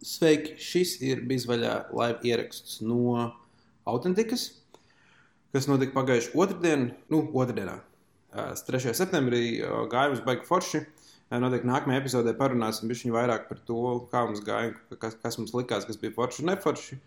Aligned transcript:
Sveiki! 0.00 0.54
Šis 0.56 0.94
ir 1.04 1.18
bijis 1.28 1.44
vaļā 1.44 1.74
live 1.92 2.24
ieraksts 2.24 2.78
no 2.80 3.26
Autentikas, 3.90 4.46
kas 5.52 5.66
notika 5.68 5.92
pagājušajā 5.98 6.40
otrdienā, 6.40 6.94
nu, 7.12 7.18
otrdienā, 7.36 7.74
uh, 8.32 8.54
3. 8.56 8.94
septembrī. 8.96 9.42
Uh, 9.60 9.82
gājums 9.92 10.22
baigi 10.24 10.48
forši. 10.48 10.80
Uh, 11.28 11.36
Noteikti 11.44 11.68
nākamajā 11.68 12.00
epizodē 12.00 12.32
parunāsim 12.38 12.88
vairāk 13.12 13.44
par 13.50 13.60
to, 13.68 13.82
kā 14.08 14.24
mums 14.24 14.40
gāja, 14.46 14.72
kas, 15.02 15.18
kas 15.20 15.36
mums 15.36 15.52
likās, 15.52 15.84
kas 15.84 16.00
bija 16.00 16.16
forši 16.16 16.42
un 16.42 16.50
neforši. 16.54 16.98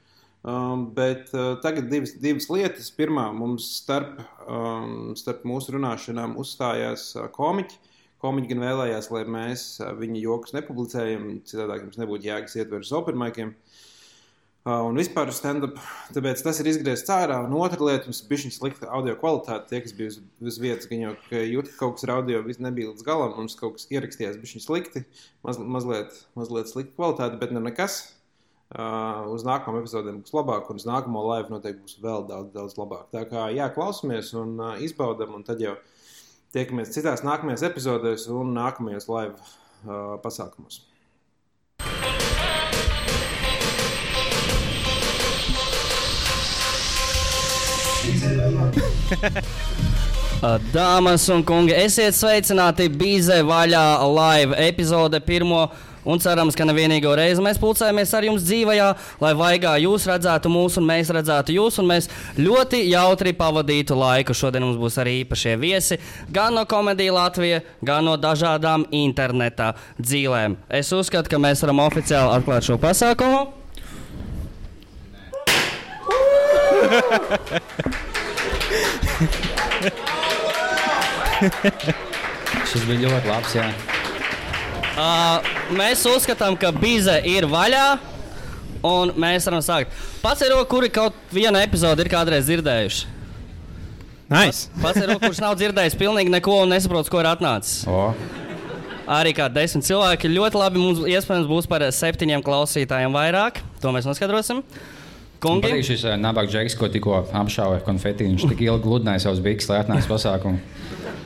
Um, 0.44 0.86
bet 0.94 1.34
uh, 1.34 1.56
tagad 1.66 1.90
divas, 1.90 2.14
divas 2.22 2.46
lietas. 2.54 2.92
Pirmā, 2.94 3.26
mums 3.34 3.72
starp, 3.80 4.22
um, 4.46 5.16
starp 5.18 5.48
mūsu 5.50 5.80
runāšanām 5.80 6.38
uzstājās 6.38 7.10
uh, 7.18 7.26
komiķi. 7.34 7.82
Komiķi 8.24 8.54
gan 8.54 8.64
vēlējās, 8.64 9.10
lai 9.12 9.24
mēs 9.28 9.66
viņa 10.00 10.22
joks 10.24 10.54
nepublicējam, 10.56 11.26
citādi 11.50 11.82
mums 11.84 12.00
nebūtu 12.00 12.30
jēgas 12.30 12.56
ietver 12.56 12.86
uz 12.86 12.94
opermaikiem. 12.96 13.52
Uh, 14.64 14.80
un 14.88 14.96
vispār 14.96 15.28
stand-up, 15.36 15.76
tāpēc 16.16 16.40
tas 16.40 16.62
ir 16.64 16.70
izgriezts 16.72 17.12
ārā. 17.12 17.42
Un 17.44 17.52
otra 17.60 17.84
lieta, 17.84 18.08
mums 18.08 18.22
bija 18.30 18.46
šī 18.46 18.52
slikta 18.56 18.88
audio 18.96 19.18
kvalitāte. 19.20 19.68
Tie, 19.68 19.82
kas 19.84 19.96
bija 19.98 20.14
uz, 20.14 20.22
uz 20.40 20.60
vietas, 20.64 20.88
gan 20.88 21.02
jau 21.04 21.12
jūt, 21.36 21.74
ka 21.74 21.80
kaut 21.82 21.98
kas 21.98 22.06
ar 22.08 22.14
audio 22.16 22.40
nebija 22.64 22.94
līdz 22.94 23.04
galam, 23.04 23.34
mums 23.36 23.58
kaut 23.60 23.76
kas 23.76 23.90
ierakstījās, 23.92 24.38
bija 24.40 24.54
šī 24.54 24.62
slikti, 24.64 25.04
maz, 25.44 25.60
mazliet, 25.60 26.16
mazliet 26.40 26.72
slikta 26.72 26.96
kvalitāte, 26.96 27.42
bet 27.42 27.52
nu 27.52 27.60
nekas. 27.66 28.06
Uh, 28.74 29.28
uz 29.30 29.44
nākamā 29.46 29.84
epizodē 29.84 30.16
būs 30.16 30.32
labāk, 30.34 30.72
un 30.72 30.80
uz 30.80 30.88
nākamo 30.88 31.28
laivu 31.28 31.52
noteikti 31.52 31.84
būs 31.84 32.00
vēl 32.02 32.24
daudz, 32.32 32.54
daudz 32.56 32.80
labāk. 32.80 33.12
Tā 33.12 33.28
kā 33.30 33.50
jā, 33.54 33.68
klausamies 33.76 34.32
un 34.40 34.56
uh, 34.64 34.80
izbaudam, 34.82 35.36
un 35.36 35.44
tad 35.46 35.60
jau 35.62 35.76
tiekamies 36.54 36.94
citās 36.94 37.24
nākamajās 37.26 37.66
epizodēs 37.66 38.28
un 38.34 38.54
nākamajos 38.58 39.10
laivu 39.10 39.38
uh, 39.40 40.18
pasākumos. 40.24 40.84
Dāmas 50.74 51.24
un 51.32 51.44
kungi, 51.48 51.72
esiet 51.72 52.16
sveicināti 52.18 52.90
Bīzē 52.92 53.40
vaļā 53.48 53.86
live 54.12 54.58
epizode 54.68 55.22
pirmo. 55.24 55.70
Un 56.04 56.20
cerams, 56.24 56.56
ka 56.58 56.66
nevienīgo 56.68 57.14
reizi 57.16 57.44
mēs 57.44 57.60
pulcējamies 57.62 58.14
ar 58.18 58.28
jums 58.28 58.44
dzīvajā, 58.44 58.90
lai 59.24 59.34
vaigā 59.40 59.74
jūs 59.84 60.08
redzētu 60.10 60.52
mūs 60.52 60.78
un 60.82 60.88
mēs 60.90 61.12
redzētu 61.16 61.56
jūs. 61.56 61.80
Un 61.80 61.90
mēs 61.94 62.10
ļoti 62.40 62.84
jautri 62.92 63.34
pavadītu 63.38 63.96
laiku. 63.98 64.36
Šodien 64.36 64.66
mums 64.68 64.80
būs 64.82 65.00
arī 65.02 65.22
īpašie 65.24 65.56
viesi 65.62 66.00
gan 66.34 66.56
no 66.58 66.66
komēdijas 66.70 67.14
Latvijas, 67.14 67.64
gan 67.86 68.06
no 68.08 68.18
dažādām 68.20 68.86
interneta 68.92 69.74
dzīvēm. 70.02 70.58
Es 70.70 70.92
uzskatu, 70.96 71.30
ka 71.32 71.38
mēs 71.42 71.64
varam 71.64 71.80
oficiāli 71.86 72.36
atklāt 72.40 72.64
šo 72.68 72.78
pasākumu. 72.82 73.42
Šis 82.70 82.86
bija 82.88 83.00
ļoti 83.08 83.28
labs. 83.30 83.56
Jā. 83.58 83.93
Uh, 84.94 85.54
mēs 85.74 86.04
uzskatām, 86.06 86.58
ka 86.60 86.70
bīze 86.76 87.16
ir 87.26 87.48
vaļā. 87.50 87.86
Un 88.84 89.14
mēs 89.16 89.48
varam 89.48 89.62
sākt. 89.64 89.94
Pats 90.22 90.44
ir 90.44 90.52
roka, 90.52 90.68
kuri 90.74 90.90
kaut 90.92 91.16
vienu 91.32 91.58
epizodi 91.62 92.04
ir 92.04 92.12
kādreiz 92.12 92.50
dzirdējuši. 92.50 93.12
Nice. 94.34 94.68
Roka, 94.82 95.20
kurš 95.24 95.40
nav 95.44 95.56
dzirdējis 95.60 95.96
pilnīgi 96.00 96.32
neko 96.34 96.64
un 96.66 96.74
nesaprot, 96.76 97.08
ko 97.12 97.22
ir 97.24 97.30
atnācis. 97.32 97.84
O, 97.88 98.12
Arī 99.04 99.34
kā 99.36 99.50
desmit 99.52 99.84
cilvēki 99.88 100.32
ļoti 100.32 100.60
labi. 100.60 100.80
Mums 100.80 101.02
iespējams 101.12 101.48
būs 101.50 101.68
par 101.68 101.84
septiņiem 101.92 102.44
klausītājiem 102.46 103.16
vairāk. 103.16 103.60
To 103.84 103.92
mēs 103.96 104.08
noskaidrosim. 104.08 104.62
man 104.64 105.42
Kungi, 105.44 105.66
patīk 105.66 105.84
šis 105.90 106.06
uh, 106.08 106.16
nabaga 106.16 106.48
džeks, 106.48 106.78
ko 106.80 106.88
tikko 106.88 107.18
apšāva 107.36 107.80
ar 107.80 107.84
konfeti. 107.84 108.30
Viņš 108.30 108.46
tik 108.54 108.64
ilgi 108.64 108.86
gludināja 108.86 109.26
savus 109.26 109.44
bikses, 109.44 109.68
lai 109.74 109.82
atnāktu 109.84 110.08
pasākumu. 110.08 110.62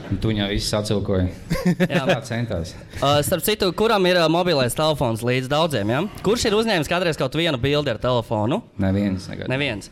Tu 0.07 0.29
viņā 0.31 0.45
viss 0.51 0.71
atcilkoja. 0.77 1.25
Jā. 1.83 2.03
Tā 2.07 2.19
centās. 2.27 2.71
uh, 3.01 3.17
starp 3.25 3.43
citu, 3.43 3.67
kuram 3.75 4.05
ir 4.07 4.19
uh, 4.21 4.29
mobilais 4.31 4.75
telefons 4.77 5.23
līdz 5.25 5.49
daudziem? 5.51 5.91
Ja? 5.91 6.03
Kurš 6.23 6.47
ir 6.47 6.55
uzņēmis 6.55 6.91
kādreiz 6.91 7.19
kaut 7.19 7.35
vienu 7.35 7.59
bildi 7.59 7.91
ar 7.91 7.99
telefonu? 8.01 8.61
Neviens. 8.79 9.27
Negad. 9.31 9.51
Neviens. 9.51 9.91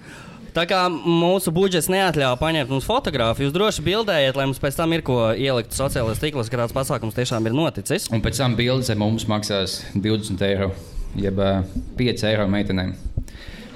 Tā 0.55 0.63
kā 0.69 0.85
mūsu 0.87 1.51
budžets 1.51 1.89
neatļauj 1.91 2.37
paņemt 2.39 2.69
mums 2.71 2.85
fotogrāfiju, 2.87 3.49
jūs 3.49 3.55
droši 3.57 3.83
bildējiet, 3.83 4.37
lai 4.39 4.45
mums 4.47 4.61
pēc 4.63 4.77
tam 4.79 4.93
ir 4.95 5.03
ko 5.03 5.17
ielikt 5.35 5.75
sociālajos 5.75 6.21
tīklos, 6.23 6.47
ka 6.47 6.61
tāds 6.61 6.75
pasākums 6.75 7.17
tiešām 7.17 7.49
ir 7.49 7.57
noticis. 7.57 8.07
Un 8.15 8.23
pēc 8.23 8.39
tam 8.39 8.55
bildes 8.55 8.93
mums 8.95 9.27
maksās 9.27 9.81
20 9.91 10.47
eiro, 10.47 10.71
jeb 11.19 11.43
uh, 11.43 11.59
5 11.99 12.27
eiro 12.31 12.47
meitenēm. 12.55 12.95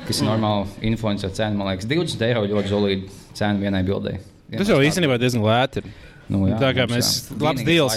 Kas 0.07 0.23
ir 0.23 0.29
normāla 0.31 0.69
influencer 0.87 1.35
cena, 1.35 1.59
man 1.59 1.67
liekas, 1.73 1.89
20 1.91 2.23
eiro 2.29 2.47
ļoti 2.47 2.71
solīda 2.71 3.17
cena 3.35 3.59
vienai 3.59 3.83
bildei. 3.83 4.21
Tas 4.55 4.71
jau 4.71 4.79
īstenībā 4.79 5.19
diezgan 5.19 5.43
lēti. 5.43 5.83
ir. 5.83 6.08
Nu, 6.29 6.43
jā, 6.45 6.59
tā 6.61 6.69
kā 6.77 6.85
mums, 6.85 6.93
mēs- 6.93 7.31
jā. 7.31 7.37
labs 7.41 7.63
deals. 7.65 7.95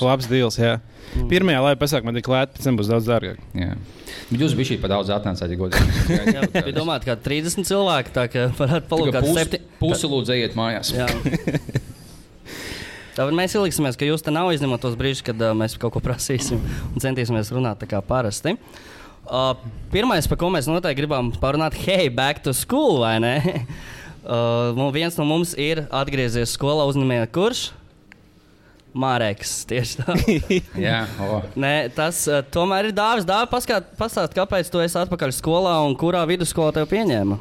Labs 0.00 0.26
deals, 0.30 0.56
jā. 0.62 0.76
Pirmajā 1.30 1.62
laivā 1.64 1.78
pasākumā 1.80 2.12
tik 2.14 2.28
lēti, 2.30 2.54
pēc 2.56 2.68
tam 2.68 2.78
būs 2.78 2.90
daudz 2.90 3.08
dārgāk. 3.10 3.40
Jā. 3.58 3.72
Bet 4.30 4.44
jūs 4.44 4.54
bijāt 4.54 4.80
par 4.82 4.92
daudz 4.94 5.10
atnācāt, 5.10 5.50
ja 5.50 5.58
godīgi. 5.58 5.90
Jā, 6.36 6.46
bija 6.54 6.74
domāts, 6.76 7.06
ka 7.06 7.16
30 7.18 7.66
cilvēki 7.66 8.14
tā 8.14 8.24
kā 8.30 8.46
varētu 8.56 8.86
palūkt 8.90 9.18
Pusi, 9.18 9.34
septi... 9.36 9.60
pusi 9.82 10.10
lūdzu 10.10 10.30
ejiet 10.36 10.54
mājās. 10.58 10.94
Jā. 10.94 11.08
Tāpēc 13.14 13.34
mēs 13.38 13.54
ieliksimies, 13.54 13.98
ka 13.98 14.06
jūs 14.08 14.24
te 14.26 14.32
nav 14.34 14.48
izņemot 14.54 14.82
tos 14.82 14.96
brīžus, 14.98 15.22
kad 15.26 15.38
uh, 15.38 15.52
mēs 15.54 15.76
kaut 15.78 15.94
ko 15.94 16.00
prasīsim 16.02 16.58
un 16.58 17.02
centīsimies 17.02 17.52
runāt 17.54 17.78
tā 17.82 17.86
kā 17.90 18.00
parasti. 18.02 18.56
Uh, 19.24 19.54
pirmais, 19.92 20.26
par 20.30 20.38
ko 20.40 20.50
mēs 20.52 20.66
noteikti 20.70 21.04
gribam 21.04 21.30
parunāt, 21.42 21.76
hei, 21.86 22.08
back 22.12 22.42
to 22.44 22.52
school, 22.56 22.98
vai 23.04 23.16
ne? 23.22 23.34
Uh, 24.24 24.90
viens 24.94 25.16
no 25.20 25.26
mums 25.28 25.52
ir 25.60 25.84
atgriezies 25.92 26.54
skolā, 26.56 26.86
uzņemiet, 26.88 27.28
kurš? 27.34 27.66
Mārēks, 28.94 29.52
tieši 29.68 30.00
tā. 30.00 30.14
Jā, 30.86 31.00
o. 31.20 31.40
Nē, 31.58 31.90
tas 31.96 32.22
uh, 32.30 32.40
tomēr 32.54 32.88
ir 32.88 32.96
dāvāts. 32.96 33.26
Dāvā 33.28 33.48
pastāstīt, 33.50 34.36
kāpēc 34.38 34.70
tu 34.70 34.80
esi 34.84 34.96
atpakaļ 35.02 35.34
skolā 35.34 35.74
un 35.84 35.96
kurā 35.98 36.22
vidusskolā 36.30 36.72
tev 36.76 36.86
pieņēma. 36.94 37.40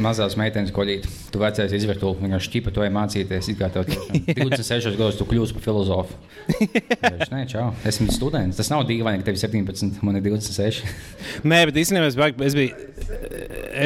Mazās 0.00 0.34
meitenes 0.40 0.72
koļīt. 0.74 1.04
Tu 1.34 1.40
vecais 1.42 1.72
izvērtuli, 1.76 2.16
vienkārši 2.24 2.48
šķipa, 2.50 2.72
tu 2.74 2.82
ej 2.84 2.90
mācīties. 2.94 3.48
It 3.52 3.58
kā 3.60 3.68
tev 3.74 3.84
tiešām 3.88 4.24
26 4.50 4.96
gados 4.98 5.18
tu 5.20 5.26
kļūsi 5.30 5.56
par 5.58 5.64
filozofu. 5.66 6.16
Viņš, 6.50 7.30
Nē, 7.32 7.42
čau. 7.50 7.68
Esmu 7.88 8.08
students. 8.14 8.58
Tas 8.58 8.70
nav 8.72 8.84
dīvaini, 8.88 9.22
ka 9.22 9.28
tev 9.30 9.38
ir 9.38 9.42
17, 9.44 10.00
man 10.06 10.18
ir 10.18 10.24
26. 10.26 10.82
Nē, 11.50 11.60
bet 11.70 11.78
īstenībā 11.84 12.08
es, 12.10 12.16
es, 12.48 12.56
biju, 12.58 12.88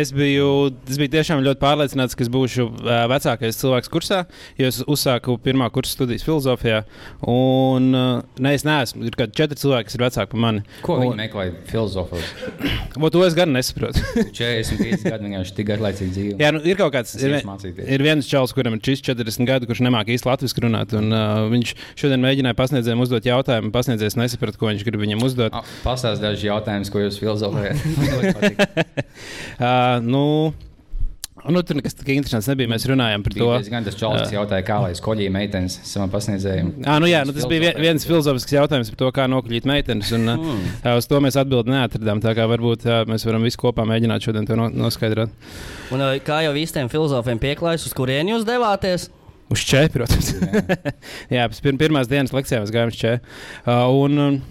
es, 0.00 0.12
biju, 0.16 0.48
es 0.88 1.00
biju 1.00 1.12
tiešām 1.16 1.42
ļoti 1.46 1.62
pārliecināts, 1.62 2.16
ka 2.19 2.25
es 2.26 2.32
būšu 2.32 2.69
vecākais 3.12 3.60
cilvēks 3.60 3.92
kursā, 3.92 4.22
jo 4.60 4.70
es 4.72 4.80
uzsāku 4.86 5.36
pirmā 5.44 5.69
kursa 5.75 5.96
studijas 5.98 6.25
filozofijā. 6.26 6.82
Un, 7.28 7.90
ne, 7.92 8.54
es 8.56 8.64
neesmu. 8.69 9.04
Ir 9.08 9.19
kādi 9.19 9.36
četri 9.42 9.58
cilvēki, 9.60 9.88
kas 9.90 9.98
ir 9.98 10.06
vecāki 10.06 10.32
par 10.34 10.44
mani. 10.46 10.64
Ko 10.86 10.98
viņi 11.02 11.12
Un- 11.14 11.22
meklē 11.25 11.48
filozofos? 11.70 12.32
To 13.19 13.22
es 13.25 13.32
gan 13.34 13.50
nesaprotu. 13.50 13.98
45 14.36 15.02
gadi 15.08 15.25
vienkārši 15.26 15.54
tik 15.56 15.66
garlaicīgi 15.70 15.97
dzīvo. 16.06 16.36
Jā, 16.41 16.53
nu, 16.54 16.62
ir 16.62 16.78
kaut 16.78 16.94
kāds. 16.94 17.16
Ir, 17.19 17.34
ir 17.82 18.04
viens 18.06 18.28
čels, 18.28 18.54
kuram 18.56 18.76
ir 18.76 18.82
šis 18.84 19.03
40 19.09 19.48
gadi, 19.48 19.69
kurš 19.69 19.82
nemāķi 19.86 20.14
īsti 20.16 20.31
latviešu 20.31 20.64
runāt. 20.64 20.94
Un, 20.98 21.10
uh, 21.10 21.48
viņš 21.53 21.75
šodien 21.98 22.22
mēģināja 22.22 22.59
pasniedzējiem 22.59 23.04
uzdot 23.04 23.28
jautājumu. 23.28 23.72
Pasniedzējs 23.75 24.19
nesaprata, 24.20 24.60
ko 24.60 24.70
viņš 24.70 24.87
grib 24.87 25.03
viņam 25.03 25.26
uzdot. 25.26 25.56
Ah, 25.58 25.75
Pastāst 25.82 26.22
dažus 26.25 26.47
jautājumus, 26.47 26.92
ko 26.94 27.04
jūs 27.04 27.20
filozofējat. 27.22 27.76
Uh, 29.58 29.98
nu, 30.04 30.22
nu, 31.47 31.62
tur 31.66 31.78
nekas 31.78 31.97
tik 31.99 32.10
interesants 32.15 32.49
nebija. 32.50 32.71
Mēs 32.72 32.87
runājām 32.91 33.25
par 33.26 33.34
to. 33.34 33.41
Bija 33.44 33.60
diezgan 33.62 33.87
tas 33.87 33.99
čalis, 33.99 34.25
kas 34.25 34.34
jautāja, 34.34 34.65
kā 34.66 34.78
lai 34.84 34.94
skoļīja 34.99 35.32
meitenes 35.34 35.76
savam 35.88 36.10
pasniedzējiem. 36.12 36.72
À, 36.84 36.97
nu 37.03 37.10
jā, 37.10 37.22
nu, 37.28 37.34
tas 37.37 37.47
bija 37.50 37.66
vien- 37.66 37.81
viens 37.82 38.06
filozofisks 38.09 38.56
jautājums 38.56 38.91
par 38.93 39.00
to, 39.03 39.10
kā 39.19 39.28
nokļūt 39.31 39.69
meitenes. 39.69 40.10
Un, 40.16 40.32
mm. 40.34 40.65
uz 40.99 41.09
to 41.10 41.21
mēs 41.25 41.38
atbildi 41.41 41.75
neatradām. 41.75 42.23
Tā 42.25 42.35
kā 42.38 42.49
varbūt 42.50 42.88
mēs 43.11 43.26
varam 43.29 43.46
visi 43.46 43.61
kopā 43.61 43.87
mēģināt 43.88 44.26
šodien 44.26 44.49
to 44.49 44.58
no, 44.58 44.69
noskaidrot. 44.73 45.32
Un, 45.94 46.05
kā 46.26 46.43
jau 46.46 46.56
īstiem 46.58 46.90
filozofiem 46.93 47.40
pieklājas, 47.43 47.87
uz 47.88 47.96
kurien 47.96 48.35
jūs 48.35 48.49
devāties? 48.49 49.08
Uz 49.49 49.62
čēpu, 49.64 50.00
protams. 50.00 50.35
jā, 51.37 51.46
pēc 51.49 51.62
pir 51.64 51.79
pirmās 51.81 52.11
dienas 52.11 52.35
lekcijām 52.37 52.67
mēs 52.67 52.75
gājām 52.75 52.93
uz 52.93 52.99
čēpu. 53.00 53.38
Uh, 53.64 53.87
un, 54.05 54.43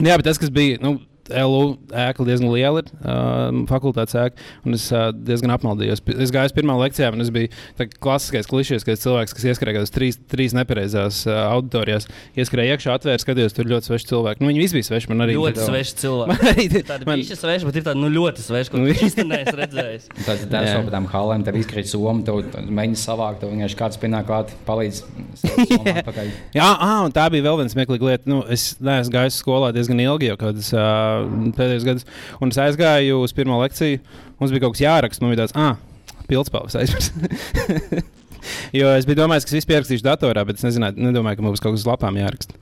jā, 0.00 0.16
bet 0.16 0.24
tas, 0.30 0.40
kas 0.40 0.52
bija. 0.54 0.80
Nu, 0.80 0.96
LU 1.30 1.76
ēka 1.90 2.24
diezgan 2.26 2.52
liela, 2.54 2.82
ir 2.84 2.90
uh, 3.02 3.62
fakultātes 3.70 4.16
ēka, 4.20 4.44
un 4.66 4.76
es 4.78 4.86
uh, 4.94 5.08
diezgan 5.14 5.54
apmaldījos. 5.56 6.02
Es 6.16 6.32
gāju 6.34 6.50
uz 6.52 6.54
pirmā 6.56 6.76
lekcijā, 6.80 7.10
un 7.14 7.24
es 7.24 7.30
biju 7.34 7.50
klasiskais 8.02 8.48
klišejs, 8.50 8.84
ka 8.86 8.94
es 8.94 9.02
cilvēks, 9.04 9.34
kas 9.36 9.46
ieskrēja 9.52 9.82
uz 9.86 9.92
trīs, 9.94 10.18
trīs 10.30 10.54
nepareizās 10.56 11.22
uh, 11.28 11.38
auditorijās, 11.56 12.08
ieskrēja 12.38 12.76
iekšā, 12.76 12.96
atvēra, 13.00 13.22
skatījos, 13.22 13.56
tur 13.56 13.70
ļoti 13.70 13.90
sveši 13.90 14.10
cilvēki. 14.12 14.42
Nu, 14.44 14.50
viņi 14.52 14.62
visi 14.64 14.78
bija 14.78 14.88
sveši, 14.90 15.10
man 15.12 15.24
arī 15.26 15.36
Ļoti 15.36 15.60
tā- 15.60 15.68
sveši 15.70 15.94
Man 15.96 16.02
cilvēki. 16.02 16.50
arī 16.52 16.84
Tāda 16.86 17.06
man, 17.10 17.22
bija 17.22 17.38
sveša, 17.40 17.68
bet 17.70 17.80
ir 17.80 17.86
tāda 17.88 18.00
nu, 18.00 18.12
ļoti 18.14 18.44
sveša, 18.46 18.72
ko 18.72 18.80
Nu, 18.82 18.90
tu 18.92 19.06
īsti 19.06 19.26
neesi 19.26 19.56
redzējis. 19.60 20.08
Tad 20.26 20.44
tā 20.52 20.62
jau 20.66 20.80
par 20.86 20.92
tām 20.96 21.08
halēm, 21.12 21.44
tev 21.46 21.58
izkrīt 21.60 21.90
soma, 21.90 22.22
tev 22.26 22.42
mēģina 22.66 23.00
savākt, 23.00 23.40
tev 23.42 23.52
vienkārši 23.54 23.78
kāds 23.80 24.00
pienāk 24.02 24.28
klāt, 24.28 24.52
palīdz. 24.68 25.02
Jā, 26.56 26.66
ah, 26.66 27.02
un 27.06 27.12
tā 27.14 27.26
bija 27.32 27.44
vēl 27.46 27.60
viena 27.60 27.72
smieklīga 27.72 28.08
lieta. 28.10 28.28
Nu, 28.30 28.40
es 28.52 28.74
neesmu 28.82 29.14
gājis 29.14 29.38
skolā 29.42 29.72
diezgan 29.76 30.00
ilgi, 30.02 30.30
jau 30.30 30.36
kādas 30.40 30.68
uh, 30.76 31.15
pēdējos 31.56 31.86
gados. 31.86 32.08
Un 32.40 32.52
es 32.54 32.60
aizgāju 32.62 33.22
uz 33.24 33.34
pirmo 33.36 33.60
lekciju. 33.62 34.02
Mums 34.40 34.54
bija 34.54 34.66
kaut 34.66 34.76
kas 34.76 34.84
jāraksta. 34.84 35.24
Man 35.24 35.34
bija 35.34 35.44
tāds, 35.44 35.56
ah, 35.56 35.76
pildspalvas 36.30 36.76
aizmirst. 36.80 37.16
jo 38.80 38.92
es 38.94 39.08
biju 39.08 39.22
domājis, 39.22 39.46
ka 39.46 39.54
es 39.54 39.60
visu 39.60 39.70
pierakstīšu 39.70 40.06
datorā, 40.06 40.44
bet 40.48 40.60
es 40.60 40.66
nezināju, 40.66 41.00
nedomāju, 41.08 41.40
ka 41.40 41.46
mums 41.46 41.62
kaut 41.62 41.76
kas 41.76 41.84
uz 41.84 41.88
lapām 41.88 42.18
jāraksta. 42.20 42.58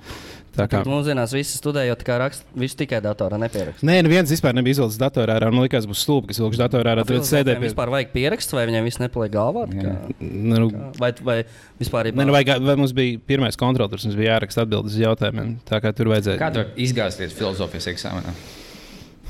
Tā 0.55 0.69
kā 0.71 0.81
Mūsdienās 0.87 1.33
visi 1.35 1.56
studējot, 1.59 2.03
kā 2.06 2.17
raksta, 2.23 2.45
visu 2.55 2.77
tikai 2.79 3.01
datorā 3.03 3.39
nepierakst. 3.43 3.83
Nē, 3.83 3.97
neviens 4.06 4.31
vispār 4.31 4.55
nebija 4.55 4.77
izvilcis 4.77 5.01
datorā. 5.03 5.37
Man 5.51 5.65
liekas, 5.65 5.89
būs 5.91 6.05
stulbi, 6.06 6.29
kas 6.31 6.39
vilks 6.39 6.61
datorā. 6.61 6.93
ārā, 6.95 7.05
Tad 7.09 7.27
sēdēja 7.27 7.59
pie 7.59 7.67
Vispār 7.73 7.91
vajag 7.91 8.12
pierakst, 8.15 8.55
vai 8.55 8.67
viņiem 8.71 8.87
viss 8.87 9.01
nepaliek 9.03 9.33
galvā? 9.35 9.65
Tā 9.73 9.83
Jā. 9.83 9.95
kā- 9.99 10.15
Nu, 10.21 10.71
Vai, 11.01 11.11
vai 11.27 11.39
vispār 11.83 12.06
ir 12.06 12.15
Nē, 12.15 12.27
nu, 12.29 12.33
vajag, 12.37 12.62
vai 12.62 12.77
mums 12.79 12.93
bija 12.95 13.19
pirmais 13.27 13.56
kontrolors, 13.59 14.05
mums 14.06 14.15
bija 14.17 14.37
jāraksta 14.39 14.62
atbildes 14.62 14.95
uz 14.95 15.01
jautājumiem. 15.03 15.56
Tā 15.67 15.81
kā 15.83 15.91
tur 15.93 16.06
vajadzēja. 16.15 16.39
Kā 16.39 16.53
tur 16.55 16.71
izgāzties 16.77 17.35
filozofijas 17.35 17.91
eksāmenā? 17.97 18.35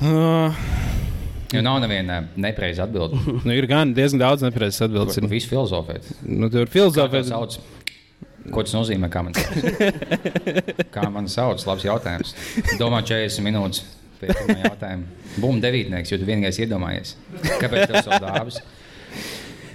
Uh, 0.01 0.53
Jo 1.53 1.61
nav 1.61 1.77
neviena 1.79 2.23
nepareiza 2.35 2.83
atbilde. 2.83 3.15
nu, 3.47 3.51
ir 3.53 3.65
gan 3.69 3.93
diezgan 3.95 4.19
daudz 4.19 4.41
nepareizas 4.43 4.81
atbildes. 4.89 5.15
Tur 5.15 5.23
Ir, 5.25 5.29
viss 5.31 5.47
filozofēt. 5.49 6.07
nu, 6.27 6.49
tur 6.51 6.65
ir 6.65 6.67
Kā 6.67 6.73
filozofija. 6.73 7.21
to 7.23 7.29
sauc? 7.29 7.57
Ko 8.53 8.63
tas 8.65 8.75
nozīmē? 8.75 9.09
Kā 9.13 9.23
man, 9.25 9.35
kā 10.95 11.05
man 11.13 11.29
sauc? 11.31 11.63
Labs 11.65 11.85
jautājums. 11.87 12.35
Domā, 12.81 13.01
40 13.05 13.45
minūtes 13.45 13.83
pēc 14.21 14.35
pirmā 14.41 14.59
jautājuma. 14.67 15.29
Bum, 15.41 15.59
devītnieks, 15.63 16.13
jo 16.13 16.19
tu 16.21 16.27
vienīgais 16.27 16.59
iedomājies. 16.63 17.15
Kāpēc 17.61 17.89
tev 17.89 18.01
savu 18.05 18.19
dāvāts? 18.23 18.61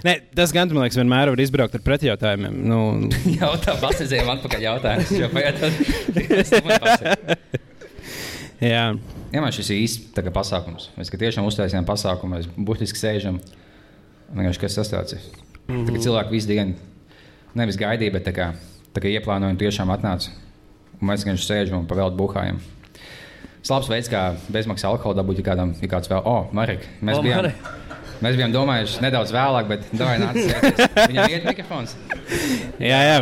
Nē, 0.01 0.15
tas 0.33 0.53
gan, 0.55 0.71
man 0.73 0.85
liekas, 0.87 0.97
vienmēr 0.97 1.29
var 1.29 1.41
izbraukt 1.43 1.75
ar 1.77 1.83
pretjautājumiem. 1.85 2.55
Nu, 2.71 2.79
Jautā, 3.41 3.75
pasadzējām 3.83 4.31
atpakaļ 4.37 4.65
jautājumus. 4.65 5.11
Jo 5.19 5.29
pagaidām. 5.35 5.71
jā, 8.71 8.85
Jā, 9.31 9.39
man 9.39 9.53
šis 9.55 9.69
ir 9.71 9.83
īsts 9.85 10.23
pasākums. 10.35 10.89
Mēs 10.97 11.11
tiešām 11.13 11.45
uztaisījām 11.47 11.85
pasākumu, 11.87 12.35
mēs 12.35 12.49
burtiski 12.57 12.99
sēžam. 12.99 13.37
Vienkārši 14.31 14.63
kas 14.63 14.75
sastāvs. 14.79 15.15
Mm 15.67 15.85
-hmm. 15.85 16.01
Cilvēki 16.03 16.33
visu 16.35 16.49
dienu 16.49 16.90
nevis 17.57 17.79
gaidīja, 17.79 18.13
bet 18.15 18.27
tā 18.27 18.33
kā, 18.35 18.51
tā 18.95 19.03
kā 19.03 19.11
ieplānoja 19.11 19.53
un 19.55 19.59
tiešām 19.61 19.91
atnāca. 19.93 20.31
Un 21.01 21.09
mēs 21.09 21.25
vienkārši 21.25 21.47
sēžam 21.49 21.81
un 21.81 21.89
pavēlti 21.89 22.19
buhājam. 22.19 22.61
Slabs 23.65 23.89
veids, 23.91 24.09
kā 24.09 24.31
bezmaksas 24.49 24.87
alkohola 24.89 25.19
dabūt, 25.21 25.41
ja 25.41 25.51
kādam 25.51 25.75
ir 25.77 25.89
kāds 25.91 26.09
vēl, 26.09 26.23
oh, 26.25 26.47
Marek, 26.55 26.87
mēs, 27.01 27.19
O, 27.19 27.25
bijām, 27.25 27.43
Marek. 27.43 27.67
mēs 28.25 28.39
bijām 28.39 28.55
domājuši 28.55 29.03
nedaudz 29.05 29.33
vēlāk, 29.35 29.69
bet. 29.69 29.85
Viņam 31.11 31.35
ir 31.35 31.45
mikrofons. 31.45 31.93
jā, 32.81 33.03
jā. 33.09 33.19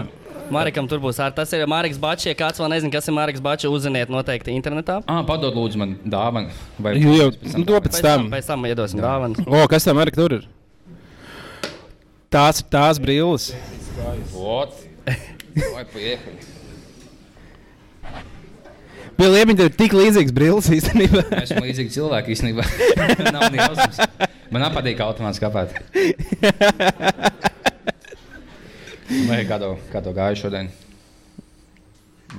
Marikam 0.49 0.87
tur 0.89 0.97
būs 1.03 1.19
arī 1.21 1.35
tas, 1.37 1.51
ir 1.53 1.65
Marks 1.69 1.99
Bačs. 2.01 2.25
Ja 2.25 2.33
kāds 2.37 2.57
vēl 2.57 2.71
nezina, 2.73 2.89
kas 2.95 3.05
ir 3.05 3.13
Marks 3.13 3.41
Bačs, 3.43 3.67
uzziniet 3.69 4.09
noteikti 4.09 4.55
internetā. 4.57 4.95
Ah, 5.05 5.21
padod 5.27 5.53
lūdzu 5.53 5.77
man 5.77 5.91
dāvanu. 6.09 6.49
Vai 6.81 6.95
Jū, 6.97 7.11
jau, 7.19 7.27
pēc 7.35 7.51
tam 7.53 7.61
nu, 7.61 7.67
to 7.67 7.75
dāvanu? 7.75 7.83
pēc 7.85 7.99
tam. 8.07 8.29
Pēc 8.33 8.49
tam 8.49 8.65
iedosim 8.65 9.03
dāvanas. 9.03 9.43
O, 9.45 9.61
kas 9.69 9.85
tam 9.85 10.01
arī 10.01 10.15
tur 10.15 10.39
ir? 10.39 10.47
Tās 12.33 12.63
ir 12.63 12.69
tās 12.73 12.97
brilles. 13.01 13.51
Vot. 14.33 14.73
Vai 15.73 15.83
paiekali. 15.89 16.39
Bija 19.19 19.31
liepiņa, 19.33 19.57
tev 19.59 19.67
ir 19.67 19.73
tik 19.75 19.93
līdzīgs 19.97 20.31
brilles 20.35 20.69
īstenībā. 20.71 21.25
Mēs 21.33 21.49
esam 21.49 21.65
līdzīgi 21.65 21.91
cilvēki 21.91 22.31
īstenībā. 22.35 22.63
Nav 23.35 23.49
ne 23.51 23.59
jausmas. 23.59 23.99
Man 24.53 24.63
patīk 24.71 25.01
automāts 25.03 25.41
kāpēt. 25.43 25.75
Vai 29.27 29.41
kā 29.49 29.57
to, 29.59 29.73
kā 29.91 29.99
to 30.05 30.13
gāja 30.15 30.37
šodien? 30.39 30.69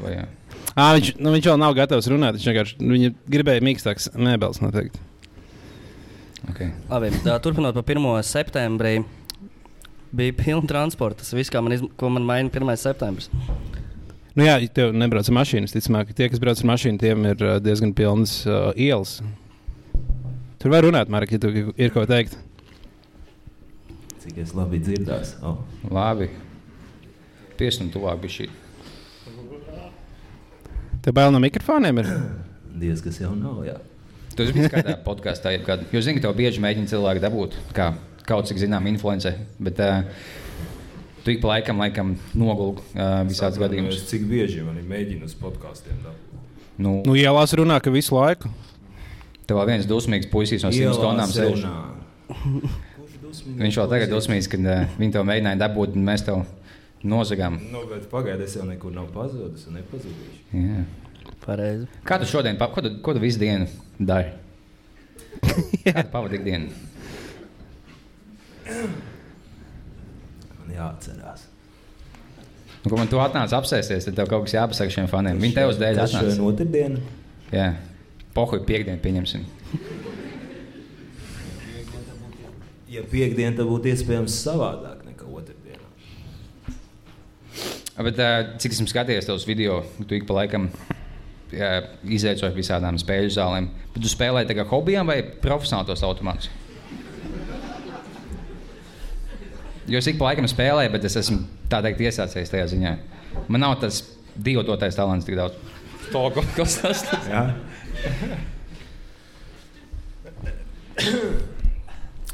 Vai, 0.01 0.15
jā. 0.15 0.25
À, 0.73 0.95
viņš, 0.97 1.13
nu, 1.19 1.35
viņš 1.35 1.51
vēl 1.51 1.61
nav 1.61 1.77
gatavs 1.77 2.09
runāt. 2.09 2.39
Viņš 2.39 2.49
vienkārši 2.49 2.79
viņa 2.81 3.13
gribēja 3.35 3.65
mīkstāks 3.67 4.13
mēbeles 4.17 4.63
noteikti. 4.63 5.03
okay. 6.49 6.73
Labi, 6.89 7.11
tā, 7.27 7.37
turpinot 7.43 7.77
par 7.77 7.85
1. 7.85 8.09
septembrī. 8.25 9.01
Bija 10.13 10.35
pilna 10.35 10.67
transporta. 10.67 11.23
Tas 11.23 11.35
viss, 11.35 11.53
man, 11.55 11.73
izm... 11.77 11.91
ko 11.97 12.11
man 12.11 12.27
maina 12.27 12.51
1. 12.51 12.77
septembris. 12.81 13.31
Nu, 14.35 14.45
jā, 14.47 14.57
ja 14.63 14.71
tev 14.75 14.95
nebrauc 14.95 15.29
ar 15.31 15.37
mašīnu. 15.41 15.71
Ticamāk, 15.71 16.13
tie, 16.17 16.29
kas 16.31 16.43
brauc 16.43 16.63
ar 16.63 16.71
mašīnu, 16.73 16.99
tiem 17.03 17.27
ir 17.33 17.45
diezgan 17.63 17.95
pilnas 17.97 18.41
uh, 18.47 18.71
ielas. 18.79 19.19
Tur 20.61 20.75
var 20.75 20.85
runāt, 20.87 21.11
Mark, 21.11 21.31
ja 21.33 21.41
tu 21.41 21.51
ir 21.51 21.93
ko 21.95 22.05
teikt. 22.09 22.37
Cik 24.21 24.43
es 24.43 24.53
labi 24.55 24.83
dzirdēju. 24.83 25.39
Oh. 25.47 25.63
Labi. 25.91 26.29
Piesnu 27.59 27.89
tuvāk 27.95 28.21
bija 28.23 28.37
šī. 28.39 28.49
Tev 31.01 31.17
bail 31.17 31.33
no 31.33 31.41
mikrofoniem 31.41 32.03
ir. 32.03 32.11
Diez 32.83 33.01
kas 33.05 33.23
jau 33.23 33.33
nav. 33.37 33.63
Jā. 33.67 33.79
Tu 34.35 34.45
esi 34.45 34.55
bijis 34.57 34.71
kādā 34.73 34.99
podkāstā, 35.09 35.55
kādā. 35.65 35.89
Jo 35.95 36.03
zini, 36.05 36.19
ka 36.19 36.29
tev 36.29 36.37
bieži 36.39 36.63
mēģina 36.63 36.91
cilvēki 36.93 37.25
dabūt, 37.25 37.57
kā 37.77 37.93
kaut 38.29 38.49
cik 38.51 38.59
zinām, 38.63 38.87
influence. 38.91 39.33
Bet 39.63 39.81
uh, 39.85 40.03
tu 41.25 41.33
ik 41.35 41.41
pa 41.43 41.55
laikam, 41.55 41.81
laikam 41.83 42.15
nogulki 42.39 42.83
uh, 42.97 43.21
visādas 43.29 43.61
gadījumus. 43.61 44.05
Cik 44.11 44.27
bieži 44.31 44.65
man 44.67 44.79
ir 44.81 44.87
mēģinājums 44.91 45.37
podkāstiem? 45.41 46.03
Nu, 46.81 47.01
Nu, 47.05 47.13
ielās 47.19 47.53
runā, 47.59 47.77
ka 47.85 47.93
visu 47.93 48.15
laiku. 48.17 48.49
tev 49.47 49.59
vēl 49.59 49.67
viens 49.73 49.87
dusmīgs 49.91 50.29
puisis 50.31 50.63
no 50.65 50.71
simts 50.73 50.97
tonnām 51.03 51.29
sēž. 51.29 51.65
Viņš 53.61 53.77
vēl 53.79 53.89
tagad 53.91 54.09
ir 54.09 54.15
dusmīgs, 54.15 54.49
kad 54.51 54.65
uh, 54.67 54.85
viņi 54.99 55.15
to 55.15 55.23
mēģināja 55.27 55.59
dabūt, 55.61 55.95
un 55.99 56.07
mēs 56.07 56.25
tev 56.27 56.45
nozagām. 57.07 57.59
Nu, 57.73 57.85
bet 57.91 58.09
pagaidi, 58.11 58.47
es 58.47 58.57
jau 58.59 58.65
nekur 58.69 58.93
nav 58.95 59.09
pazudis 59.15 59.67
un 59.71 59.79
nepazudīšu. 59.79 60.41
Jā. 60.57 60.85
Pareizi. 61.45 61.87
Kā 62.07 62.19
tu 62.21 62.29
šodien, 62.29 62.59
ko 62.61 62.83
tu, 62.85 62.91
ko 63.05 63.15
tu 63.17 63.23
visu 63.23 63.41
dienu 63.41 63.67
dari? 63.99 64.33
Kā 65.87 66.03
tu 66.03 66.11
pavadi 66.13 66.37
ikdienu? 66.41 66.73
Man 70.61 70.75
jāatcerās. 70.75 71.47
Nu, 72.81 72.89
ko 72.89 72.97
man 72.97 73.11
tu 73.13 73.19
atnāc 73.21 73.53
apsēsties, 73.53 74.07
tad 74.09 74.17
tev 74.17 74.29
kaut 74.31 74.47
kas 74.47 74.55
jāpasaka 74.57 74.95
šiem 74.95 75.09
faniem. 75.11 75.41
Viņi 75.43 75.57
tev 75.59 75.73
uz 75.75 75.81
dēļ 75.81 75.99
Kas 76.01 76.15
šodien 76.15 76.31
atnāca. 76.33 76.47
otrdiena? 76.49 77.01
Jā, 77.53 77.67
pohuj 78.37 78.63
piekdienu 78.69 79.03
pieņemsim. 79.05 79.43
Ja 82.91 83.03
piekdiena, 83.07 83.53
tad 83.59 83.69
būtu 83.71 83.91
iespējams 83.93 84.35
savādāk 84.43 85.05
nekā 85.07 85.29
otrdiena. 85.29 85.85
Bet, 88.01 88.17
cik 88.63 88.73
esmu 88.79 88.89
skatījies 88.91 89.29
tos 89.29 89.45
video, 89.47 89.83
tu 90.01 90.17
ik 90.17 90.25
pa 90.27 90.39
laikam 90.41 90.71
izaicoji 91.53 92.57
visādām 92.57 92.97
spēļu 93.03 93.31
zālēm. 93.35 93.69
Bet 93.93 94.03
tu 94.07 94.11
spēlē 94.11 94.47
tā 94.49 94.57
kā 94.57 94.65
hobijam 94.73 95.11
vai 95.11 95.21
profesionāli 95.43 95.91
tos 95.93 96.03
automātus? 96.07 96.49
Jo 99.91 99.99
es 99.99 100.07
ik 100.07 100.21
pa 100.21 100.29
laikam 100.31 100.47
spēlēju, 100.47 100.93
bet 100.95 101.05
es 101.09 101.17
esmu 101.19 101.43
tā 101.71 101.81
teikt 101.83 102.01
iesācējis 102.07 102.53
tajā 102.53 102.67
ziņā. 102.71 102.93
Man 103.51 103.65
nav 103.65 103.75
tas 103.83 104.05
divu 104.39 104.63
dotais 104.67 104.95
talants 104.95 105.27
tik 105.27 105.39
daudz. 105.39 105.59
To, 106.13 106.23
kas 106.57 106.79
tas 106.83 107.03
ir? 107.27 107.55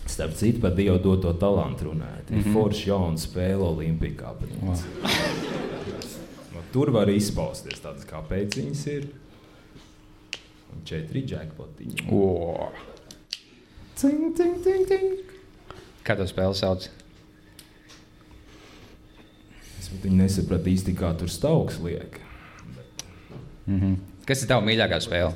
Starp 0.06 0.34
citu, 0.36 0.60
par 0.62 0.72
Dievu 0.76 0.98
doto 1.02 1.32
talantu 1.36 1.90
runājot. 1.90 2.30
Mm 2.30 2.42
-hmm. 2.42 2.52
forši 2.52 2.88
jauna 2.88 3.16
spēle 3.20 3.64
Olimpijā. 3.64 4.32
Wow. 4.62 4.76
Nu, 6.54 6.62
tur 6.72 6.90
var 6.90 7.08
izpausties 7.08 7.80
tādas, 7.80 8.04
kāpēc 8.04 8.56
viņas 8.56 8.86
ir. 8.86 9.08
Un 10.72 10.84
četri 10.84 11.24
jackpotiņi. 11.28 12.08
O, 12.12 12.70
Cing, 13.96 14.36
cing, 14.36 14.62
cing, 14.64 14.88
cing. 14.88 15.20
Kā 16.04 16.16
to 16.16 16.26
spēli 16.28 16.54
sauc? 16.54 16.88
Es 19.86 19.92
viņu 20.02 20.16
nesapratu 20.18 20.66
īsti, 20.72 20.96
kā 20.98 21.12
tur 21.18 21.28
stauks 21.30 21.76
liek. 21.78 22.18
Mm 23.66 23.80
-hmm. 23.80 23.96
Kas 24.26 24.42
ir 24.42 24.48
tavs 24.50 24.66
mīļākā 24.66 24.98
spēle? 25.00 25.32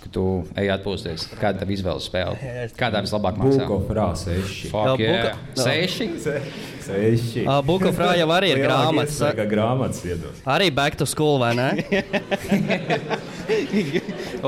Kad 0.00 0.12
tu 0.12 0.46
ej 0.56 0.70
atpūsties, 0.72 1.26
kāda 1.36 1.54
ir 1.58 1.60
tava 1.60 1.72
izvēles 1.72 2.04
spēle? 2.08 2.36
Kādā 2.78 3.02
vislabāk 3.04 3.36
maksā? 3.36 3.66
Bulko 3.66 3.80
frāze 3.84 4.24
seši. 4.24 4.68
Fuck, 4.70 5.00
Jā, 5.00 5.10
yeah. 5.10 5.36
Buka- 5.36 5.62
Seši? 5.62 6.10
Seši. 6.86 7.44
Uh, 7.44 7.66
Buka 7.66 7.92
Frāja 7.92 8.16
jau 8.22 8.28
arī 8.32 8.48
ir 8.54 8.58
grāmatas. 8.64 9.20
Kā 9.20 9.46
grāmatas 9.50 10.04
iedos. 10.04 10.40
Arī 10.46 10.74
back 10.74 10.96
to 10.96 11.06
school, 11.06 11.38
vai 11.38 11.54
ne? 11.54 11.70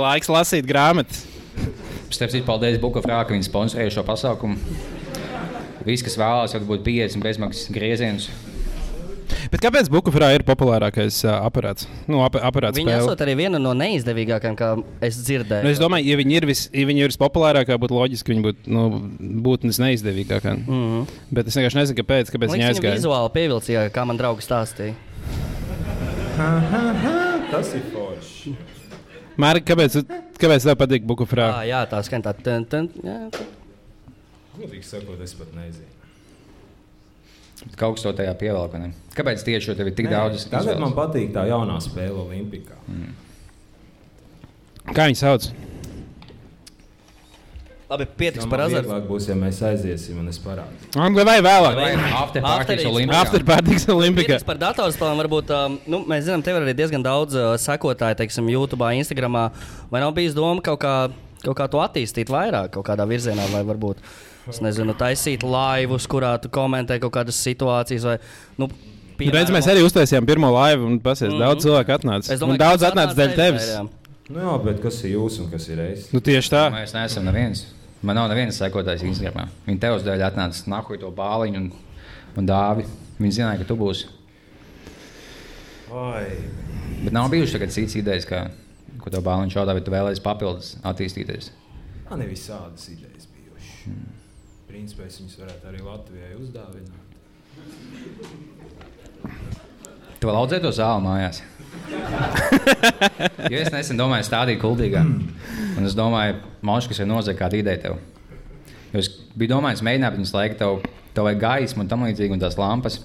Laiks 0.06 0.28
lasīt 0.28 0.64
grāmatas. 0.64 1.26
Starp 2.08 2.30
citu, 2.30 2.46
paldies 2.46 2.80
Bukafrā, 2.80 3.26
ka 3.26 3.34
viņi 3.34 3.44
sponsorēja 3.44 3.90
šo 3.90 4.02
pasākumu. 4.08 4.56
Visi, 5.84 6.04
kas 6.04 6.16
vēlās, 6.16 6.52
var 6.56 6.62
būt 6.64 6.82
50 6.82 7.22
bezmaksas 7.22 7.68
griezienus. 7.72 8.30
Bet 9.52 9.60
kāpēc 9.60 9.90
Bukafrā 9.92 10.30
ir 10.32 10.42
populārākais 10.48 11.18
uh, 11.26 11.34
aparāts? 11.44 11.84
Nu, 12.08 12.22
ap, 12.24 12.38
aparāts 12.40 12.78
Viņa 12.80 12.94
esot 13.02 13.20
arī 13.20 13.34
viena 13.42 13.58
no 13.60 13.74
neizdevīgākajām, 13.76 14.56
kā 14.56 14.70
es 15.04 15.18
dzirdēju. 15.20 15.66
Nu, 15.66 15.72
es 15.74 15.82
domāju, 15.82 16.08
ja 16.08 16.16
viņi 16.22 16.38
ir, 16.38 16.46
vis, 16.48 16.62
ja 16.72 16.86
viņi 16.88 17.04
ir 17.04 17.12
vispopulārākā, 17.12 17.76
būtu 17.82 17.98
loģiski, 17.98 18.24
ka 18.30 18.32
viņi 18.32 18.46
būtu 18.46 18.72
nu, 18.72 18.84
būt 19.44 19.68
neizdevīgākā. 19.68 20.56
Mm 20.56 20.82
-hmm. 20.88 21.14
Bet 21.36 21.52
es 21.52 21.60
vienkārši 21.60 21.82
nezinu, 21.82 22.00
kāpēc, 22.00 22.32
kāpēc 22.32 22.48
viņi 22.48 22.62
Viņa 22.62 22.72
aizgāja. 22.72 22.96
vizuāli 22.96 23.32
pievilcīga, 23.36 23.86
kā 23.92 24.06
man 24.08 24.16
draugs 24.16 24.48
stāstīja. 24.48 24.96
Tas 27.52 27.74
ir 27.76 27.82
forši. 27.92 28.56
Mārķis, 29.36 29.68
kāpēc, 29.68 30.02
kāpēc 30.40 30.64
tev 30.64 30.76
patīk 30.80 31.04
Bukufrā? 31.04 31.52
Ah, 31.60 31.64
jā, 31.68 31.84
tā 31.90 32.00
skan 32.02 32.22
tā. 32.24 32.32
Godīgi 34.52 34.84
sakot, 34.84 35.20
es 35.20 35.34
pat 35.34 35.52
nezinu. 35.56 36.01
Kaut 37.78 37.96
kas 37.96 38.04
to 38.06 38.12
tajā 38.18 38.32
pievelk. 38.38 38.74
Kāpēc 39.16 39.42
tieši 39.46 39.70
jo 39.70 39.74
tev 39.78 39.90
ir 39.90 39.94
tik 39.98 40.08
Nē, 40.08 40.14
daudz? 40.16 40.46
Tagad 40.50 40.72
izvēles? 40.72 40.82
man 40.82 40.94
patīk 40.96 41.34
tā 41.34 41.44
jaunā 41.48 41.76
spēle 41.82 42.24
Olimpikā. 42.24 42.78
Mm. 42.90 43.12
Kā 44.92 45.06
viņi 45.10 45.20
sauc? 45.20 45.52
Labi, 47.92 48.06
pietiks 48.16 48.46
Tā 48.46 48.48
par 48.48 48.62
man 48.62 48.70
azartu. 48.70 48.88
vieglāk 48.88 49.04
būs, 49.04 49.26
ja 49.28 49.34
mēs 49.36 49.58
aiziesim 49.68 50.20
un 50.22 50.30
es 50.30 50.38
parādīšu. 50.40 50.94
Angļu 50.96 51.24
vai 51.28 51.36
vēlāk? 51.44 51.76
Vai 51.76 51.90
After 52.22 52.44
parties. 52.44 52.84
Olimpijā? 52.88 53.18
After 53.20 53.44
Parties 53.44 53.84
Olimpikā. 53.92 54.38
Par 54.48 54.60
datorspēlēm. 54.62 55.20
Varbūt 55.20 55.52
um, 55.52 55.76
nu, 55.92 56.00
mēs 56.08 56.24
zinām, 56.24 56.44
tev 56.46 56.56
ir 56.56 56.66
arī 56.66 56.74
diezgan 56.78 57.04
daudz 57.04 57.36
uh, 57.36 57.52
sekotāju, 57.60 58.16
teiksim, 58.22 58.48
YouTube, 58.48 58.88
Instagram. 58.96 59.36
Vai 59.92 60.00
nav 60.00 60.14
bijis 60.16 60.32
doma 60.38 60.64
kaut 60.64 60.80
kā, 60.80 60.96
kaut 61.44 61.58
kā 61.60 61.68
to 61.68 61.84
attīstīt 61.84 62.32
vairāk, 62.32 62.72
kaut 62.78 62.88
kādā 62.88 63.04
virzienā, 63.08 63.44
vai 63.52 63.60
varbūt 63.68 64.00
es 64.50 64.60
nezinu, 64.64 64.94
taisīt 64.98 65.44
laivus, 65.46 66.08
kurā 66.10 66.34
tu 66.42 66.50
komentē 66.52 66.98
kaut 67.02 67.14
kādas 67.14 67.38
situācijas. 67.44 68.08
Vai, 68.08 68.16
nu, 68.58 68.70
Redz, 69.22 69.52
mēs 69.54 69.68
arī 69.70 69.84
uztaisījām 69.86 70.26
pirmo 70.26 70.48
laivu, 70.50 70.88
un 70.88 70.96
pasies, 71.00 71.28
mm 71.28 71.34
-hmm. 71.36 71.44
daudz 71.44 71.62
cilvēku 71.62 71.92
atnāca. 71.94 72.38
Domāju, 72.40 72.58
daudz 72.58 72.82
atnāca 72.88 73.14
dēļ 73.14 73.36
tevis. 73.36 73.68
jā. 73.70 73.84
Nu 74.32 74.40
jā, 74.40 74.52
bet 74.64 74.80
kas 74.82 75.04
ir 75.04 75.12
jūs 75.16 75.40
un 75.42 75.50
kas 75.50 75.68
ir 75.68 75.80
es? 75.80 76.08
Nu, 76.12 76.20
tieši 76.20 76.50
tā. 76.50 76.62
Mēs 76.72 76.94
neesam 76.94 77.24
neviens. 77.24 77.66
Man 78.02 78.16
nav 78.16 78.28
nevienas 78.30 78.58
sekotājs 78.58 79.04
Instagram. 79.06 79.50
Viņa 79.66 79.80
tev 79.82 79.96
uz 79.98 80.06
dēļ 80.06 80.24
atnāca 80.26 80.70
nākuj 80.72 80.98
to 81.02 81.10
bāliņu 81.10 81.60
un, 81.60 81.68
un 82.40 82.48
dāvi. 82.48 82.86
Viņa 83.18 83.36
zināja, 83.38 83.60
ka 83.60 83.68
tu 83.68 83.76
būsi. 83.76 84.08
Oi. 85.92 86.24
Bet 87.04 87.12
nav 87.12 87.28
bijušas 87.30 87.58
tagad 87.58 87.74
citas 87.74 87.98
idejas, 88.00 88.26
kā, 88.26 88.46
ko 89.02 89.12
tev 89.12 89.22
bāliņš 89.26 89.58
šādā, 89.58 89.74
bet 89.76 89.84
tu 89.86 89.94
vēlēsies 89.94 90.24
papildus 90.24 90.76
attīstīties. 90.82 91.52
Man 92.08 92.24
ir 92.24 92.32
visādas 92.32 92.88
idejas 92.88 93.28
bijušas. 93.28 93.84
Hmm. 93.84 94.21
Principā 94.72 95.04
es 95.04 95.18
viņus 95.20 95.34
varētu 95.36 95.66
arī 95.68 95.82
Latvijai 95.84 96.30
uzdāvināt. 96.40 97.10
Tu 100.16 100.28
vēl 100.30 100.38
audzēji 100.38 100.62
to 100.64 100.70
zāli 100.72 101.02
mājās. 101.04 101.42
jo 103.52 103.58
es 103.60 103.68
nesen 103.74 104.00
domāju, 104.00 104.24
stādīt 104.24 104.62
kuldīgā. 104.62 105.02
Un 105.76 105.84
es 105.84 105.92
domāju, 105.98 106.38
Moškas 106.64 107.02
ir 107.04 107.10
nozaga 107.10 107.42
kāda 107.42 107.60
ideja 107.60 107.82
tev. 107.84 108.00
Jo 108.94 109.02
es 109.02 109.10
biju 109.36 109.52
domājis, 109.52 109.84
mēģināt 109.84 110.16
viņus 110.16 110.32
laiku, 110.38 110.56
tev, 110.62 110.80
tev 111.12 111.28
vajag 111.28 111.44
gaismu 111.44 111.84
un 111.84 111.90
tam 111.92 112.06
līdzīgi, 112.06 112.32
un 112.32 112.40
tās 112.40 112.56
lampas. 112.56 112.96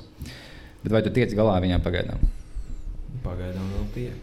Bet 0.86 0.92
vai 0.96 1.02
tu 1.04 1.12
tiec 1.12 1.36
galā 1.36 1.60
viņām 1.66 1.84
pagaidām? 1.84 2.20
Pagaidām 3.28 3.68
vēl 3.74 3.86
tiek. 3.98 4.20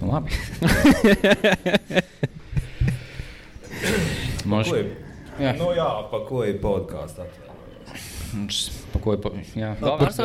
Nu, 0.00 0.04
labi. 0.14 0.30
Ir? 4.76 4.92
Jā. 5.36 5.52
Nu 5.58 5.72
jā, 5.76 5.88
pa 6.10 6.22
ko 6.28 6.44
ir 6.46 6.60
podkāsts 6.62 7.20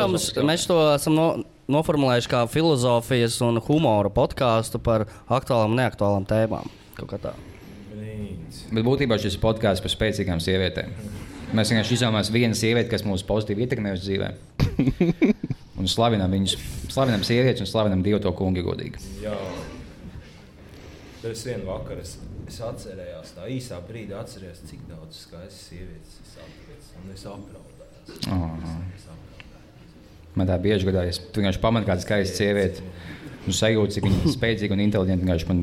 mums, 0.08 0.28
mēs 0.44 0.66
to 0.68 0.76
esam 0.92 1.16
no, 1.16 1.26
noformulējuši 1.72 2.30
kā 2.32 2.42
filozofijas 2.50 3.38
un 3.46 3.60
humora 3.68 4.10
podkāstu 4.12 4.80
par 4.82 5.06
aktuālām 5.28 5.74
un 5.74 5.82
neaktuālām 5.82 6.26
tēmām. 6.28 6.70
Kaut 6.98 7.12
kā 7.12 7.20
tā. 7.22 7.34
Brīns. 7.92 8.64
Bet 8.72 8.86
būtībā 8.86 9.18
šis 9.22 9.38
ir 9.38 9.44
podkāsts 9.44 9.84
par 9.84 9.94
spēcīgām 9.94 10.42
sievietēm. 10.42 10.94
Mēs 11.52 11.72
vienkārši 11.72 11.98
izvēlamies 11.98 12.32
vienu 12.32 12.56
sievieti, 12.56 12.90
kas 12.92 13.04
mūs 13.04 13.24
pozitīvi 13.28 13.66
ietekmē 13.66 13.92
uz 13.96 14.06
dzīvēm. 14.06 14.40
Un 15.82 15.88
slavinām 15.90 16.32
viņus. 16.32 16.56
Slavinām 16.92 17.24
sievietes 17.26 17.64
un 17.64 17.68
slavinām 17.68 18.02
Dievu 18.04 18.20
to 18.22 18.30
kungu 18.36 18.62
godīgi. 18.64 19.00
Jā. 19.24 19.32
Bet 21.22 21.36
es 21.36 21.44
vienu 21.46 21.68
vakaru 21.68 22.02
es, 22.02 22.16
es 22.50 22.56
atcerējos, 22.66 23.28
tā 23.36 23.44
īsā 23.54 23.76
brīdī 23.86 24.16
atcerējos, 24.18 24.64
cik 24.66 24.80
daudz 24.88 25.20
skaistas 25.22 25.60
sievietes 25.68 26.16
es 26.18 26.32
atradu. 26.34 26.72
Un 26.98 27.12
es 27.14 27.22
apraudājos. 27.30 28.08
Oh. 28.26 28.56
Es 28.96 29.04
apraudājos. 29.06 29.22
Man 30.34 30.50
tā 30.50 30.56
bieži 30.64 30.88
gadās. 30.88 31.20
Tu 31.30 31.38
vienkārši 31.38 31.62
pamani 31.62 31.86
kādu 31.86 32.02
skaistu 32.02 32.42
sievieti. 32.42 32.82
Un 33.42 33.54
sajūti, 33.54 33.94
cik 33.96 34.04
viņa 34.08 34.18
ir 34.18 34.34
spēcīga 34.34 34.74
un 34.74 34.82
inteliģenta. 34.88 35.22
Vienkārši 35.22 35.46
man 35.52 35.58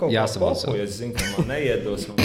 kā 0.00 0.08
jāsavalc. 0.16 0.64
pakoja, 0.64 0.88
es 0.88 0.96
zinu, 0.96 1.12
ka 1.16 1.22
man 1.36 1.46
neiedos. 1.52 2.02
Man 2.08 2.18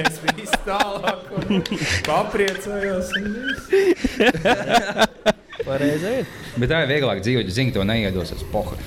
es 0.00 0.20
visu 0.24 0.58
tālāk 0.64 1.20
papriecājos. 2.08 3.12
Un 3.20 3.24
viss. 3.36 3.64
Pareizi. 5.68 6.14
Bet 6.56 6.70
tā 6.72 6.84
ir 6.84 6.94
vieglāk 6.96 7.20
dzīvot, 7.24 7.44
ja 7.44 7.60
zini, 7.60 7.76
to 7.76 7.84
neiedos 7.84 8.32
uz 8.36 8.42
pohu. 8.52 8.80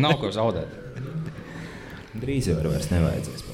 Nav 0.00 0.18
ko 0.20 0.30
zaudēt. 0.32 0.78
Drīz 2.22 2.48
jau 2.50 2.58
vairs 2.64 2.90
nevajadzēs. 2.92 3.44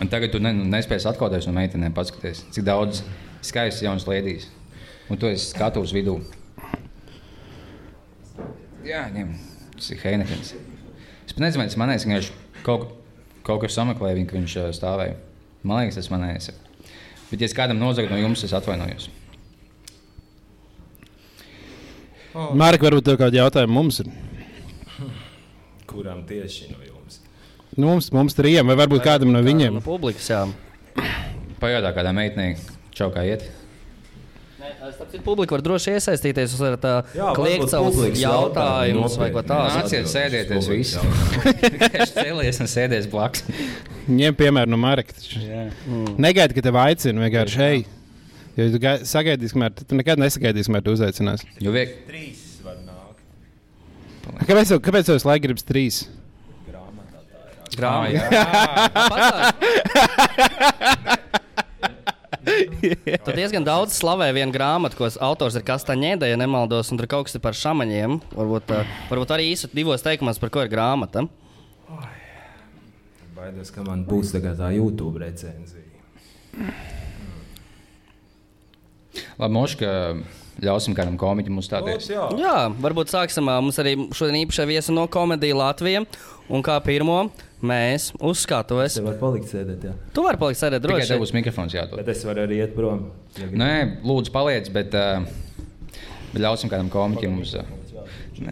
Un 0.00 0.08
tagad 0.08 0.32
tu 0.32 0.40
ne, 0.40 0.52
nu, 0.56 0.64
nespēji 0.72 1.04
atklāties 1.10 1.48
no 1.48 1.52
meitenēm, 1.56 1.92
paskaties, 1.96 2.46
cik 2.54 2.64
daudz 2.64 3.02
skaistas 3.44 3.82
jaunas 3.84 4.06
lietīs. 4.08 4.48
Un 5.12 5.20
tu 5.20 5.28
esi 5.28 5.50
skatuves 5.50 5.92
vidū. 5.92 6.16
Jā, 8.86 9.04
ņem. 9.12 9.34
Tas 9.76 9.90
ir 9.92 10.00
Heinekens. 10.04 10.54
Es 11.26 11.34
pat 11.34 11.44
nezinu, 11.44 11.62
vai 11.62 11.68
tas 11.68 11.78
manējais, 11.80 12.06
ka 12.06 12.14
viņš 12.14 12.30
kaut, 12.64 12.88
kaut 13.46 13.60
kur 13.62 13.72
sameklēja 13.72 14.18
viņu, 14.18 14.30
ka 14.30 14.38
viņš 14.38 14.56
stāvēja. 14.78 15.18
Man 15.62 15.82
liekas, 15.82 16.00
tas 16.00 16.10
manējais. 16.12 16.52
Bet, 17.30 17.42
ja 17.42 17.46
es 17.46 17.56
kādam 17.56 17.80
nozagu 17.80 18.08
no 18.10 18.18
jums, 18.20 18.44
es 18.46 18.56
atvainojos. 18.56 19.10
Mārka, 22.32 22.86
varbūt 22.86 23.08
tev 23.10 23.20
kādi 23.20 23.40
jautājumi 23.40 23.74
mums 23.74 24.00
ir. 24.02 24.10
Kuram 25.90 26.24
tieši 26.28 26.70
no 26.72 26.82
jums? 26.86 27.20
Nu, 27.76 27.86
mums, 27.88 28.10
mums 28.14 28.36
trījiem, 28.38 28.66
vai 28.70 28.76
varbūt 28.78 29.02
kādam 29.04 29.32
no 29.34 29.40
viņiem. 29.46 29.78
No 29.78 29.84
publikas, 29.84 30.28
jā. 30.30 30.44
Pajautā 31.60 31.90
kādam 31.96 32.18
meitenei, 32.18 32.54
čau 32.94 33.10
kā 33.14 33.24
iet. 33.26 33.46
Tāpēc 34.80 35.22
publika 35.24 35.54
var 35.56 35.62
droši 35.64 35.94
iesaistīties. 35.96 36.52
Jūs 36.54 36.60
varat 36.62 36.84
uh, 36.88 37.32
kliegt 37.36 37.68
savus 37.72 37.98
jautājumus 38.20 39.16
vai 39.20 39.28
ko 39.34 39.42
tādu. 39.44 39.76
Nāciet, 39.76 40.08
sēdieties 40.08 40.68
visi. 40.70 41.00
Es 42.00 42.12
cēlies 42.16 42.60
un 42.64 42.70
sēdies 42.70 43.08
blakus. 43.12 43.44
Ņem 44.10 44.36
piemēru 44.38 44.72
no 44.72 44.78
Marka. 44.80 45.16
Negaidi, 46.20 46.56
ka 46.56 46.64
tev 46.68 46.78
aicina 46.80 47.26
vienkārši 47.26 47.60
hei. 47.60 47.80
Jo 48.58 48.68
tu 48.74 48.80
gai- 48.82 49.00
sagaidīsi, 49.08 49.54
kamēr 49.56 49.76
tu 49.80 49.96
nekad 49.96 50.20
nesagaidīsi, 50.20 50.68
kamēr 50.70 50.84
tu 50.86 50.94
uzaicināsi. 50.96 51.48
Jo 51.64 51.74
nākt. 51.76 52.39
Kāpēc 54.46 54.72
tev, 54.72 54.80
kāpēc 54.84 55.08
tev 55.08 55.20
laikam 55.28 55.48
gribas 55.48 55.66
trīs? 55.66 56.02
Grāmatā. 57.70 58.30
Tu 62.40 63.34
diezgan 63.36 63.64
daudz 63.66 63.94
slavē 63.98 64.30
vienu 64.34 64.52
grāmatu, 64.54 64.96
ko 64.98 65.08
autors 65.22 65.56
ir 65.58 65.64
Kastaņēda, 65.66 66.28
ja 66.30 66.38
nemaldos, 66.40 66.90
un 66.92 67.00
tur 67.00 67.08
kaut 67.10 67.28
kas 67.28 67.36
ir 67.36 67.42
par 67.44 67.56
šāmaņiem. 67.58 68.16
Varbūt, 68.34 68.72
uh, 68.74 68.94
varbūt 69.10 69.34
arī 69.36 69.50
īsi 69.52 69.70
divos 69.76 70.04
teikumos, 70.04 70.40
par 70.42 70.52
ko 70.52 70.64
ir 70.64 70.72
grāmata. 70.72 71.26
Baidos, 73.36 73.70
ka 73.72 73.84
man 73.86 74.04
būs 74.08 74.34
tagad 74.34 74.58
tā 74.60 74.72
YouTube 74.76 75.20
recenzija. 75.22 75.86
Labi, 79.40 79.52
Moška, 79.54 79.90
ļausim 80.60 80.94
kādam 80.96 81.16
komiķim 81.20 81.56
uzstāties. 81.62 82.10
jā. 82.12 82.26
Jā, 82.40 82.56
varbūt 82.82 83.12
sāksim. 83.12 83.46
Mums 83.48 83.78
arī 83.80 83.94
šodien 84.16 84.42
īpaši 84.44 84.66
viesi 84.68 84.92
no 84.96 85.06
komēdijas 85.08 85.56
Latvijas. 85.60 86.20
Un 86.50 86.64
kā 86.66 86.74
pirmo 86.82 87.28
mēs 87.62 88.08
uzskatuves. 88.18 88.96
Tev 88.98 89.04
var 89.06 89.18
palikt 89.20 89.46
sēdēt, 89.52 89.84
jā. 89.86 89.92
Tu 90.16 90.24
vari 90.24 90.40
palikt 90.40 90.58
sēdēt 90.58 90.82
Tikai 90.82 90.96
droši. 90.98 91.12
tev 91.12 91.20
būs 91.22 91.32
mikrofons 91.36 91.76
jādod. 91.76 92.00
Bet 92.00 92.08
es 92.10 92.24
varu 92.26 92.42
arī 92.46 92.58
iet 92.64 92.72
prom. 92.74 93.04
Ja. 93.38 93.46
Nē, 93.54 93.72
lūdzu, 94.02 94.32
paliec, 94.34 94.66
bet, 94.74 94.96
uh, 94.98 95.22
bet 96.32 96.42
ļausim 96.42 96.72
kādam 96.72 96.90
komiķim 96.90 97.38
uz. 97.44 97.54
Uh, 97.54 97.76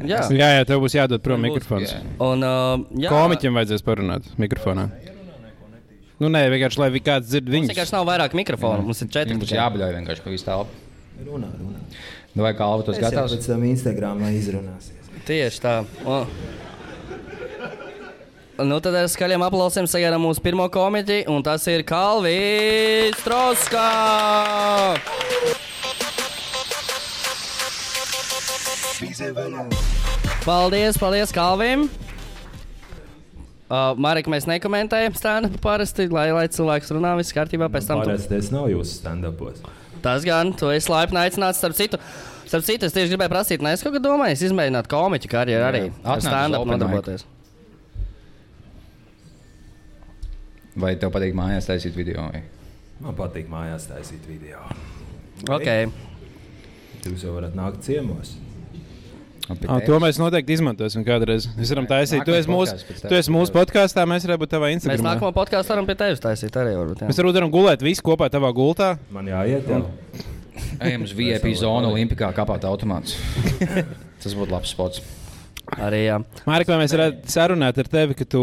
Jā, 0.05 0.19
Jā, 0.29 0.49
jā, 0.59 0.65
tev 0.69 0.83
būs 0.85 0.93
jādod 0.93 1.23
prom 1.25 1.41
Varbūt, 1.41 1.55
mikrofons. 1.65 1.93
jā. 1.95 2.01
un 2.21 2.43
uh, 2.45 2.83
jā, 3.01 3.09
Komiķiem 3.09 3.55
vajadzēs 3.57 3.83
parunāt 3.87 4.27
mikrofonā. 4.37 4.85
Nu, 6.21 6.29
nē, 6.29 6.43
vienkārši 6.53 6.81
lai 6.83 6.89
vi 6.93 7.01
kāds 7.07 7.31
dzird 7.31 7.47
Mums 7.49 7.55
viņu. 7.57 7.71
vienkārši 7.73 7.95
nav 7.95 8.05
vairāk 8.11 8.35
mikrofonu. 8.37 8.83
Mums 8.85 9.01
ir 9.01 9.09
četri. 9.09 9.33
Viņam 9.33 9.47
tikai. 9.47 9.59
jābļauj 9.63 9.95
vienkārši 9.97 10.25
pa 10.27 10.31
visu 10.35 10.45
telpu. 10.45 10.85
Runā, 11.19 11.49
runā. 11.59 11.81
Nu, 12.35 12.45
vai 12.45 12.53
kā 12.55 12.67
Alva 12.69 12.85
tos 12.87 12.97
Es 12.97 13.03
jau 13.03 13.11
gatavs? 13.11 13.35
pēc 13.35 13.49
tam 13.51 13.65
Instagramā 13.67 14.31
izrunāsies. 14.37 15.09
Tieši 15.27 15.63
tā. 15.65 15.75
O. 16.07 16.21
Nu, 18.59 18.79
tad 18.83 18.95
ar 18.99 19.07
skaļiem 19.11 19.43
aplausiem 19.47 19.87
sagaidām 19.91 20.23
mūsu 20.27 20.43
pirmo 20.43 20.67
komiķi, 20.75 21.25
un 21.31 21.45
tas 21.47 21.67
ir 21.71 21.85
Kalvis 21.87 23.19
Troskā! 23.23 23.87
Paldies, 30.45 30.97
paldies 30.99 31.33
Kalvim! 31.35 31.89
Uh, 33.69 33.93
Marek, 34.01 34.31
mēs 34.33 34.47
nekomentējam 34.49 35.13
stāstu 35.19 35.59
parasti, 35.61 36.07
lai, 36.09 36.31
lai 36.33 36.47
cilvēks 36.49 36.89
runā 36.97 37.11
viss 37.19 37.35
kārtībā. 37.37 37.69
Pēc 37.69 37.91
tam 37.91 38.01
tu 38.01 38.09
Parasti 38.09 38.33
tas 38.33 38.49
nav 38.55 38.71
jūsu 38.73 38.95
stand-upos. 39.03 39.61
Tas 40.05 40.27
gan, 40.27 40.53
tu 40.57 40.71
esi 40.75 40.93
laipni 40.93 41.21
aicināts, 41.23 41.61
starp 41.63 41.77
citu. 41.79 42.01
Starp 42.49 42.65
citu, 42.65 42.89
es 42.89 42.95
tieši 42.97 43.13
gribēju 43.13 43.33
prasīt, 43.33 43.65
nē, 43.65 43.75
es 43.77 43.83
kaut 43.85 43.97
kā 43.97 44.01
domāju, 44.03 44.39
izmēģināt 44.49 44.89
komiķu 44.89 45.31
karjeru 45.33 45.67
arī. 45.69 45.83
Ar 46.05 46.23
stand-up 46.25 46.65
nodarboties. 46.69 47.27
Vai 50.79 50.95
tev 51.01 51.11
patīk 51.15 51.35
mājās 51.37 51.67
taisīt 51.69 51.97
video? 51.99 52.29
Vai? 52.31 52.45
Man 53.03 53.17
patīk 53.19 53.51
mājās 53.51 53.89
taisīt 53.91 54.25
video. 54.31 54.63
Ok. 55.51 55.69
Jūs 57.07 57.25
jau 57.27 57.35
varat 57.37 57.55
nākt 57.59 57.83
ciemos. 57.87 58.37
Un 59.49 59.57
pie 59.57 59.69
Ah, 59.73 59.79
to 59.81 59.97
mēs 60.03 60.19
noteikti 60.21 60.53
izmantosim 60.59 61.05
kādreiz. 61.07 61.47
Mēs 61.57 61.71
varam 61.73 61.87
taisīt. 61.89 62.25
Tu 62.29 62.35
esi 62.37 62.51
mūsu, 62.53 62.75
tu 63.01 63.15
esi 63.17 63.33
mūsu 63.33 63.55
podkāstā, 63.55 64.05
mēs 64.09 64.27
varētu 64.29 64.43
būt 64.45 64.51
tavā 64.53 64.69
Mēs 64.69 64.81
Instagramā. 64.83 65.15
nākamo 65.15 65.31
podkāstu 65.37 65.73
varam 65.73 65.87
pie 65.89 65.95
tevis 65.97 66.21
taisīt 66.21 66.59
arī. 66.61 66.75
Varbūt, 66.77 67.01
jā. 67.05 67.09
Mēs 67.09 67.21
varbūt 67.23 67.39
varam 67.41 67.53
gulēt 67.55 67.85
visi 67.87 68.05
kopā 68.05 68.29
tavā 68.33 68.51
gultā. 68.53 68.99
Man 69.15 69.31
jāiet 69.31 69.69
jau. 69.73 69.85
Ejam 70.85 71.07
uz 71.07 71.13
VIP 71.17 71.49
zonu 71.57 71.93
Olimpikā 71.95 72.29
kāpāt 72.37 72.65
automāts. 72.69 73.17
Tas 74.23 74.35
būtu 74.35 74.51
labs 74.53 74.73
spots. 74.75 75.01
Arī, 75.79 76.05
jā. 76.09 76.19
Mārķis, 76.49 76.69
vai 76.73 76.79
mēs 76.83 76.95
varētu 76.97 77.33
sarunāt 77.33 77.79
ar 77.79 77.89
tevi, 77.93 78.17
ka 78.19 78.25
tu 78.29 78.43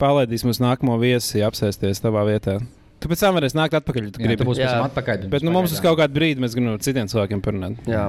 palaidīsi 0.00 0.46
mūsu 0.48 0.62
nākamo 0.64 0.96
viesi 1.02 1.42
apsēsties 1.44 2.02
tavā 2.04 2.22
vietā? 2.28 2.58
Tu 3.02 3.10
pēc 3.12 3.20
tam 3.20 3.36
varēsi 3.36 3.58
nākt 3.58 3.74
atpakaļ, 3.76 4.06
ja 4.08 4.12
tu 4.14 4.22
Jā, 4.24 4.36
tu 4.40 4.46
būsi 4.48 4.62
pēc 4.62 4.70
Jā. 4.70 4.76
tam 4.78 4.86
atpakaļ. 4.88 5.26
Bet 5.30 5.44
nu, 5.44 5.52
mums 5.52 5.74
uz 5.74 5.82
kaut 5.84 5.98
kādu 6.00 6.16
brīdi 6.16 6.40
mēs 6.40 6.54
gribam 6.56 6.78
ar 6.78 6.84
citiem 6.86 7.10
cilvēkiem 7.12 7.42
parunāt. 7.44 7.82
jā. 7.90 8.06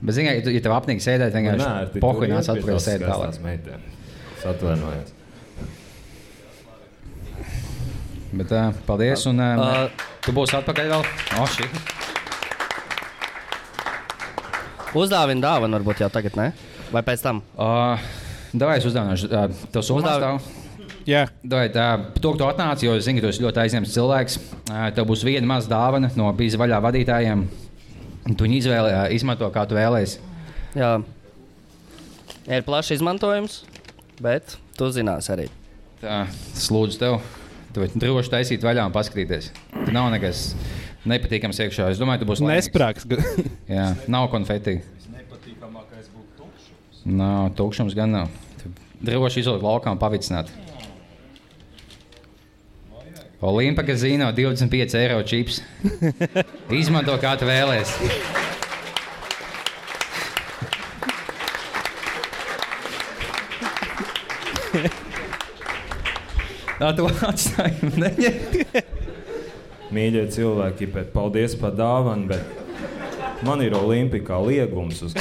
Bet, 0.00 0.16
ja 0.22 0.34
tu- 0.44 0.52
ja 0.54 0.60
tev 0.62 0.72
apnīk 0.76 1.00
sēdēt, 1.02 1.32
vienkārši 1.34 2.00
pohuļinās 2.02 2.48
atpakaļ 2.54 2.82
sēdēt 2.84 3.08
tālāk. 3.10 3.78
Es 4.38 4.44
atvainojos. 4.46 5.14
Bet 8.38 8.52
uh, 8.52 8.72
paldies, 8.86 9.24
un 9.26 9.40
uh, 9.40 9.56
Uh, 9.58 10.06
tu 10.22 10.32
būsi 10.36 10.54
atpakaļ 10.58 10.90
vēl. 10.92 11.04
O, 11.40 11.46
šī. 11.48 11.64
Uzdāvina 14.98 15.40
dāvanu, 15.44 15.78
varbūt 15.78 16.00
jau 16.04 16.08
tagad, 16.12 16.36
ne? 16.38 16.50
Vai 16.92 17.02
pēc 17.04 17.22
tam? 17.24 17.42
Uh, 17.56 18.00
Davai 18.56 18.78
es 18.80 18.86
uzdāvināšu 18.88 19.28
uh, 19.28 19.48
tev 19.74 19.84
summu. 19.84 20.38
Jā, 21.08 21.22
Davai, 21.42 21.68
tā, 21.72 21.86
to, 22.20 22.32
ka 22.34 22.38
tu 22.40 22.46
atnāci, 22.48 22.86
jo 22.88 22.94
es 23.00 23.04
zinu, 23.08 23.20
ka 23.20 23.26
tu 23.28 23.32
esi 23.32 23.42
ļoti 23.44 23.62
aizņemts 23.64 23.94
cilvēks. 23.96 24.38
Uh, 24.68 24.86
tev 24.96 25.08
būs 25.08 25.24
viena 25.24 25.48
maza 25.48 25.68
dāvana 25.72 26.10
no 26.16 26.28
bīza 26.36 26.60
vaļā 26.60 26.80
vadītājiem. 26.84 27.46
Tu 28.28 28.44
viņu 28.44 28.58
izvēlē, 28.60 28.92
izmanto 29.16 29.48
kā 29.54 29.62
tu 29.68 29.76
vēlēsies. 29.78 30.18
Jā. 30.76 30.98
Ir 32.48 32.64
plašs 32.66 32.94
izmantojums, 32.98 33.62
bet 34.24 34.56
tu 34.76 34.88
zinās 34.92 35.30
arī. 35.32 35.46
Tā, 36.02 36.26
es 36.54 36.68
lūdzu 36.72 37.00
tev, 37.00 37.16
tu 37.72 37.82
vari 37.82 38.02
droši 38.04 38.32
taisīt 38.34 38.66
vaļā 38.66 38.84
un 38.88 38.94
paskatīties. 38.94 39.50
Tur 39.72 39.94
nav 39.96 40.10
nekas 40.12 40.50
nepatīkams 41.08 41.60
iekšā. 41.64 41.88
Es 41.94 42.00
domāju, 42.00 42.22
tu 42.22 42.30
būsi 42.30 42.46
nesprāgs. 42.46 43.08
Jā, 43.78 43.90
nav 44.12 44.28
konfeti. 44.32 44.78
Nav 47.08 47.54
tukšums, 47.56 47.96
gan 47.96 48.12
nav. 48.12 48.32
Tu 48.60 48.72
Droši 49.08 49.40
izlikt 49.40 49.64
laukā 49.64 49.94
un 49.94 50.00
pavicināt. 50.00 50.50
Olimpa 53.40 53.82
Gazino 53.82 54.32
25 54.32 54.94
eiro 54.98 55.22
čips. 55.22 55.62
Izmanto 56.80 57.14
kā 57.22 57.36
tu 57.38 57.46
vēlēsies. 57.46 58.10
Tā 66.78 66.90
tu 66.98 67.06
atstāji. 67.06 67.92
neņem. 67.94 68.34
Mīļie 69.94 70.26
cilvēki, 70.34 70.90
bet 70.98 71.14
paldies 71.14 71.54
par 71.58 71.72
dāvanu, 71.78 72.26
bet 72.34 72.42
man 73.46 73.62
ir 73.64 73.72
olimpikā 73.78 74.36
liegums 74.42 74.98
uz 75.06 75.14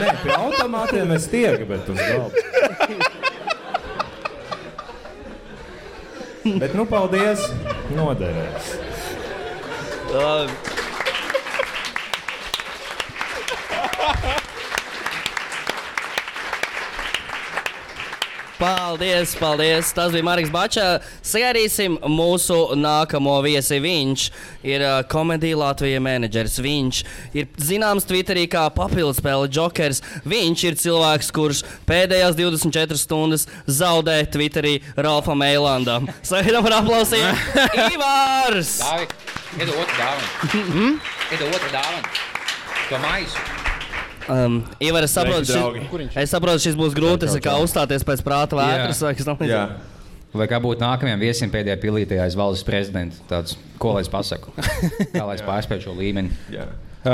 Nē, 0.00 0.08
pie 0.22 0.32
automātiem 0.36 1.12
es 1.16 1.28
tieku, 1.32 1.66
bet 1.70 1.88
uz 1.92 2.00
galda. 2.00 2.38
Bet, 6.46 6.74
nu, 6.78 6.84
paldies! 6.86 7.42
Noderēs. 7.96 8.68
Uh, 10.14 10.46
Paldies, 18.96 19.36
paldies. 19.36 19.92
Tas 19.92 20.12
bija 20.12 20.24
Marks 20.24 20.48
Bačs. 20.48 20.78
Sagaidīsim 21.28 21.98
mūsu 22.08 22.56
nākamo 22.80 23.34
viesi. 23.44 23.76
Viņš 23.84 24.22
ir 24.64 24.80
uh, 24.80 25.02
komēdija 25.12 25.58
Latvijas 25.60 26.00
menedžers. 26.00 26.54
Viņš 26.64 27.00
ir 27.36 27.50
zināms 27.60 28.08
Twitterī 28.08 28.46
kā 28.48 28.62
papildus 28.72 29.20
spēle 29.20 29.50
Jokers. 29.52 30.00
Viņš 30.24 30.64
ir 30.70 30.78
cilvēks, 30.80 31.28
kurš 31.36 31.60
pēdējās 31.84 32.38
24 32.40 32.96
stundas 33.02 33.44
zaudē 33.68 34.22
Twitterī 34.32 34.78
Ralfam 34.96 35.44
Eilandam. 35.44 36.08
Sagaidām 36.30 36.70
ar 36.72 36.78
aplausiem! 36.78 37.44
Ivārs! 37.90 38.78
Dāvi, 38.80 39.12
iedod 39.60 39.76
otru 39.76 40.00
dāvanu. 40.00 40.88
Iedod 41.36 41.52
otru 41.52 41.76
dāvanu. 41.76 42.18
To 42.88 43.04
maisu. 43.04 43.55
Um, 44.32 44.56
Ivar, 44.82 45.04
es 45.06 45.12
saprotu, 45.14 45.46
šis, 45.46 46.16
es 46.18 46.32
saprotu, 46.34 46.62
šis 46.64 46.78
būs 46.78 46.96
grūti. 46.96 47.28
Kā 47.44 47.56
uzstāties 47.62 48.02
pēc 48.06 48.24
prāta 48.26 48.58
vētras. 48.58 49.02
vai 49.06 49.14
kas 49.14 49.28
tam 49.28 49.38
līdzīgs. 49.38 49.54
Jā. 49.54 49.94
Vai 50.36 50.46
kā 50.50 50.58
būtu 50.60 50.82
nākamajam 50.82 51.22
viesim 51.22 51.52
pēdējā 51.52 51.78
pilītē 51.80 52.18
aiz 52.20 52.34
valsts 52.36 52.66
prezidenta? 52.66 53.16
Tāds, 53.30 53.54
ko 53.80 53.94
lai 53.96 54.02
es 54.04 54.10
pasaku? 54.12 54.52
Kā 55.14 55.22
lai 55.24 55.36
es 55.38 55.44
pārspēju 55.46 55.86
šo 55.86 55.94
līmeni? 55.96 56.34
Jā. 56.52 56.66
Uh, 57.06 57.12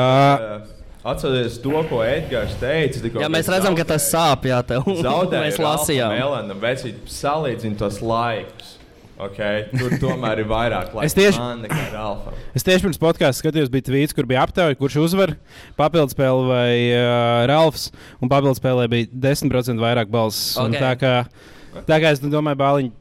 Uh, 1.03 1.11
Atcerieties 1.13 1.57
to, 1.59 1.75
ko 1.91 1.99
Edgars 2.07 2.55
teica. 2.61 3.01
tikko, 3.03 3.21
Jā, 3.25 3.29
mēs 3.33 3.49
redzam, 3.51 3.75
ka 3.75 3.85
tas 3.85 4.05
sāp. 4.07 4.47
Jā, 4.47 4.61
tev 4.63 4.87
Zaudēja 5.03 5.49
mēs 5.49 5.59
lasījām. 5.59 6.15
Melēna, 6.15 6.55
vecīt, 6.63 7.01
salīdzina 7.11 7.75
tos 7.81 7.99
laikus. 8.07 8.77
Okay? 9.27 9.67
Tur 9.79 9.95
tomēr 10.03 10.43
ir 10.43 10.49
vairāk 10.51 10.93
laika. 10.95 11.07
Es 11.07 11.15
tieši- 11.17 11.39
man 11.39 11.63
nekā 11.65 11.83
Ralfam. 11.93 12.35
Es 12.55 12.65
tieši 12.67 12.87
pirms 12.87 13.01
podkāstā 13.03 13.39
skatījos, 13.43 13.71
bija 13.73 13.87
tvīts, 13.91 14.15
kur 14.17 14.27
bija 14.29 14.43
aptauja, 14.47 14.77
kurš 14.79 14.97
uzvar 15.05 15.35
papildspēli 15.79 16.49
vai 16.49 16.73
uh, 16.97 17.45
Ralfs. 17.51 17.91
Un 18.23 18.33
papildspēlē 18.33 18.89
bija 18.93 19.07
10% 19.29 19.83
vairāk 19.83 20.11
balss. 20.13 20.57
Ok. 20.57 20.73
Okay. 20.73 20.83
Tā, 20.83 20.93
kā, 20.99 21.85
tā 21.89 22.01
kā 22.03 22.13
es 22.15 22.23
nu 22.25 22.33
domāju, 22.33 22.61
Bāliņš. 22.63 22.93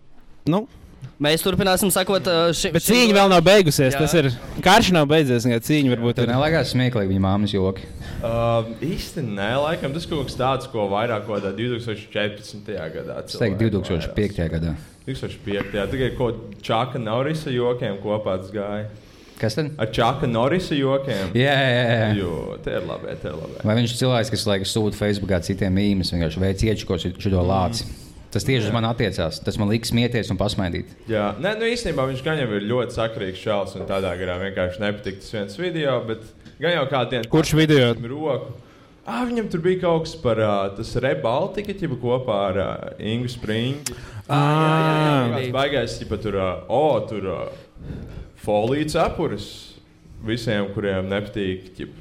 Nu, 0.52 0.66
Mēs 1.22 1.44
turpināsim 1.46 1.92
sakot 1.94 2.26
uh, 2.26 2.48
šim. 2.58 2.74
bet 2.74 2.82
cīņa 2.82 3.14
vēl 3.14 3.28
nav 3.30 3.44
beigusies. 3.46 3.94
Jā. 3.94 4.00
Tas 4.02 4.14
ir 4.18 4.32
karš 4.66 4.88
nav 4.96 5.06
beidzies. 5.12 5.46
tikai 5.46 5.60
Cīņa 5.68 5.92
varbūt 5.94 6.22
ir. 6.24 6.32
nelaižās 6.34 6.72
smieklīgi 6.74 7.14
viņa 7.14 7.22
māmas 7.22 7.54
joki. 7.54 7.86
Uh, 8.26 8.72
īsti 8.86 9.22
nē, 9.28 9.52
laikam 9.62 9.94
tas 9.94 10.08
kaut 10.10 10.32
kas 10.32 10.40
tāds, 10.40 10.72
ko 10.74 10.88
vairāk 10.90 11.28
kaut 11.28 11.44
kādā 11.44 11.54
2014. 11.60 12.74
gadā. 12.96 13.20
Es 13.22 13.38
teiktu, 13.38 13.70
2005. 13.78 14.42
gadā. 14.56 14.74
2005. 15.06 15.78
Jā, 15.78 15.86
tikai 15.94 16.12
ko 16.18 16.32
Čaka 16.66 17.02
Norisa 17.02 17.54
jokiem 17.54 18.02
kopā 18.02 18.40
gāja. 18.50 18.90
Kas 19.42 19.58
tad? 19.58 19.72
Ar 19.82 19.94
Čaka 19.94 20.26
Norisa 20.30 20.78
jokiem. 20.78 21.34
Jā, 21.38 21.54
jā, 21.54 21.82
jā. 22.02 22.12
Jo, 22.18 22.36
tie 22.66 22.78
ir 22.78 22.86
labi, 22.90 23.14
tie 23.22 23.30
ir 23.30 23.38
labi. 23.38 23.62
Vai 23.66 23.78
viņš 23.78 23.94
ir 23.94 24.02
cilvēks, 24.04 24.34
kas 24.34 24.50
laikam 24.50 24.70
sūta 24.70 24.98
Facebookā 24.98 25.42
citiem 25.46 25.74
mīmēm, 25.78 26.06
vienkārši 26.18 26.44
veids 26.50 26.66
iečukos 26.66 27.10
šo 27.22 27.46
lāci? 27.46 27.90
Tas 28.32 28.46
tieši 28.48 28.70
uz 28.70 28.74
mani 28.76 28.88
attiecās. 28.88 29.42
Tas 29.44 29.58
man 29.60 29.68
liks 29.72 29.92
smieties 29.92 30.30
un 30.32 30.38
pasmaidīt. 30.40 30.92
Jā, 31.12 31.34
Nē, 31.44 31.58
nu 31.60 31.68
īstenībā 31.68 32.06
viņš 32.10 32.22
gan 32.24 32.40
jau 32.40 32.48
ir 32.56 32.68
ļoti 32.70 32.96
sakrīgs 32.96 33.42
šāds 33.44 33.76
un 33.76 33.88
tādā 33.90 34.14
garā 34.20 34.38
vienkārši 34.46 34.84
nepatīk 34.86 35.20
tas 35.20 35.34
viens 35.36 35.58
video, 35.60 35.98
bet 36.08 36.24
gan 36.62 36.78
jau 36.78 36.86
kādu 36.92 37.16
dienu. 37.18 37.32
Kurš 37.34 37.56
video? 37.60 37.92
Roku. 38.08 38.54
Ah, 39.02 39.24
viņam 39.26 39.48
tur 39.50 39.64
bija 39.66 39.82
kaut 39.82 40.06
kas 40.06 40.14
par 40.22 40.40
uh, 40.40 40.70
tas 40.78 40.92
Rebaltika, 41.02 41.74
ķipa 41.74 41.98
kopā 42.00 42.36
ar 42.52 42.60
uh, 42.62 42.74
Ingu 43.02 43.28
Springu. 43.34 43.96
Ah, 44.30 45.28
Tas 45.34 45.50
baigais, 45.52 45.96
ķipa 46.00 46.20
tur, 46.22 46.38
uh, 46.38 46.62
o, 46.72 46.84
tur 47.10 47.26
uh, 47.34 47.42
folijas 48.46 48.96
apuras 49.02 49.48
visiem, 50.24 50.70
kuriem 50.76 51.10
nepatīk, 51.10 51.72
ķipa, 51.80 52.01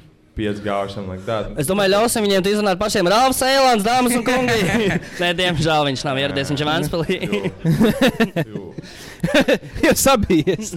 like 1.09 1.25
that. 1.27 1.51
Es 1.59 1.67
domāju, 1.67 1.91
ļausim 1.95 2.23
viņiem 2.25 2.45
izrunāt 2.53 2.79
pašiem. 2.79 3.09
Rāvs, 3.11 3.41
Eilants, 3.43 3.83
dāmas 3.83 4.15
un 4.15 4.23
kungi. 4.23 4.61
Nē, 5.21 5.33
diemžēl 5.37 5.89
viņš 5.89 6.05
nav 6.07 6.21
ieradies. 6.21 6.51
Viņš 6.53 6.61
ir 6.63 6.69
Vēnspēlī. 6.71 7.17
Jau 9.85 9.93
sabijies. 9.97 10.73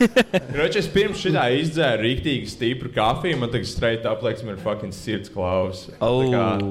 Kroči, 0.52 0.80
es 0.82 0.88
pirms 0.92 1.20
šitā 1.22 1.46
izdzēru 1.60 2.04
rīktīgi 2.04 2.50
stipru 2.50 2.90
kafiju, 2.94 3.38
man 3.40 3.52
tagad 3.52 3.68
straight 3.70 4.06
up 4.08 4.22
liekas, 4.24 4.44
man 4.46 4.56
ir 4.56 4.62
fucking 4.62 4.92
sirds 4.94 5.32
klaus. 5.32 5.86
Oh. 6.00 6.22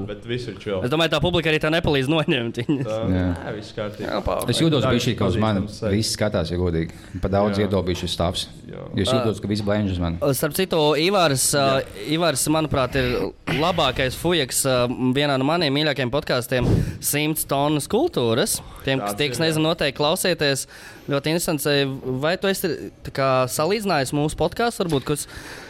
Bet 0.08 0.26
viss 0.28 0.48
ir 0.50 0.58
chill. 0.62 0.80
Es 0.86 0.92
domāju, 0.92 1.14
tā 1.16 1.20
publika 1.24 1.50
arī 1.52 1.60
tā 1.62 1.70
nepalīdz 1.74 2.10
noņemt. 2.12 2.60
viņus. 2.62 2.86
Tā, 2.86 2.98
Jā. 3.16 3.26
Nē, 3.32 3.54
viss 3.58 3.74
kārtībā. 3.76 4.36
Es 4.50 4.60
jūtos, 4.62 4.82
ka 4.84 4.92
Daži 4.92 5.04
šī 5.10 5.16
kaut 5.18 5.34
uz 5.34 5.40
mani 5.42 5.64
viss 5.96 6.14
skatās, 6.16 6.50
ja 6.52 6.58
godīgi. 6.60 6.94
Pa 7.22 7.30
daudz 7.32 7.58
Jā. 7.58 7.66
iedobīšu 7.66 8.08
stāvs. 8.10 8.46
Jā. 8.66 8.86
Jo 8.96 9.02
es 9.04 9.12
jūtos, 9.12 9.40
ka 9.42 9.50
viss 9.50 9.64
blēņš 9.66 9.94
uz 9.96 10.00
mani. 10.02 10.32
Starp 10.36 10.56
citu, 10.58 10.80
Ivārs, 11.00 11.48
uh, 11.56 11.80
Aivars, 12.06 12.46
manuprāt, 12.52 12.96
ir 12.98 13.58
labākais 13.60 14.16
fujaks 14.18 14.62
uh, 14.68 14.86
vienā 15.16 15.36
no 15.38 15.46
maniem 15.48 15.74
mīļākajiem 15.76 16.10
podkāstiem- 16.14 16.66
100 17.12 17.46
tonnas 17.50 17.86
kultūras. 17.90 18.58
Tiem, 18.84 19.00
kas, 19.00 19.14
Tāds 19.14 19.18
tie, 19.18 19.28
kas 19.28 19.38
ir, 19.38 19.42
jā. 19.42 19.46
nezina, 19.48 19.68
noteikti 19.70 19.98
klausieties. 19.98 20.66
Ļoti 21.06 21.15
interesants. 21.24 21.64
eh, 21.66 21.86
Vai 22.20 22.36
tu 22.36 22.46
esi 22.48 22.68
tā 23.02 23.10
kā, 23.10 23.46
salīdzinājis 23.48 24.12
mūsu 24.12 24.36
podkāstu, 24.36 24.84
varbūt 24.84 25.04
kas, 25.04 25.26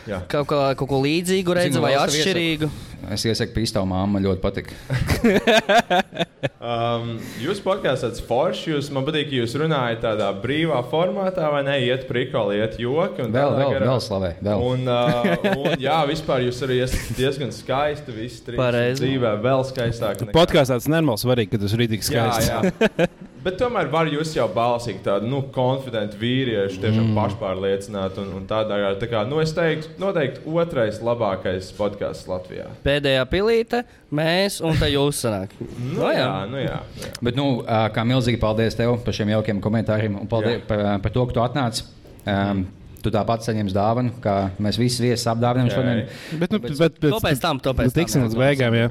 Jā. 0.09 0.23
kaut, 0.29 0.47
kā, 0.49 0.75
kaut 0.75 0.89
ko 0.89 0.99
līdzīgu 1.03 1.55
redzi 1.55 1.73
Zinu, 1.79 1.83
vai 1.83 1.95
atšķirīgu? 1.95 2.69
Es 3.13 3.23
iesaku 3.25 3.53
pīstāvu 3.55 3.87
māmu, 3.87 4.17
man 4.17 4.25
ļoti 4.25 4.41
patīk. 4.43 4.73
Um, 6.67 7.17
jūs 7.43 7.59
podkāstā 7.63 8.09
esat 8.11 8.21
forši. 8.27 8.71
Jūs, 8.73 8.89
man 8.95 9.05
patīk, 9.07 9.29
ka 9.31 9.37
jūs 9.39 9.55
runājat 9.61 10.01
tādā 10.05 10.29
brīvā 10.43 10.79
formātā, 10.91 11.49
vai 11.53 11.61
ne? 11.67 11.75
Iet 11.85 12.07
prikoli, 12.09 12.57
iet 12.61 12.77
joki. 12.81 13.23
un 13.27 13.33
Vēl, 13.35 13.55
vēl, 13.59 13.75
vēl 13.83 14.01
slavē. 14.03 14.31
Vēl. 14.43 14.63
Un, 14.73 14.87
uh, 14.89 15.47
un, 15.53 15.77
jā, 15.83 15.97
vispār 16.09 16.45
jūs 16.47 16.59
arī 16.67 16.81
esat 16.87 17.13
diezgan 17.19 17.53
skaisti. 17.55 18.15
Visi 18.17 18.43
trīs 18.47 18.59
Pareizi. 18.61 19.03
dzīvē 19.05 19.35
vēl 19.45 19.65
skaistāk. 19.69 20.23
nekā- 20.25 20.35
Podkāstā 20.37 20.79
tas 20.81 20.89
nenormāli 20.91 21.23
svarīgi, 21.23 21.51
ka 21.55 21.63
tas 21.65 21.73
ir 21.77 21.83
rītīgi 21.85 22.11
Jā, 22.15 22.27
skaists. 22.33 22.51
jā. 22.51 23.09
Bet 23.47 23.61
tomēr 23.61 23.87
var 23.93 24.09
jūs 24.11 24.33
jau 24.35 24.49
balsīgi 24.51 25.05
tādu 25.05 25.29
nu, 25.31 25.39
konfidentu 25.55 26.19
vīriešu, 26.19 26.81
tiešām 26.83 27.13
mm. 27.13 27.19
pašpārliecinātu 27.21 28.25
un, 28.25 28.33
un 28.41 28.49
tādā 28.51 28.81
garā. 28.81 28.97
Tā 28.99 29.07
kā, 29.13 29.21
nu, 29.29 29.39
es 29.39 29.53
teiktu, 29.55 29.93
noteikti 30.03 30.43
otrais 30.51 30.99
labākais 30.99 31.69
podkāsts 31.79 32.27
Latvijā. 32.27 32.67
Pēdējā 32.83 33.23
pilīte, 33.31 33.85
mēs 34.11 34.59
un 34.67 34.75
tā 34.81 34.91
jūs 34.91 35.23
sanāk. 35.23 35.55
Nu, 35.87 36.01
No, 36.01 36.09
jā. 36.11 36.25
jā, 36.25 36.33
nu, 36.51 36.59
jā, 36.61 36.81
jā. 37.01 37.13
Bet, 37.25 37.39
nu, 37.39 37.47
kā 37.95 38.03
milzīgi 38.09 38.41
paldies 38.43 38.75
tev 38.77 38.97
par 39.05 39.15
šiem 39.17 39.31
jaukiem 39.37 39.63
komentāriem 39.63 40.19
un 40.19 40.29
paldies 40.31 40.59
Jā. 40.59 40.65
par, 40.69 40.83
par 41.05 41.15
to, 41.15 41.25
ka 41.29 41.37
tu 41.37 41.43
atnāci. 41.45 41.87
Um, 42.27 42.67
tu 43.07 43.13
tāpat 43.15 43.47
saņemsi 43.47 43.75
dāvanu, 43.77 44.13
kā 44.25 44.35
mēs 44.63 44.77
visi 44.81 45.05
viesis 45.07 45.27
apdāvinām 45.31 45.71
šodien. 45.73 46.03
Bet, 46.41 46.53
nu, 46.55 46.61
bet, 46.63 46.75
bet, 46.81 46.99
To 47.07 47.21
pēc 47.23 47.41
tam, 47.43 47.61
to 47.63 47.73
pēc 47.79 47.89
nu, 47.89 47.95
tam, 47.95 48.01
tiksim 48.03 48.27
līdz 48.27 48.37
beigām. 48.41 48.77
Jā. 48.77 48.89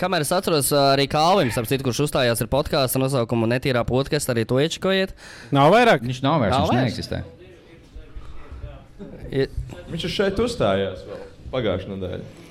Kamēr, 0.00 0.24
es 0.26 0.32
atceros, 0.36 0.70
arī 0.94 1.08
Kalvins, 1.10 1.56
ap 1.60 1.68
citu, 1.70 1.86
kurš 1.88 2.04
uzstājās 2.06 2.44
ar 2.44 2.50
podkāstu 2.52 3.00
nosaukumu 3.02 3.48
Netīrā 3.50 3.82
podkāstu, 3.88 4.34
arī 4.34 4.46
to 4.48 4.60
iečkojiet. 4.62 5.16
Nav 5.56 5.72
vairāk. 5.74 6.04
Viņš 6.06 6.22
nav 6.26 6.40
vairs, 6.44 6.54
Nav 6.54 6.68
viņš 6.68 6.74
vairs? 6.74 6.84
neeksistē. 6.86 7.22
Viņš 9.90 10.04
ir 10.08 10.12
šeit 10.12 10.38
uzstājās 10.42 11.02
vēl 11.08 11.22
pagājušajā 11.52 11.96
nedēļā. 11.96 12.45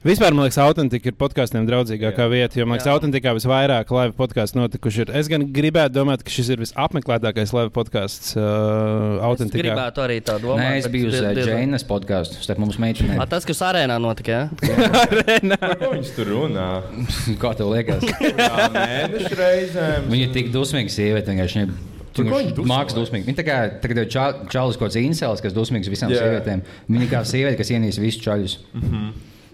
Vispār, 0.00 0.32
man 0.32 0.46
liekas, 0.46 0.56
autentika 0.64 1.10
ir 1.10 1.16
podkāstiem 1.20 1.66
draudzīgākā 1.68 2.24
Jā. 2.24 2.28
vieta. 2.32 2.56
Jo, 2.56 2.64
man 2.64 2.78
liekas, 2.78 2.86
Jā. 2.88 2.92
autentikā 2.96 3.34
visvairāk 3.36 3.90
live 3.92 4.14
podkāstu 4.16 4.56
notikuši. 4.56 5.02
Ir. 5.04 5.10
Es 5.20 5.28
gan 5.28 5.42
gribētu 5.52 5.92
domāt, 5.98 6.22
ka 6.24 6.32
šis 6.32 6.48
ir 6.54 6.62
visapmeklētākais 6.62 7.52
live 7.52 7.68
podkāsts 7.74 8.30
uh, 8.32 9.18
Es 9.18 9.26
autentikā. 9.28 9.60
gribētu 9.66 10.00
arī 10.06 10.16
tā 10.24 10.38
domāt. 10.40 10.62
Nē, 10.64 10.70
es 10.80 10.88
biju 10.88 11.10
uz 11.12 11.18
diez- 11.20 11.44
Džeinas 11.50 11.84
podkāstu, 11.84 12.40
starp 12.40 12.62
mums 12.64 12.78
meitenēm. 12.80 13.20
Tas, 13.28 13.44
kas 13.44 13.60
arēnā 13.68 13.98
notika, 14.00 14.32
jā? 14.32 14.48
Par 15.60 15.76
ko 15.84 15.92
viņš 15.92 16.14
tur 16.16 16.32
runā? 16.32 16.68
Kā 17.44 17.52
tev 17.60 17.68
liekas? 17.74 18.08
Jā, 18.40 18.50
mēnešu 18.72 19.36
reizēm. 19.36 20.08
Viņa 20.16 20.30
ir 20.30 20.34
tik 20.38 20.48
dusmīga 20.56 20.96
sieviete. 20.96 21.28
vienkārši 21.36 21.68
mākslinieks 22.16 22.96
dusmīgi. 22.96 23.28
Viņa 23.28 23.38
tā 23.38 23.44
kā 23.46 23.58
tagad 23.84 24.00
ir 24.06 24.08
čā- 24.16 24.32
čalis 24.50 24.80
kaut 24.80 24.88
kāds 24.88 24.96
incels, 25.04 25.44
kas 25.44 25.52
dusmīgs 25.52 25.92
visām 25.92 26.08
Jā. 26.16 26.24
sievietēm. 26.24 26.64
Viņa 26.88 27.10
kā 27.12 27.20
sieviete, 27.28 27.60
kas 27.60 27.68
ienīst 27.76 28.00
visus 28.00 28.24
čaļus. 28.24 28.56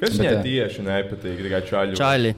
Kas 0.01 0.17
viņai 0.19 0.33
ā, 0.35 0.43
tieši 0.45 0.83
nepatīk? 0.87 1.39
Tikai 1.47 1.63
čaļi. 1.71 2.01
Čaļi. 2.01 2.35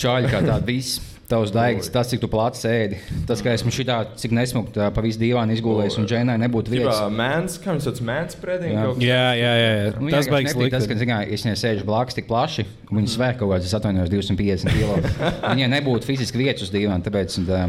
Čaļi 0.00 0.30
kā 0.32 0.40
tādi 0.46 0.72
visi. 0.76 1.10
Tavs 1.24 1.48
daigs, 1.54 1.86
tas, 1.88 2.10
cik 2.10 2.20
tu 2.20 2.28
plāci 2.28 2.60
sēdi. 2.60 2.98
Tas, 3.24 3.40
ka 3.40 3.54
esmu 3.56 3.70
šitā, 3.72 3.94
cik 4.20 4.34
nesmukt 4.36 4.74
pa 4.76 5.02
visu 5.04 5.16
dīvānu 5.22 5.54
izgulējis 5.56 5.96
un 6.02 6.08
džēnai 6.10 6.34
nebūtu 6.42 6.74
vietas. 6.74 6.98
Jā, 7.00 7.06
mēns, 7.08 7.54
kā 7.64 7.72
viņš 7.72 7.86
sauc, 7.86 8.02
mēns 8.04 8.36
predīgi. 8.42 8.74
Jā. 8.76 8.90
Jā, 9.00 9.22
jā, 9.40 9.52
jā. 9.62 9.94
Nu, 10.02 10.12
Tas 10.12 10.28
baigs 10.28 10.52
nepatīk 10.52 10.74
Tas, 10.76 10.84
ka 10.84 10.92
likt. 10.92 11.00
zināmā, 11.00 11.24
es 11.32 11.46
viņai 11.46 11.56
sēžu 11.62 11.86
blakus 11.88 12.18
tik 12.18 12.28
plaši, 12.28 12.66
un 12.90 13.00
viņa 13.00 13.14
svēr 13.14 13.38
kaut 13.40 13.54
kāds, 13.54 13.70
es 13.70 13.78
atvainojos, 13.80 14.12
250 14.12 14.76
kg. 14.76 15.14
Viņai 15.56 15.70
nebūtu 15.78 16.10
fiziski 16.12 16.44
vietas 16.44 16.68
uz 16.68 16.74
dīvāna, 16.76 17.00
tāpēc. 17.08 17.40
Tā, 17.48 17.64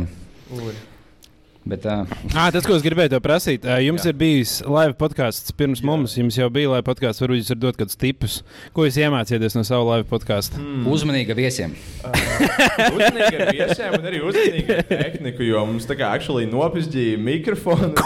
bet, 1.65 1.86
uh, 1.89 2.06
Ah, 2.38 2.49
tas, 2.54 2.65
ko 2.65 2.75
es 2.78 2.84
gribēju 2.86 3.13
te 3.13 3.19
prasīt, 3.23 3.65
jums 3.84 4.06
Jā. 4.06 4.12
ir 4.12 4.17
bijis 4.19 4.58
live 4.65 4.95
podkāsts 4.99 5.54
pirms 5.58 5.82
jā. 5.82 5.88
mums. 5.89 6.15
Jums 6.19 6.38
jau 6.39 6.49
bija 6.54 6.71
live 6.73 6.86
podkāsts, 6.88 7.23
varbūt 7.23 7.41
jūs 7.41 7.51
varat 7.54 7.63
dot 7.63 7.80
kādus 7.80 7.99
tipus. 8.01 8.38
Ko 8.75 8.88
jūs 8.88 8.99
iemācījāties 9.01 9.58
no 9.58 9.65
sava 9.67 9.95
live 9.95 10.08
podkāsta? 10.10 10.62
Hmm. 10.62 10.86
uzmanīgi 10.91 11.34
ar 11.34 11.39
viesiem. 11.39 11.75
Uzmanīgi 12.06 13.41
ar 13.41 13.54
viesiem 13.54 13.97
un 13.99 14.10
arī 14.12 14.21
uzmanīgi 14.25 14.80
ar 14.80 14.89
tehniku, 14.91 15.47
jo 15.47 15.65
mums 15.69 15.89
tā 15.89 15.97
kā 15.99 16.12
actually 16.15 16.49
nopizdīja 16.51 17.21
mikrofonu. 17.21 17.93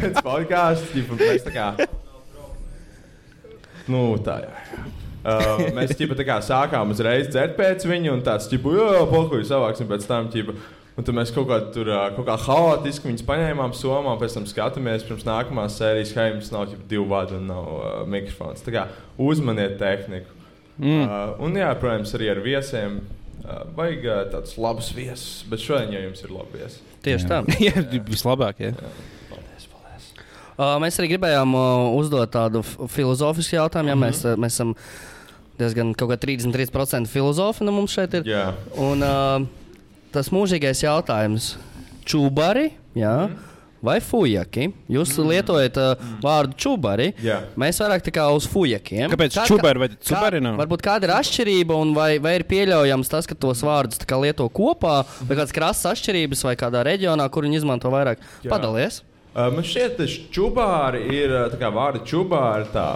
Pēc 0.00 0.20
podkāstu, 0.20 1.00
ģipa, 1.00 1.20
mēs 1.22 1.46
tā 1.46 1.54
kā. 1.54 1.70
Nu, 3.86 4.08
tā 4.22 4.40
jā. 4.42 4.84
Uh, 5.26 5.64
mēs 5.74 5.90
ģipa, 5.98 6.14
tā 6.18 6.24
kā 6.26 6.36
sākām 6.44 6.92
uzreiz 6.94 7.26
dzert 7.32 7.56
pēc 7.58 7.82
viņa, 7.88 8.12
un 8.14 8.20
tāds, 8.26 8.46
jā, 8.46 8.90
pokuļi 9.10 9.46
savāksim 9.48 9.88
pēc 9.90 10.06
tam, 10.06 10.28
ģipa. 10.30 10.54
Un 10.96 11.04
tad 11.04 11.12
mēs 11.12 11.28
kaut 11.34 11.44
kā 11.50 11.58
tur 11.74 11.90
kaut 12.16 12.24
kā 12.24 12.38
haotiski 12.46 13.10
viņus 13.10 13.26
paņēmām 13.28 13.74
somā, 13.76 14.14
pēc 14.20 14.38
tam 14.38 14.46
skatāmies 14.48 15.04
pirms 15.04 15.26
nākamās 15.28 15.76
sērijas, 15.76 16.14
jums 16.16 16.48
nav 16.54 16.70
ģipa, 16.70 16.86
divu 16.88 17.04
vadu 17.10 17.36
un 17.36 17.50
nav 17.50 17.66
uh, 17.74 17.90
mikrofons. 18.08 18.64
Tā 18.64 18.72
kā 18.72 18.86
uzmaniet 19.20 19.76
tehniku. 19.80 20.32
Mm. 20.78 21.02
Uh, 21.04 21.34
un, 21.44 21.58
jā, 21.60 21.68
protams, 21.80 22.14
arī 22.16 22.30
ar 22.32 22.40
viesiem. 22.44 23.02
Uh, 23.44 23.60
vajag 23.76 24.08
uh, 24.08 24.22
tādus 24.32 24.56
labus 24.58 24.88
viesus, 24.96 25.44
bet 25.50 25.60
šodien 25.62 25.92
jau 25.94 26.00
jums 26.06 26.24
ir 26.24 26.32
labi 26.32 26.62
viesi. 26.62 26.80
Tieši 27.04 27.28
tā. 27.30 27.42
Jā, 27.66 27.84
vislabāk. 28.08 28.64
Jā. 28.64 28.72
Uh, 30.56 30.78
mēs 30.80 30.96
arī 30.96 31.12
gribējām 31.12 31.52
uh, 31.52 31.92
uzdot 31.98 32.32
tādu 32.32 32.62
filozofisku 32.64 33.58
jautājumu. 33.58 33.92
Ja? 33.92 33.98
Mēs, 34.00 34.22
uh, 34.24 34.38
mēs 34.40 34.56
esam 34.56 34.72
diezgan 35.60 35.92
kaut 35.96 36.14
kā 36.14 36.18
33% 36.24 37.12
filozofi 37.12 37.68
no 37.68 37.76
mums 37.76 37.92
šeit 37.92 38.16
ir. 38.16 38.26
Jā, 38.32 38.48
Un 38.80 39.04
uh, 39.04 39.44
tas 40.12 40.28
mūžīgais 40.34 40.82
jautājums- 40.84 41.54
čūbari 42.08 42.70
jā, 42.96 43.14
vai 43.86 43.98
fujaki? 44.00 44.68
Jūs 44.90 45.12
lietojat 45.22 45.76
uh, 45.78 46.04
vārdu 46.22 46.54
čūbari. 46.58 47.12
jā. 47.22 47.40
Mēs 47.58 47.78
vairāk 47.82 48.02
tā 48.06 48.12
kā 48.14 48.24
uz 48.34 48.46
fujakiem. 48.50 49.10
Kāpēc 49.12 49.36
Kā- 49.36 49.46
čubari 49.46 49.78
vai 49.78 49.88
kā- 49.88 49.98
cubari 50.10 50.40
nav? 50.40 50.56
Varbūt 50.62 50.82
kāda 50.86 51.04
ir 51.04 51.14
atšķirība, 51.16 51.74
un 51.82 51.92
vai, 51.94 52.18
vai 52.18 52.36
ir 52.38 52.44
pieļaujams 52.44 53.08
tas, 53.12 53.26
ka 53.26 53.34
tos 53.34 53.62
vārdus 53.62 53.98
lieto 54.22 54.48
kopā, 54.48 55.04
vai 55.26 55.36
kādas 55.36 55.52
krasas 55.52 55.92
atšķirības, 55.92 56.44
vai 56.44 56.56
kādā 56.56 56.82
reģionā, 56.86 57.28
kur 57.30 57.42
viņi 57.44 57.56
izmanto 57.62 57.90
vairāk? 57.90 58.18
Jā. 58.42 58.50
Padalies! 58.50 59.02
Uh, 59.36 59.50
man 59.52 59.60
šķiet, 59.68 59.98
ka 59.98 60.04
čūbāri 60.32 61.00
ir 61.12 61.28
uh, 61.28 61.50
tā 61.52 61.58
kā 61.60 61.68
vārda 61.68 62.00
čūbāri, 62.08 62.70
tā 62.72 62.86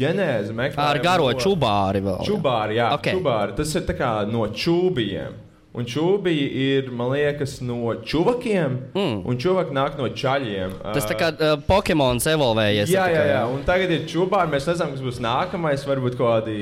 ģenēze. 0.00 0.54
Ar 0.80 0.98
garo 1.04 1.26
čubāri 1.36 2.00
vēl. 2.00 2.22
jā. 2.22 2.28
Čubāri, 2.30 2.78
jā, 2.78 2.86
Ok. 2.94 3.00
okay. 3.02 3.18
čubāri. 3.18 3.56
Tas 3.58 3.74
ir 3.76 3.82
tā 3.82 3.96
kā 3.98 4.12
no 4.26 4.46
čūbijiem. 4.48 5.34
Un 5.72 5.86
čūbija 5.88 6.48
ir, 6.62 6.90
man 6.92 7.14
liekas, 7.14 7.54
no 7.64 7.94
čuvakiem. 8.04 8.74
Mm. 8.92 9.22
Un 9.24 9.38
čuvaki 9.40 9.72
nāk 9.72 9.94
no 9.96 10.10
čaļiem. 10.12 10.74
Tas 10.92 11.06
tā 11.08 11.16
kā 11.16 11.30
uh, 11.32 11.54
Pokemons 11.64 12.26
evolvējies. 12.28 12.92
Jā, 12.92 13.06
jā, 13.08 13.22
jā. 13.30 13.38
Un 13.48 13.62
tagad 13.64 13.94
ir 13.96 14.02
čūbāri. 14.10 14.52
Mēs 14.52 14.68
nezinām, 14.68 14.92
kas 14.92 15.00
būs 15.06 15.22
nākamais. 15.24 15.86
Varbūt 15.88 16.18
kaut 16.20 16.42
kādi 16.44 16.58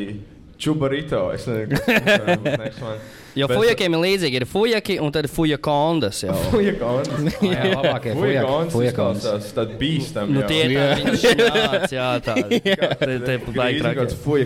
čubarito. 0.63 1.25
Es 1.35 1.49
nezinu, 1.51 1.75
kas 1.75 2.39
būs 2.39 2.59
next 2.63 2.87
one. 2.87 3.01
Jo 3.39 3.47
Bet- 3.51 3.59
fujakiem 3.61 3.95
ir 3.99 4.03
līdzīgi. 4.07 4.41
Ir 4.43 4.47
fujaki 4.51 4.97
un 5.03 5.11
tad 5.15 5.27
ir 5.27 5.31
fujakondas. 5.35 6.23
jau. 6.29 6.35
Fuja 6.55 6.73
kondas. 6.79 7.37
Jā, 7.51 7.67
labākie 7.75 8.15
Fuja 8.15 8.25
fuja- 8.25 8.47
kondas. 8.47 8.75
fuja 8.79 8.91
izklausās 8.95 9.51
Tad 9.59 9.75
bīstam. 9.83 10.31
Nu, 10.35 10.43
tie 10.51 10.65
ir 10.71 11.17
šņāts, 11.19 11.95
jā. 11.99 12.09
Tāds 12.27 12.59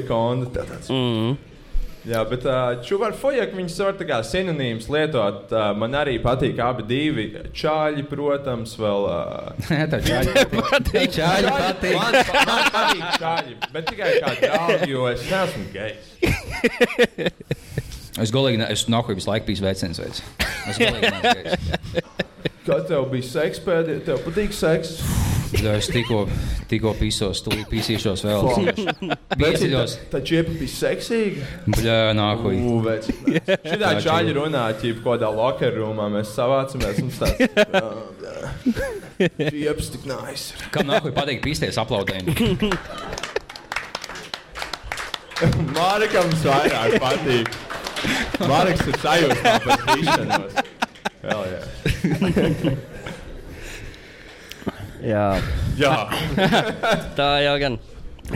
konda. 0.09 0.49
tā 0.57 0.65
tāds. 0.73 0.89
Mm. 0.93 1.37
Jā, 2.05 2.21
bet 2.29 2.43
uh, 2.45 2.75
čūvar 2.85 3.15
fojak 3.17 3.55
viņas 3.57 3.79
var 3.81 3.95
tā 3.97 4.05
kā 4.05 4.19
sinonīms 4.29 4.91
lietot. 4.93 5.53
Man 5.81 5.95
arī 5.97 6.19
patīk 6.21 6.59
abi 6.61 6.85
divi. 6.91 7.25
Čāļi, 7.57 8.05
protams, 8.11 8.75
vēl. 8.77 9.07
Uh, 9.09 9.71
Tā 9.95 10.01
čaļi. 10.05 10.35
Čāļi 11.17 11.55
patīk. 11.55 11.97
man, 11.97 12.19
man 12.51 12.69
patīk 12.75 13.07
čāļi, 13.23 13.57
bet 13.73 13.89
tikai 13.89 14.11
kā 14.21 14.35
draugi, 14.43 14.91
jo 14.93 15.07
es 15.15 15.25
neesmu 15.31 15.65
gejs. 15.73 16.13
Es 18.21 18.31
golīgi, 18.31 18.61
ne- 18.61 18.69
es 18.77 18.85
nahuj 18.93 19.17
visu 19.19 19.33
laiku 19.33 19.49
biju 19.49 19.65
veicins 19.65 19.99
veids. 20.05 20.21
Es 20.69 20.77
golīgi 20.79 21.09
neesmu 21.09 21.33
gejs. 21.41 22.05
Kad 22.69 22.85
tev 22.89 23.09
bija 23.13 23.27
seks 23.33 23.65
pēdējā, 23.65 24.05
tev 24.07 24.21
patīk 24.29 24.53
seks. 24.57 24.99
Jā, 25.55 25.75
Es 25.79 25.87
tikko, 25.93 26.25
tikko 26.71 26.91
pīsos, 26.99 27.39
tūlīt 27.47 27.69
pīsīšos 27.71 28.21
vēl. 28.27 28.41
Pīsīšos. 29.39 29.93
Tā 30.13 30.19
čiepa 30.27 30.51
bija 30.59 30.73
seksīga. 30.73 31.41
Bļā, 31.75 31.99
nahuj. 32.19 32.57
Ūvēts. 32.75 33.07
Šitā 33.23 33.79
Tā 33.85 33.91
čāļi 34.05 34.33
runā, 34.39 34.65
ķīpa, 34.81 35.01
kādā 35.05 35.29
locker 35.35 35.73
roomā 35.79 36.07
mēs 36.13 36.29
savācamies 36.37 36.97
un 37.05 37.11
tāds. 37.15 37.39
Čieps 39.39 39.87
tik 39.95 40.03
nice. 40.11 40.45
Kam 40.75 40.85
nahuj 40.91 41.13
patīk 41.17 41.39
pīsties 41.45 41.77
aplaudējumu? 41.83 42.33
Mārikam 45.75 46.29
vairāk 46.45 46.91
patīk. 47.03 47.49
Māriks 48.45 48.85
ir 48.91 48.97
sajūta 49.03 49.53
par 49.65 49.77
tīšanos. 49.91 50.53
Hell 51.25 51.45
yeah. 51.49 51.65
Jā, 55.05 55.25
Jā, 55.77 55.95
tā 57.19 57.29
jau 57.45 57.57
gan. 57.61 57.77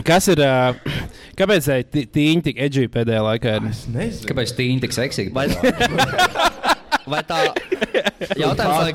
Kas 0.05 0.27
ir? 0.29 0.41
ā, 0.45 0.75
Kāpēc 1.39 1.65
tai 1.65 1.77
tī- 1.87 2.05
tīņi 2.13 2.43
tik 2.45 2.59
edžīgi 2.61 2.91
pēdējā 2.93 3.21
laikā? 3.25 3.53
ir? 3.57 3.69
Es 3.71 3.85
nezinu. 3.89 4.27
Kāpēc 4.29 4.51
tīņi 4.57 4.81
tik 4.83 4.93
seksīgi? 4.93 5.31
Vai, 5.33 5.47
vai 7.13 7.21
tā 7.25 7.39
jautājums, 8.37 8.91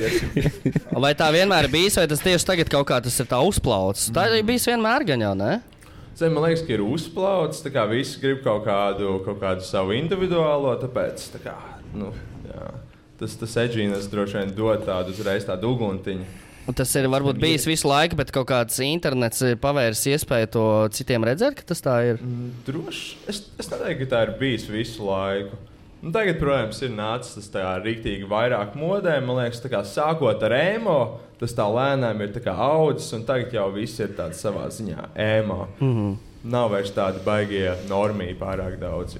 ir. 0.00 0.48
vai 1.04 1.12
tā 1.18 1.28
vienmēr 1.34 1.68
ir 1.68 1.72
bijis, 1.76 1.98
vai 2.00 2.06
tas 2.10 2.24
tieši 2.24 2.48
tagad 2.48 2.72
kaut 2.72 2.88
kā 2.88 2.98
tas 3.04 3.20
ir 3.22 3.28
tā 3.30 3.38
uzplaucis? 3.46 4.08
Tā 4.16 4.26
ir 4.32 4.42
bijis 4.48 4.66
vienmēr 4.72 5.06
gan 5.12 5.22
jau, 5.28 5.34
ne? 5.38 5.52
Zem, 6.16 6.32
man 6.32 6.46
liekas, 6.48 6.64
ka 6.66 6.72
ir 6.72 6.82
uzplaucis. 6.82 7.60
tā 7.66 7.70
kā 7.74 7.84
Visi 7.90 8.18
grib 8.22 8.40
kaut 8.42 8.64
kādu, 8.66 9.18
kaut 9.26 9.38
kādu 9.42 9.62
savu 9.68 9.92
individuālo, 9.94 10.72
tāpēc 10.80 11.28
tā 11.36 11.42
kā, 11.44 11.54
nu, 11.94 12.08
jā, 12.48 12.70
tas, 13.20 13.36
tas 13.38 13.54
edžīnas 13.68 14.08
droši 14.10 14.40
vien 14.40 14.54
dod 14.56 14.82
tādu 14.88 15.12
uzreiz 15.12 15.44
tādu 15.46 15.74
uguntiņu. 15.76 16.24
Un 16.66 16.74
Tas 16.74 16.90
ir 16.98 17.06
varbūt 17.10 17.38
bijis 17.38 17.66
visu 17.68 17.86
laiku, 17.86 18.18
bet 18.18 18.32
kaut 18.34 18.48
kāds 18.50 18.80
internets 18.82 19.44
pavērs 19.62 20.02
iespēju 20.10 20.50
to 20.56 20.66
citiem 20.96 21.26
redzēt, 21.26 21.60
ka 21.60 21.68
tas 21.70 21.82
tā 21.84 21.96
ir. 22.10 22.20
Mm, 22.22 22.50
Droši. 22.66 23.16
Es, 23.30 23.44
es 23.54 23.70
nedomāju, 23.70 24.00
ka 24.02 24.10
tā 24.10 24.22
ir 24.26 24.34
bijis 24.40 24.66
visu 24.70 25.06
laiku. 25.06 25.58
Nu, 26.02 26.10
tagad, 26.12 26.36
protams, 26.38 26.82
ir 26.84 26.92
nācis 26.94 27.38
tas 27.38 27.48
tā 27.54 27.70
rīktīgi 27.82 28.26
vairāk 28.30 28.74
modē. 28.78 29.16
Man 29.24 29.40
liekas, 29.40 29.62
kā 29.70 29.80
sākot 29.86 30.42
ar 30.46 30.54
ēmo, 30.58 30.98
tas 31.40 31.54
tā 31.56 31.64
lēnām 31.70 32.20
ir 32.22 32.36
audzis, 32.52 33.12
un 33.16 33.24
tagad 33.26 33.54
jau 33.54 33.70
viss 33.74 34.02
ir 34.02 34.12
tāds 34.18 34.42
savā 34.42 34.66
ziņā 34.70 35.10
ēmo. 35.14 35.66
Mm. 35.80 35.92
-hmm. 35.94 36.16
Nav 36.46 36.68
vairs 36.70 36.92
tādi 36.94 37.18
baigie 37.24 37.72
normīgi 37.90 38.36
pārāk 38.38 38.76
daudz. 38.78 39.16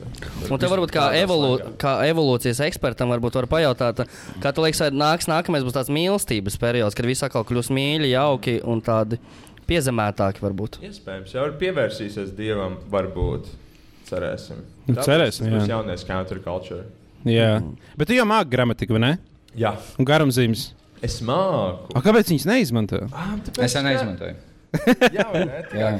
Un 0.46 0.60
te 0.62 0.68
varbūt 0.70 0.92
kā, 0.94 1.08
evolu, 1.18 1.56
kā 1.80 1.96
evolūcijas 2.06 2.60
ekspertam, 2.68 3.10
varbūt 3.10 3.38
var 3.40 3.48
pajautāt, 3.50 4.04
kā 4.44 4.52
tu 4.54 4.62
liekas, 4.62 4.84
vai 4.84 4.90
nāks 4.94 5.26
nākamais 5.30 5.64
būs 5.66 5.74
tāds 5.74 5.90
mīlestības 5.90 6.58
periods, 6.62 6.94
kad 6.94 7.08
viss 7.08 7.24
atkal 7.26 7.42
kļūs 7.48 7.72
mīļi, 7.74 8.12
jauki 8.12 8.60
un 8.62 8.82
tādi 8.86 9.18
piezemētāki 9.66 10.44
varbūt. 10.44 10.78
Iespējams, 10.86 11.32
jau 11.34 11.48
ir 11.48 11.56
pievērsīsies 11.58 12.30
dievam, 12.38 12.76
varbūt. 12.92 13.48
Cerēsim. 14.06 14.60
Nu, 14.86 14.94
cerēsim, 15.02 15.48
Tas 15.50 15.56
būs 15.64 15.70
jaunais 15.72 16.04
counterculture. 16.06 16.84
Jā, 17.26 17.56
bet 17.98 18.06
tu 18.06 18.14
jau 18.14 18.26
māki 18.30 18.52
gramatiku, 18.54 18.94
vai 18.94 19.02
ne? 19.02 19.10
Jā, 19.58 19.72
Un 19.98 20.06
garumzīmes. 20.06 20.68
es 21.02 21.18
māku. 21.26 21.90
A, 21.90 22.04
kāpēc 22.04 22.30
viņas 22.30 22.46
neizmanto? 22.46 23.02
Ah, 23.10 23.34
Es 23.58 23.74
jau 23.74 23.82
neizmantoju. 23.82 24.36
Jā, 25.16 25.26
vai 25.32 25.42
ne? 25.48 25.98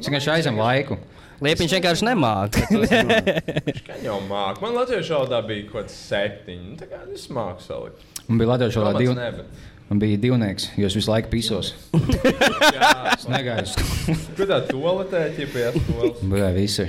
Es 0.00 0.08
vienkārši 0.08 0.30
aizem 0.38 0.56
laiku. 0.60 0.96
Liepiņš 1.40 1.72
vienkārši 1.78 2.04
nemāca. 2.10 2.66
Viņš 2.70 4.04
jau 4.04 4.18
māca. 4.28 4.60
Man 4.64 4.74
latviešu 4.76 5.14
valodā 5.16 5.40
bija 5.48 5.66
kaut 5.70 5.86
kāds 5.86 5.96
septiņi. 6.10 6.66
Nu, 6.74 6.76
Tā 6.80 6.88
kā 6.90 7.00
es 7.16 7.26
māku 7.32 7.64
salikt. 7.64 8.06
Man 8.28 8.40
bija 8.42 8.50
latviešu 8.54 8.82
valodā 8.82 9.00
Tomats 9.00 9.08
div... 9.08 9.18
ne, 9.20 9.32
bet- 9.40 9.66
Man 9.90 9.98
bija 9.98 10.20
divnieks, 10.22 10.68
jo 10.78 10.86
es 10.86 10.94
visu 10.94 11.10
laiku 11.10 11.32
pisos. 11.32 11.72
Jā, 11.90 12.90
Es 13.16 13.24
negaidu. 13.26 13.72
kur 14.38 14.46
tā 14.46 14.60
toaletē, 14.68 15.22
ja 15.34 15.48
pie 15.50 15.64
skolas. 15.74 16.20
Jā, 16.44 16.50
visi. 16.54 16.86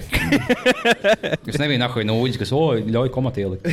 Es 1.50 1.58
nebiju 1.58 1.82
nahuj 1.82 2.06
nūģis, 2.06 2.38
kas, 2.43 2.52
oi, 2.54 2.84
ļauj 2.93 3.10
komatu 3.15 3.41
ielikt. 3.41 3.65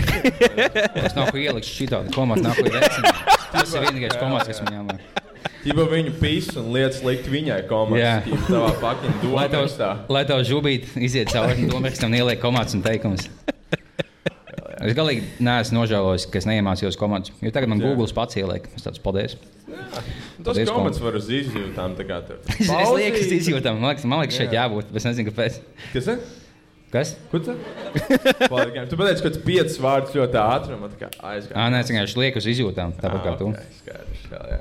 Es 1.03 1.13
nahuj 1.19 1.45
ieliku 1.45 1.69
šitādu 1.69 2.15
komatu, 2.17 2.47
nahuj 2.47 2.73
vecinu. 2.73 3.13
Tas 3.53 3.75
ir 3.77 3.85
vienīgais 3.85 4.17
komats, 4.17 4.49
kas 4.49 4.65
viņam 4.65 4.95
ir. 4.97 5.05
Tīpa 5.69 5.85
viņu 5.93 6.15
pīs 6.21 6.49
un 6.57 6.71
lietas 6.75 7.03
likt 7.05 7.29
viņai 7.31 7.59
komandā. 7.69 8.01
Jā. 8.01 8.15
Jā, 8.25 8.39
tavā 8.49 8.71
pakiņā 8.83 9.33
Lai 9.35 9.47
tev, 9.53 9.67
domā. 9.69 9.91
lai 10.17 10.25
tev 10.29 10.43
žubīt 10.49 10.89
iziet 10.97 11.31
cauri 11.35 11.69
domākstam 11.69 12.09
un 12.13 12.19
ieliek 12.23 12.41
komats 12.43 12.77
un 12.79 12.83
teikums. 12.87 13.29
Es 14.79 14.95
galīgi 14.95 15.25
neesmu 15.43 15.81
nožēlojis, 15.81 16.29
ka 16.31 16.39
es 16.39 16.47
neiemācījos 16.47 16.97
komandas. 16.99 17.33
Jo 17.43 17.51
tagad 17.55 17.71
man 17.73 17.81
Jā. 17.83 17.89
Google 17.91 18.07
pats 18.15 18.39
ieliek. 18.39 18.69
Es 18.79 18.87
tāds 18.87 19.01
paldies. 19.03 19.35
Tas 19.69 20.05
Paldies, 20.47 20.71
komats 20.71 21.01
var 21.03 21.17
uz 21.19 21.27
izjūtām. 21.35 21.97
tā. 21.99 22.07
Es, 22.55 22.71
liekas, 22.71 22.71
Pauzīt. 22.71 23.33
izjūtam. 23.41 23.81
Man 23.83 23.91
liekas, 23.91 24.07
man 24.07 24.23
liekas 24.23 24.39
šeit 24.39 24.55
Jā. 24.55 24.69
jābūt. 24.69 24.95
Es 24.95 25.09
nezinu, 25.09 25.33
kāpēc. 25.33 25.59
Kas 25.93 26.11
ir? 26.15 26.23
Kas? 26.95 27.11
Ko 27.29 27.43
tu? 27.43 27.53
Tu 27.59 28.97
pateici, 28.97 29.21
ka 29.21 29.29
tas 29.35 29.43
piecas 29.45 29.77
vārdus 29.83 30.15
ļoti 30.17 30.39
ātri 30.41 30.79
man 30.81 30.95
tā 30.95 31.03
kā 31.03 31.11
aizgāja. 31.35 31.67
Nē, 31.75 31.83
es 31.83 31.91
vienkārši 31.93 32.23
lieku 32.23 32.41
uz 32.41 32.47
izjūtām. 32.55 32.95
Tāpat 33.03 33.27
kā 33.27 33.35
tu. 33.43 33.51
Ah, 33.51 33.59
ok, 33.67 33.81
skaidrs, 33.83 34.23
jā, 34.31 34.41
jā. 34.55 34.61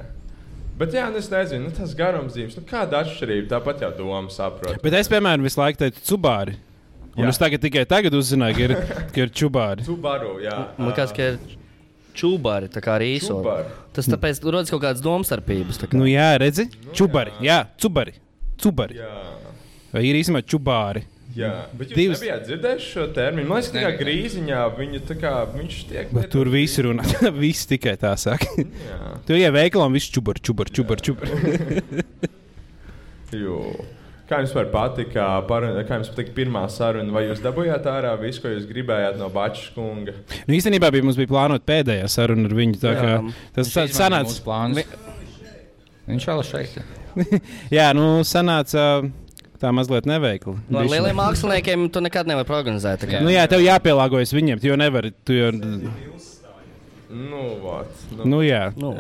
Bet, 0.77 0.93
jā, 0.93 1.07
nu 1.09 1.17
es 1.17 1.27
nezinu, 1.31 1.65
nu, 1.65 1.73
tas 1.73 1.95
garumzīmes, 1.97 2.53
nu, 2.59 2.63
kāda 2.69 2.99
atšķirība. 3.01 3.47
Tāpat 3.55 3.81
jau 3.81 3.91
doma 3.97 4.29
saprot. 4.33 4.77
Bet 4.83 4.93
es, 4.99 5.09
piemēram, 5.09 5.45
visu 5.47 5.57
laiku 5.57 5.81
teicu 5.81 6.03
cubāri. 6.11 6.53
Un 7.17 7.25
Jā. 7.25 7.31
es 7.33 7.39
tagad 7.41 7.63
tikai 7.63 7.81
tagad 7.89 8.13
uzzināju, 8.13 8.53
ka 8.53 8.65
ir, 8.67 8.73
ka 9.15 9.23
ir 9.23 9.31
čubāri. 9.33 9.85
Tu 9.87 9.95
baru, 9.97 10.35
jā. 10.43 10.53
Man 10.77 10.91
liekas, 10.91 11.15
ka 11.17 11.31
ir 11.31 11.39
čūbari, 12.17 12.69
tā 12.73 12.81
kā 12.85 12.93
arī 12.99 13.15
īso. 13.15 13.39
Tas 13.97 14.05
tāpēc 14.09 14.43
rodas 14.45 14.69
kaut 14.73 14.83
kādas 14.85 15.01
domstarpības. 15.01 15.81
kā. 15.81 15.97
Nu, 15.97 16.05
jā, 16.09 16.29
redzi? 16.41 16.67
Čubari. 16.97 17.33
Jā, 17.41 17.63
cubari. 17.81 18.13
Cubari. 18.61 18.99
Jā. 19.01 19.09
Vai 19.93 20.03
ir 20.05 20.17
īstenībā 20.19 20.43
čubāri? 20.45 21.07
Jā, 21.37 21.51
bet 21.77 21.91
jūs 21.91 21.97
Divas- 21.99 22.21
nebijāt 22.23 22.45
dzirdējuši 22.47 22.87
šo 22.95 23.03
terminu. 23.13 23.47
Man 23.51 23.61
liekas, 23.61 23.73
ka 23.75 23.91
grīziņā 23.99 24.61
viņu 24.77 25.01
tā 25.05 25.17
kā 25.21 25.33
viņš 25.53 25.75
tiek. 25.91 26.13
Bet 26.15 26.31
tur 26.33 26.49
viss 26.49 26.79
runā. 26.81 27.05
viss 27.43 27.67
tikai 27.69 27.93
tā 28.01 28.15
saka. 28.17 28.49
Tur 29.27 29.37
jau 29.37 29.51
veikalā 29.53 29.89
viss 29.93 30.09
čubari, 30.13 30.41
čubari. 30.41 30.73
čubari. 30.73 32.01
jū. 33.35 33.59
Kā 34.27 34.41
jums 34.43 34.51
patika, 34.73 35.25
par, 35.47 35.63
kā 35.87 36.01
jums 36.01 36.09
patika 36.11 36.33
pirmā 36.35 36.65
saruna? 36.67 37.13
Vai 37.15 37.21
jūs 37.29 37.39
dabūjāt 37.39 37.85
ārā 37.87 38.09
visu, 38.19 38.41
ko 38.43 38.49
jūs 38.51 38.65
gribējāt 38.67 39.15
no 39.21 39.29
Bačs 39.31 39.69
kunga? 39.71 40.17
Nu, 40.49 40.51
īstenībā 40.57 40.89
bija, 40.91 41.05
mums 41.07 41.15
bija 41.15 41.29
plānota 41.31 41.63
pēdējā 41.63 42.09
saruna 42.11 42.49
ar 42.49 42.55
viņu. 42.57 42.75
tā 42.81 42.91
kā. 42.97 43.13
Tas 43.55 43.69
Viņš 43.69 43.77
tā- 43.77 43.85
izmainīja 43.87 44.33
sanāca. 44.35 44.83
Viņš 46.11 46.27
vēl 46.27 46.43
šeit. 46.49 46.75
Jā, 47.77 47.87
nu, 47.95 48.09
sanāca 48.27 48.83
tā 49.61 49.71
mazliet 49.75 50.07
neveikli. 50.09 50.55
No 50.69 50.83
Bišķi. 50.83 50.93
lieliem 50.93 51.19
māksliniekiem 51.19 51.87
tu 51.93 52.03
nekad 52.05 52.29
nevari 52.29 52.47
prognozēt. 52.47 53.03
tā 53.03 53.09
kā. 53.11 53.23
Nu, 53.25 53.33
jā, 53.33 53.47
tev 53.51 53.65
jāpielāgojas 53.65 54.33
viņiem. 54.37 54.63
Jau 54.63 54.79
nevari. 54.79 55.13
Tu 55.25 55.37
jau, 55.39 55.51
Nu, 57.07 57.43
vat, 57.63 57.91
nu, 58.11 58.25
nu, 58.27 58.41
jā. 58.43 58.65
Nu, 58.75 58.95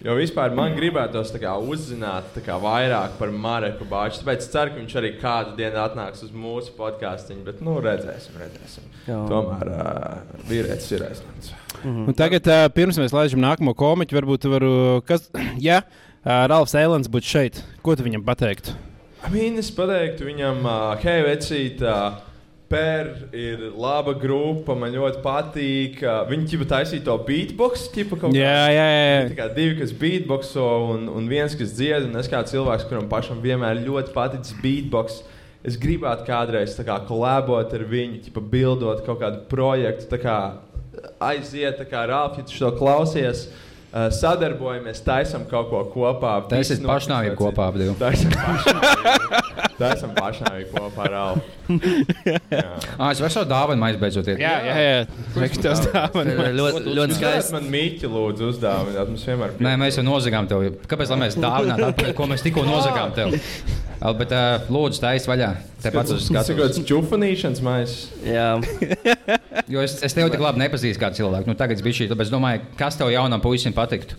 Jo 0.00 0.14
vispār 0.16 0.54
man 0.56 0.72
gribētos 0.72 1.28
kā, 1.36 1.50
uzzināt 1.60 2.38
kā, 2.40 2.54
vairāk 2.56 3.18
par 3.18 3.28
Mareku 3.36 3.84
Bāču. 3.84 4.22
Tāpēc 4.22 4.46
es 4.46 4.48
ceru, 4.48 4.72
ka 4.72 4.80
viņš 4.80 4.94
arī 4.96 5.10
kādu 5.20 5.52
dienu 5.58 5.76
atnāks 5.82 6.22
uz 6.24 6.30
mūsu 6.32 6.72
podkāstu. 6.78 7.36
Bet, 7.44 7.60
nu, 7.60 7.74
redzēsim, 7.84 8.38
redzēsim. 8.40 8.86
Jā. 9.04 9.18
Tomēr 9.28 9.72
uh, 9.74 10.38
vīrietis 10.48 10.88
ir 10.96 11.04
aizņemts. 11.04 11.52
Un 11.84 12.16
tagad, 12.16 12.48
uh, 12.48 12.64
pirms 12.72 12.96
mēs 13.02 13.12
laižam 13.12 13.44
nākamo 13.44 13.76
komiķu, 13.76 14.16
varbūt 14.22 14.48
varu. 14.48 14.72
Kas, 15.04 15.28
ja 15.68 15.82
uh, 15.84 16.48
Ralfs 16.48 16.78
Eilants 16.80 17.12
būtu 17.12 17.34
šeit, 17.36 17.60
ko 17.84 17.92
tu 17.92 18.08
viņam 18.08 18.24
pateiktu? 18.24 18.72
Amīnis 19.28 19.68
pateiktu 19.76 20.26
viņam, 20.30 20.64
uh, 20.64 20.98
hei, 21.02 21.20
vecīt, 21.26 21.82
uh, 21.84 22.18
Per 22.70 23.08
ir 23.34 23.64
laba 23.74 24.12
grupa, 24.14 24.76
man 24.78 24.92
ļoti 24.94 25.18
patīk. 25.24 25.96
Uh, 26.04 26.20
viņi 26.28 26.52
jau 26.54 26.66
taisīja 26.70 27.02
to 27.08 27.16
beatbox, 27.26 27.88
tipa 27.90 28.14
kaut 28.14 28.36
Jā, 28.36 28.52
kādu. 28.52 28.76
jā, 28.76 28.84
jā. 28.94 29.24
Tā 29.32 29.38
kā 29.40 29.46
divi, 29.56 29.72
kas 29.80 29.94
beatboxo, 29.98 30.66
un, 30.92 31.08
un 31.10 31.26
viens, 31.26 31.56
kas 31.58 31.72
dzied, 31.74 32.06
un 32.06 32.20
es 32.20 32.30
kā 32.30 32.44
cilvēks, 32.46 32.84
kuram 32.86 33.08
pašam 33.10 33.40
vienmēr 33.42 33.82
ļoti 33.88 34.14
paticis 34.14 34.54
beatbox. 34.62 35.18
Es 35.66 35.74
gribētu 35.82 36.28
kādreiz 36.28 36.76
kā 36.86 37.00
kolabot 37.08 37.74
ar 37.74 37.84
viņu, 37.90 38.20
tipa 38.28 38.44
bildot 38.54 39.02
kaut 39.02 39.18
kādu 39.24 39.42
projektu, 39.50 40.06
tā 40.14 40.20
kā 40.22 40.36
aiziet, 41.26 41.74
tā 41.82 41.88
kā 41.90 42.06
Rāpj, 42.06 42.38
ja 42.38 42.46
tu 42.46 42.54
to 42.54 42.70
klausies. 42.78 43.48
Uh, 43.50 43.66
sadarbojamies, 43.90 45.00
taisam 45.02 45.42
kaut 45.50 45.70
ko 45.72 45.80
kopā. 45.90 46.36
Viss 46.52 46.78
pašnāvību 46.78 47.34
notiks, 47.34 47.42
kopā 47.42 47.70
ap. 47.70 47.78
Taisam 47.98 48.30
pašnāvību. 48.36 49.40
Taisam 49.80 50.12
pašnāvību 50.14 50.70
kopā 50.76 51.06
ar 51.08 51.14
Rāpju. 51.16 51.46
Ah, 53.00 53.10
es 53.10 53.20
varu 53.22 53.32
savu 53.32 53.48
dāvanu 53.50 53.82
maizi 53.82 53.98
beidzot 54.02 54.30
iet. 54.30 54.40
Jā, 54.42 54.54
jā, 54.66 54.74
jā. 54.84 55.02
Viņš 55.34 55.58
tev 55.64 55.82
dāvana. 55.88 56.36
ir 56.50 56.56
ļoti, 56.58 56.94
ļoti 56.98 57.18
skaisti. 57.18 57.54
man 57.56 57.68
mīķi 57.74 58.10
lūdzu 58.10 58.50
uzdāvināt, 58.52 59.10
mums 59.10 59.26
vienmēr 59.26 59.54
Nē, 59.66 59.74
mēs 59.80 59.98
jau 59.98 60.06
nozagām 60.06 60.50
tev. 60.50 60.66
Kāpēc 60.90 61.14
lai 61.14 61.20
mēs 61.24 61.38
dāvinām 61.40 61.86
atpakaļ, 61.90 62.14
ko 62.18 62.30
mēs 62.30 62.46
tikko 62.46 62.66
nozagām 62.68 63.14
tev? 63.16 63.34
Bet, 64.00 64.30
uh, 64.32 64.68
lūdzu, 64.72 64.96
taisīt 65.02 65.28
vaļā. 65.28 65.48
Tepat 65.84 66.08
uz 66.14 66.24
Tas 66.30 66.48
ir 66.48 66.56
kaut 66.56 66.72
skatu. 66.72 66.80
kāds 66.80 66.86
čufanīšanas 66.88 67.60
maisa. 67.64 68.06
Jā, 68.24 68.46
Jo 69.72 69.82
es, 69.84 69.98
es 70.06 70.14
tevi 70.16 70.32
tik 70.32 70.40
labi 70.40 70.62
nepazīstu 70.62 71.02
kā 71.02 71.10
cilvēku. 71.14 71.50
Nu, 71.50 71.56
tagad 71.58 71.82
bija 71.84 71.98
šī, 72.00 72.08
tāpēc 72.10 72.30
es 72.30 72.32
domāju, 72.32 72.62
kas 72.80 72.96
tev 72.96 73.12
jaunam 73.12 73.42
puisim 73.44 73.74
patiktu. 73.76 74.16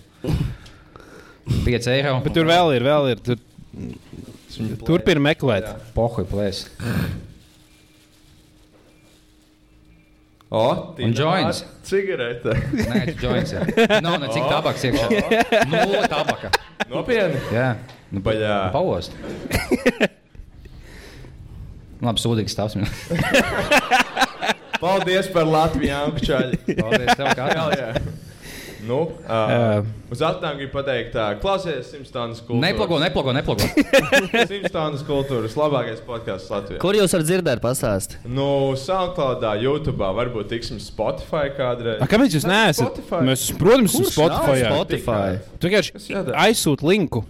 5 1.65 1.89
eiro. 1.95 2.13
Bet 2.23 2.35
tur 2.37 2.45
vēl 2.47 2.75
ir, 2.77 2.85
vēl 2.85 3.09
ir. 3.15 3.23
Tur, 3.25 3.41
turpini 4.85 5.23
meklēt. 5.31 5.71
Pohuj, 5.97 6.27
plēs. 6.29 6.65
O, 10.51 10.95
Un 10.99 11.13
joints. 11.15 11.61
Cigarete. 11.87 12.51
Nē, 12.75 13.05
joins. 13.21 13.53
jā. 13.55 13.61
Nav 14.03 14.17
ne 14.19 14.27
cik 14.33 14.49
tabaks 14.51 14.83
iekšā. 14.83 15.05
Nulle 15.71 16.01
tabaka. 16.11 16.51
Nopietni. 16.91 17.39
Jā. 17.55 17.69
Nu, 18.11 18.19
Baļā. 18.25 18.57
Paost. 18.73 19.15
Labi, 22.03 22.19
sūdīgs 22.25 22.57
tavs. 22.59 22.75
Paldies 24.81 25.29
par 25.31 25.47
Latviju, 25.47 25.93
Ankšķaļi. 26.01 26.59
Paldies 26.81 27.15
tev, 27.15 27.31
kā 27.39 27.47
Jā, 27.55 27.65
jā. 27.77 27.89
Nu, 28.87 28.99
uh, 29.29 29.81
uz 30.13 30.21
atnākumu 30.25 30.63
gribu 30.63 30.73
pateikt, 30.73 31.13
uh, 31.17 31.35
klausies 31.41 31.89
Simpsons 31.91 32.39
kultūras. 32.41 32.63
Neplogo, 32.63 32.97
neplogo, 33.01 33.33
neplogo. 33.35 33.67
Simpsons 34.51 35.03
kultūras 35.07 35.57
labākais 35.59 36.01
podkāsts 36.07 36.49
Latvijā. 36.51 36.79
Kur 36.81 36.97
jūs 36.97 37.13
varat 37.13 37.29
dzirdēt, 37.29 37.61
pastāst? 37.63 38.17
Nu, 38.25 38.47
SoundCloudā, 38.79 39.53
YouTube, 39.61 40.01
varbūt 40.21 40.49
tiksim 40.55 40.81
Spotify 40.81 41.51
kādreiz. 41.57 42.01
A, 42.01 42.09
kāpēc 42.09 42.39
jūs 42.39 42.47
neesat? 42.49 42.89
Spotify. 42.89 43.21
Mēs, 43.29 43.45
protams, 43.61 43.99
esam 43.99 44.09
Spotify. 44.15 44.65
Spotify? 44.65 45.37
Tu 45.61 45.69
vienkārši 45.69 46.17
aizsūti 46.47 46.89
linku. 46.89 47.25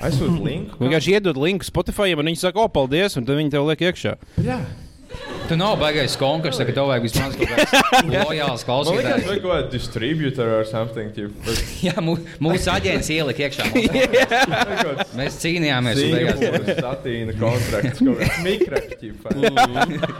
Aizsūtu 0.00 0.38
linku. 0.44 0.78
Vienkārši 0.80 1.16
iedod 1.16 1.40
linku 1.40 1.66
Spotify, 1.68 2.12
un 2.16 2.28
viņi 2.28 2.44
saka, 2.44 2.62
o, 2.64 2.70
paldies, 2.72 3.16
un 3.20 3.26
tad 3.28 3.40
viņi 3.40 3.52
tev 3.52 3.66
liek 3.68 3.88
iekšā. 3.90 4.14
Jā. 4.44 4.60
Tu 5.50 5.56
nav 5.58 5.72
baigais 5.80 6.12
konkurss, 6.14 6.60
ka 6.62 6.70
tev 6.70 6.86
vajag 6.86 7.02
vismaz 7.08 7.32
kaut 7.34 7.48
kāds 7.50 7.72
lojāls 8.14 8.30
Man 8.30 8.30
liekas, 8.30 8.64
klausītājs. 8.68 9.24
vajag 9.26 9.40
kaut 9.42 9.70
distributor 9.72 10.50
or 10.60 10.64
something. 10.68 11.08
Bet 11.16 11.62
Jā, 11.88 11.94
mū, 12.06 12.14
mūsu 12.38 12.70
aģents 12.70 13.08
ielika 13.10 13.48
iekšā. 13.48 13.66
Mēs 15.18 15.38
cīnījāmies. 15.42 15.98
Singapūras 15.98 16.78
satīna 16.78 17.34
kontrakts, 17.40 17.98
kaut 17.98 18.20
kāds 18.22 18.38
mikroķips. 18.46 19.24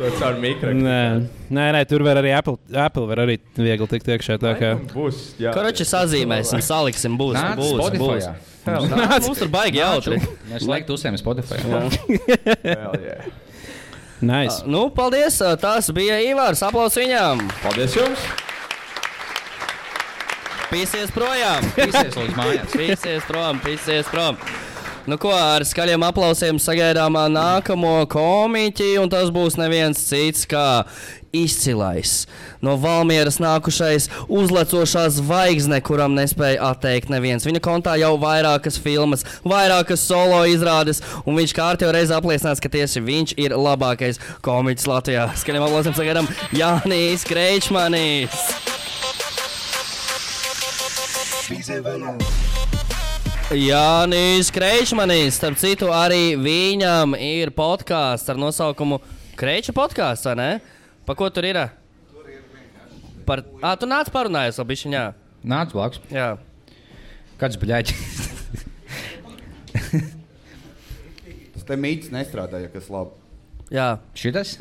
Tas 0.00 0.24
ar 0.26 0.40
mikroķipu. 0.42 0.82
Nē, 0.82 0.98
nē, 1.54 1.66
nē, 1.78 1.82
tur 1.90 2.02
var 2.06 2.18
arī 2.24 2.32
Apple, 2.40 2.58
Apple 2.74 3.06
var 3.12 3.22
arī 3.28 3.38
viegli 3.58 3.86
tikt 3.94 4.10
iekšā. 4.16 4.38
tā 4.42 4.56
kā- 4.58 4.72
Būs, 4.90 5.20
jā. 5.38 5.52
Koroči 5.54 5.86
sazīmēsim, 5.86 6.58
saliksim, 6.66 7.14
būs. 7.20 7.38
Nāc 7.38 7.60
būs, 7.60 7.76
būs. 7.94 8.26
Spotify. 8.26 8.34
Nāc, 8.66 9.28
Mums 9.28 9.38
tur 9.40 9.48
baigi 9.54 9.78
jautri. 9.80 10.18
Mēs 10.50 10.66
laikam 10.68 10.98
uzsēžam 10.98 11.22
Spotify. 11.22 11.62
Hell 11.62 12.98
yeah. 12.98 13.30
Nice. 14.20 14.62
Nu, 14.68 14.90
paldies, 14.92 15.38
tas 15.60 15.88
bija 15.96 16.20
Ivārs. 16.20 16.60
Aplaus 16.66 16.98
viņam. 17.00 17.40
Paldies 17.64 17.96
jums! 17.96 18.30
Pīsies 20.70 21.10
projām. 21.10 21.64
Visies 21.78 22.14
līdz 22.14 22.36
mājās. 22.36 22.74
Pīsies 22.76 23.24
prom, 23.26 23.62
pīsies 23.64 24.10
prom. 24.12 24.36
Nu, 25.08 25.16
ko 25.18 25.32
ar 25.34 25.64
skaļiem 25.66 26.04
aplausiem 26.06 26.60
sagaidām 26.62 27.16
nākamo 27.32 28.04
komiķi, 28.12 28.92
un 29.00 29.10
tas 29.10 29.32
būs 29.34 29.56
neviens 29.58 29.98
cits 30.10 30.44
kā 30.46 30.84
izcilais. 31.32 32.26
No 32.62 32.76
Valmieras 32.80 33.38
nākušais 33.42 34.08
uzlecošā 34.28 35.06
zvaigzne, 35.14 35.80
kuram 35.84 36.16
nespēja 36.18 36.70
atteikt 36.70 37.12
neviens. 37.12 37.46
Viņa 37.46 37.62
kontā 37.64 37.96
jau 38.00 38.16
vairākas 38.20 38.78
filmas, 38.80 39.24
vairākas 39.44 40.02
solo 40.06 40.42
izrādes, 40.50 41.02
un 41.24 41.38
viņš 41.38 41.54
kārtībā 41.56 41.94
reiz 41.96 42.14
apliecinās, 42.14 42.62
ka 42.62 42.72
tieši 42.72 43.04
viņš 43.06 43.36
ir 43.40 43.54
labākais 43.56 44.20
komiķis 44.44 44.90
Latvijā. 44.90 45.28
Skaļiem 45.40 45.68
aplausiem 45.68 45.96
sagaidām 45.96 46.30
Jānis 46.56 47.26
Kreičmanis. 47.28 48.34
Jānis 53.50 54.52
Kreičmanis, 54.54 55.34
starp 55.34 55.58
citu, 55.58 55.88
arī 55.90 56.36
viņam 56.38 57.16
ir 57.18 57.50
podkāsts 57.50 58.30
ar 58.30 58.38
nosaukumu 58.38 59.00
Kreiča 59.40 59.74
podkāsts, 59.74 60.28
vai 60.28 60.36
ne? 60.38 60.50
Pa 61.10 61.16
ko 61.18 61.26
tur 61.34 61.42
ir? 61.42 61.58
Par... 63.26 63.40
Ah, 63.58 63.74
tu 63.74 63.88
nāc 63.90 64.06
parunājies, 64.14 64.60
labi, 64.62 64.76
viņa. 64.78 65.00
Nāc 65.42 65.72
blakus. 65.74 65.98
Jā. 66.06 66.36
Kāds 67.40 67.58
bļaļ? 67.58 67.90
Tas 71.56 71.66
te 71.66 71.78
mīts 71.82 72.12
nestrādāja, 72.14 72.70
kas 72.70 72.86
labi. 72.94 73.18
Jā, 73.74 73.88
Šitas? 74.14 74.54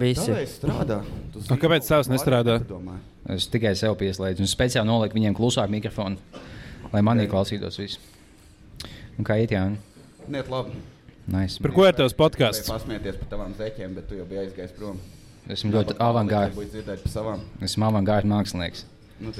visi. 0.00 0.32
Kāpēc 0.32 0.56
strādā? 0.62 0.98
Tu 1.36 1.44
A, 1.44 1.60
kāpēc 1.60 1.92
tavs 1.92 2.08
nestrādā? 2.08 2.56
Es 3.36 3.44
tikai 3.52 3.76
sev 3.76 4.00
pieslēdzu. 4.00 4.40
Un 4.40 4.48
speciāli 4.48 4.88
noliku 4.88 5.20
viņiem 5.20 5.36
klusāku 5.36 5.76
mikrofonu, 5.76 6.40
lai 6.88 7.04
manī 7.04 7.28
klausītos 7.28 7.76
viss. 7.84 8.00
Un 9.20 9.28
kā 9.28 9.36
iet, 9.44 9.52
Jānis? 9.52 9.84
Niet 10.24 10.48
labi. 10.48 10.80
Nice. 11.28 11.60
Par 11.60 11.76
ko 11.76 11.84
ir 11.84 12.00
tavs 12.00 12.16
podkāsts? 12.16 12.64
pasmieties 12.72 13.20
par 13.20 13.34
tavām 13.36 13.52
zeķēm, 13.60 13.92
bet 14.00 14.08
tu 14.08 14.16
jau 14.16 14.24
biji 14.24 14.46
aizgājis 14.48 14.78
prom. 14.80 14.96
Esmu 15.50 15.72
ļoti 15.74 15.96
avangārds. 16.02 16.58
Esmu 17.64 17.88
avangārds 17.88 18.28
mākslinieks. 18.28 18.84
Nu. 19.20 19.32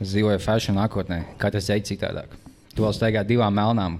Es 0.00 0.12
dzīvoju 0.12 0.40
fashion 0.40 0.78
nākotnē. 0.80 1.22
Katrs 1.40 1.68
veids 1.72 1.90
citādāk. 1.92 2.32
Tu 2.74 2.84
vēl 2.84 2.94
staigā 2.96 3.24
divām 3.26 3.56
melnām. 3.56 3.98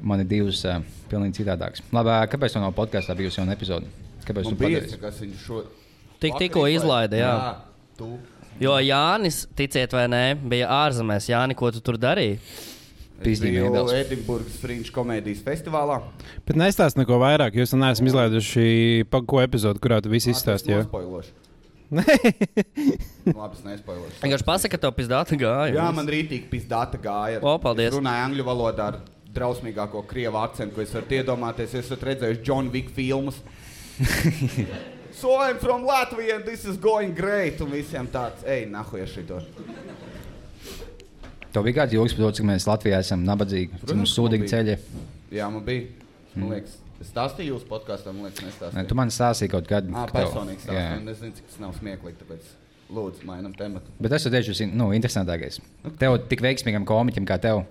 Man 0.00 0.22
ir 0.22 0.28
divas 0.30 0.62
uh, 0.64 0.80
pilnīgi 1.10 1.42
citādākas. 1.42 1.84
Labi, 1.92 2.14
kāpēc 2.32 2.56
tā 2.56 2.62
nav 2.62 2.72
podkāstā 2.76 3.14
bijusi 3.18 3.42
jauna 3.42 3.54
epizode? 3.54 3.90
Kāpēc 4.24 4.48
Man 4.48 4.56
tu 4.56 4.62
padarīji? 4.62 5.00
kas 5.02 5.20
viņu 5.20 5.40
šo... 5.44 5.62
Tik, 6.20 6.36
tikko 6.40 6.64
izlaida, 6.72 7.20
jā. 7.20 7.30
Jā, 7.36 7.90
tu. 7.98 8.08
Jo 8.60 8.74
Jānis, 8.84 9.44
ticiet 9.56 9.92
vai 9.96 10.04
nē, 10.12 10.24
bija 10.52 10.68
ārzemēs. 10.82 11.28
Jāni, 11.30 11.56
ko 11.56 11.70
tu 11.72 11.80
tur 11.84 11.96
darīji? 12.00 12.40
Biju. 13.20 13.68
Edinburgas 13.92 14.56
Fringe 14.62 14.92
komēdijas 14.94 15.42
festivālā. 15.44 16.00
Bet 16.48 16.56
nestāst 16.60 16.96
neko 16.96 17.20
vairāk, 17.20 17.58
jo 17.58 17.66
es 17.66 17.74
neesmu 17.76 18.08
izlaiduši 18.08 19.06
pa 19.12 19.20
ko 19.20 19.42
epizodu, 19.44 19.82
kurā 19.82 20.00
tu 20.00 20.12
visu 20.12 20.32
izstāstīji. 20.32 20.86
Nē. 21.90 22.04
Labi, 23.34 23.56
es 23.58 23.62
nespoilošu. 23.66 24.20
Vienkārši 24.22 24.46
pasaka, 24.46 24.76
ka 24.76 24.82
tev 24.84 24.92
pizdāta 24.94 25.36
gāja. 25.38 25.74
Jā, 25.74 25.88
man 25.94 26.06
rītīgi 26.08 26.46
pizdāta 26.52 27.00
gāja. 27.02 27.40
O, 27.42 27.56
paldies. 27.62 27.90
Es 27.90 27.96
runāju 27.98 28.26
angļu 28.28 28.46
valodā 28.46 28.86
ar 28.92 29.00
drausmīgāko 29.34 30.04
krievu 30.10 30.38
akcentu, 30.38 30.76
ko 30.76 30.84
es 30.84 30.94
varu 30.94 31.18
iedomāties. 31.18 31.74
Es 31.74 31.90
esmu 31.90 31.98
redzējis 32.06 32.44
John 32.46 32.70
Wick 32.70 32.94
filmas. 32.94 33.42
so 35.20 35.34
I'm 35.36 35.58
from 35.58 35.82
Latvia 35.84 36.36
and 36.36 36.46
this 36.46 36.64
is 36.64 36.78
going 36.78 37.12
great. 37.14 37.60
Un 37.60 37.74
visiem 37.74 38.06
tāds, 38.10 38.46
ej, 38.46 38.68
nahuja 38.70 39.10
šito. 39.10 39.42
Tev 41.50 41.66
bija 41.66 41.80
kāds 41.80 41.96
joks 41.96 42.14
par 42.14 42.26
to, 42.26 42.30
cik 42.38 42.46
mēs 42.46 42.66
Latvijā 42.68 43.00
esam 43.02 43.24
nabadzīgi, 43.26 43.80
cik 43.82 43.96
mums 43.98 44.12
sūdīgi 44.14 44.44
man 44.44 44.46
bija. 44.46 44.52
ceļi. 44.54 44.76
Jā, 45.34 45.48
man 45.50 45.64
bija. 45.66 45.86
Man 46.36 46.52
liekas, 46.54 46.76
es 47.02 47.10
stāstīju 47.10 47.56
jūsu 47.56 47.66
podkāstā, 47.70 48.12
man 48.14 48.28
liekas, 48.28 48.44
Nē, 48.44 48.50
nestāstīju. 48.52 48.88
Tu 48.90 48.98
man 49.00 49.10
stāstīji 49.14 49.52
kaut 49.56 49.66
kādu 49.70 49.90
Jā. 49.90 50.04
stāstīju. 50.12 51.00
un 51.00 51.08
Es 51.10 51.18
nezinu, 51.18 51.34
cik 51.40 51.48
tas 51.50 51.58
nav 51.64 51.74
smieklīgi, 51.80 52.20
tāpēc 52.22 52.52
lūdzu, 52.94 53.26
mainam 53.26 53.54
tematu. 53.56 53.90
Bet 53.98 54.14
tas 54.14 54.26
ir 54.26 54.70
nu, 54.70 54.92
interesantākais. 54.94 55.58
Tev 55.98 56.18
tik 56.30 56.42
veiksmīgam 56.44 56.86
komiķim 56.86 57.26
kā 57.26 57.38
tev, 57.42 57.64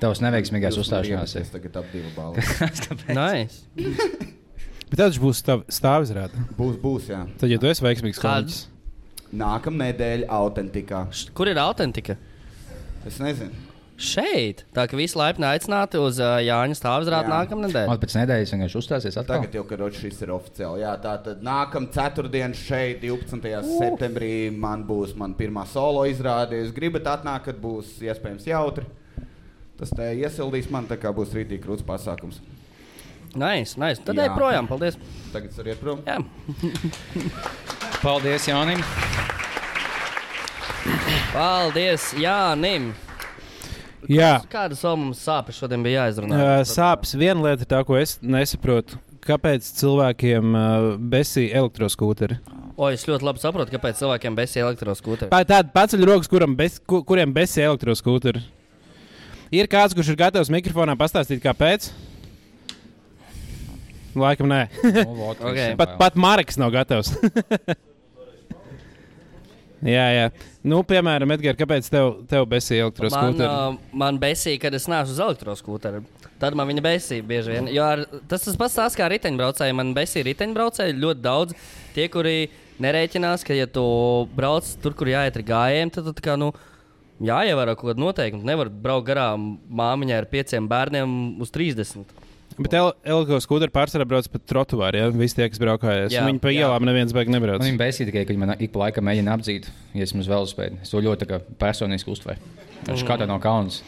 tavs 0.00 0.20
neveiksmīgās 0.24 0.78
uzstāšanās. 0.80 1.36
iemeties 1.36 1.52
tagad 1.52 1.76
ap 1.82 1.92
divu 1.92 2.12
balvu. 2.16 2.40
Nice. 3.20 3.64
Bet 4.90 5.00
tas 5.00 5.18
būs 5.18 5.40
stāvizrāde. 5.42 6.40
Būs, 6.56 6.76
būs, 6.78 7.08
jā. 7.10 7.24
Tad, 7.40 7.50
ja 7.50 7.58
tu 7.58 7.66
esi 7.66 7.82
veiksmīgs 7.82 8.20
komiķis, 8.22 8.60
Nākamā 9.36 9.88
nedēļa 9.90 10.28
autentikā. 10.30 11.00
Kur 11.34 11.50
ir 11.50 11.58
autentika? 11.58 12.14
Es 13.06 13.18
nezinu. 13.22 13.54
Šeit. 13.96 14.66
Tā 14.76 14.84
kā 14.90 14.98
visi 14.98 15.16
laipni 15.16 15.46
aicināti 15.48 15.96
uz 15.96 16.18
uh, 16.20 16.36
Jāņa 16.44 16.76
stāvzrādi 16.76 17.30
Jā. 17.30 17.38
nākamā 17.38 17.64
nedēļa. 17.64 17.88
Man 17.88 18.00
pēc 18.02 18.16
nedēļas 18.18 18.52
vienkārši 18.52 18.76
uzstāsies 18.82 19.16
atkal. 19.16 19.38
Tagad 19.38 19.56
jau, 19.56 19.62
kad 19.70 19.84
šis 19.96 20.20
ir 20.26 20.32
oficiāli. 20.34 20.82
Jā, 20.82 20.92
tā 21.00 21.14
tad 21.24 21.40
nākamā 21.46 21.88
ceturtdiena 21.94 22.58
šeit, 22.60 23.00
12. 23.06 23.54
septembrī, 23.70 24.34
man 24.52 24.84
būs 24.88 25.16
mana 25.16 25.38
pirmā 25.38 25.64
solo 25.70 26.04
izrāde. 26.10 26.60
Jūs 26.60 26.76
gribat 26.76 27.08
atnākt, 27.14 27.46
kad 27.48 27.62
būs 27.62 27.96
iespējams 28.04 28.50
jautri. 28.50 28.84
Tas 29.80 29.96
te 29.96 30.12
iesildīs 30.20 30.68
man, 30.72 30.90
tā 30.90 31.00
kā 31.00 31.14
būs 31.16 31.32
rītīgi 31.36 31.64
krūts 31.64 31.88
pasākums. 31.88 32.42
Nice, 33.36 33.80
nice. 33.80 34.04
Tad 34.04 34.20
ej 34.20 34.28
projām. 34.36 34.68
Paldies. 34.68 35.00
Tagad 35.32 35.52
es 35.52 35.60
varu 35.60 35.72
iet 35.72 35.80
prom. 35.80 36.04
Jā. 36.04 36.20
Paldies, 38.04 38.48
Jānim! 38.52 38.84
Paldies 41.32 42.10
Jānim. 42.18 42.90
jā, 44.08 44.36
Kādas 44.52 44.82
vēl 44.86 44.96
mums 45.00 45.20
sāpes 45.26 45.58
šodien 45.60 45.82
bija 45.84 46.04
jāizrunā? 46.06 46.36
uh, 46.38 46.62
sāpes 46.68 47.14
viena 47.18 47.42
lieta 47.48 47.66
ir 47.66 47.70
tā, 47.72 47.80
ko 47.86 47.96
es 47.98 48.16
nesaprotu. 48.22 48.98
Kāpēc 49.26 49.66
cilvēkiem 49.80 50.52
uh, 50.54 50.84
besī 51.12 51.48
elektroskūteri? 51.50 52.36
O, 52.76 52.90
es 52.92 53.02
ļoti 53.08 53.24
labi 53.26 53.40
saprotu, 53.42 53.72
kāpēc 53.72 53.98
cilvēkiem 54.02 54.36
besī 54.38 54.60
elektroskūteri. 54.62 55.30
Pa- 55.32 55.42
Tāda 55.48 55.72
paceļ 55.74 56.04
rokas, 56.06 56.28
kuram 56.30 56.54
bes, 56.58 56.76
ku, 56.78 57.00
kuriem 57.08 57.32
besī 57.34 57.64
elektroskūteri. 57.66 58.42
Ir 59.56 59.66
kāds, 59.72 59.94
kurš 59.96 60.12
ir 60.12 60.18
gatavs 60.20 60.50
mikrofonā 60.52 60.94
pastāstīt, 61.00 61.40
kāpēc? 61.42 61.88
Laikam 64.16 64.48
nē. 64.48 64.62
Nu, 64.84 65.10
vot, 65.18 65.40
Ok. 65.44 65.52
visiem 65.56 65.76
pat, 65.80 65.96
pat 66.00 66.14
Marks 66.20 66.56
nav 66.60 66.70
gatavs. 66.74 67.10
jā, 69.84 70.04
jā. 70.14 70.26
Nu, 70.66 70.82
piemēram, 70.86 71.34
Edgars, 71.36 71.58
kāpēc 71.60 71.88
tev, 71.92 72.12
tev 72.30 72.46
besī 72.50 72.78
Man, 72.78 72.86
elektroskūteri? 72.88 73.48
uh, 73.48 73.96
man 74.04 74.20
besīja, 74.22 74.60
kad 74.66 74.76
es 74.78 74.88
nāku 74.90 75.12
uz 75.12 75.20
elektroskūteri. 75.20 76.04
Tad 76.40 76.56
man 76.58 76.68
viņa 76.68 76.84
besīja 76.84 77.24
bieži 77.24 77.54
vien. 77.54 77.68
Jo 77.72 77.84
ar, 77.88 78.04
tas 78.28 78.44
tas 78.44 78.56
pats 78.60 78.76
tās 78.76 78.96
kā 78.98 79.08
riteņbraucēji. 79.08 79.76
Man 79.76 79.94
besīja 79.96 80.26
riteņbraucēji 80.28 80.98
ļoti 81.00 81.24
daudz. 81.24 81.56
Tie, 81.96 82.08
kuri 82.12 82.50
nerēķinās, 82.84 83.44
ka, 83.46 83.56
ja 83.56 83.64
tu 83.72 83.84
brauc 84.36 84.68
tur, 84.82 84.92
kur 84.98 85.08
jāiet 85.08 85.38
ar 85.40 85.46
gājējiem, 85.48 85.92
tad 85.94 86.10
tu 86.12 86.24
kā, 86.24 86.36
nu, 86.40 86.50
jāievēro 87.24 87.76
kaut 87.78 87.92
kāda 87.92 88.02
noteikuma. 88.04 88.44
Tu 88.44 88.50
nevari 88.50 88.72
braukt 88.84 89.08
garām 89.08 89.54
māmiņai 89.80 90.18
ar 90.20 90.28
pieciem 90.28 90.68
bērniem 90.68 91.16
uz 91.40 91.52
30. 91.54 92.04
Bet 92.56 92.72
elektroskūteri 92.72 93.72
pārsvarā 93.74 94.06
brauc 94.08 94.28
pa 94.32 94.38
trotuāru. 94.40 94.96
Ja? 95.02 95.08
Visi 95.12 95.36
tie, 95.36 95.48
kas 95.52 95.60
braukājās, 95.60 96.14
Jā, 96.14 96.22
viņi 96.24 96.40
pa 96.40 96.48
jā. 96.54 96.64
ielām 96.64 96.86
neviens 96.88 97.12
beigas 97.12 97.34
nebrauc. 97.34 97.60
Man 97.60 97.68
viņa 97.74 97.80
besīja 97.82 98.08
tikai, 98.08 98.22
ka 98.24 98.32
viņi 98.32 98.42
man 98.44 98.54
ik 98.56 98.72
pa 98.72 98.86
laikam 98.86 99.04
mēģina 99.04 99.34
apdzīt, 99.36 99.68
ja 99.96 100.06
esmu 100.06 100.24
uz 100.24 100.30
velospēdu. 100.30 100.78
Es 100.86 100.92
to 100.94 101.02
ļoti 101.04 101.28
personiski 101.60 102.10
uztveru. 102.14 102.40
Viņš 102.86 103.02
Mm. 103.02 103.06
katra 103.08 103.26
no 103.26 103.36
kaunas. 103.42 103.80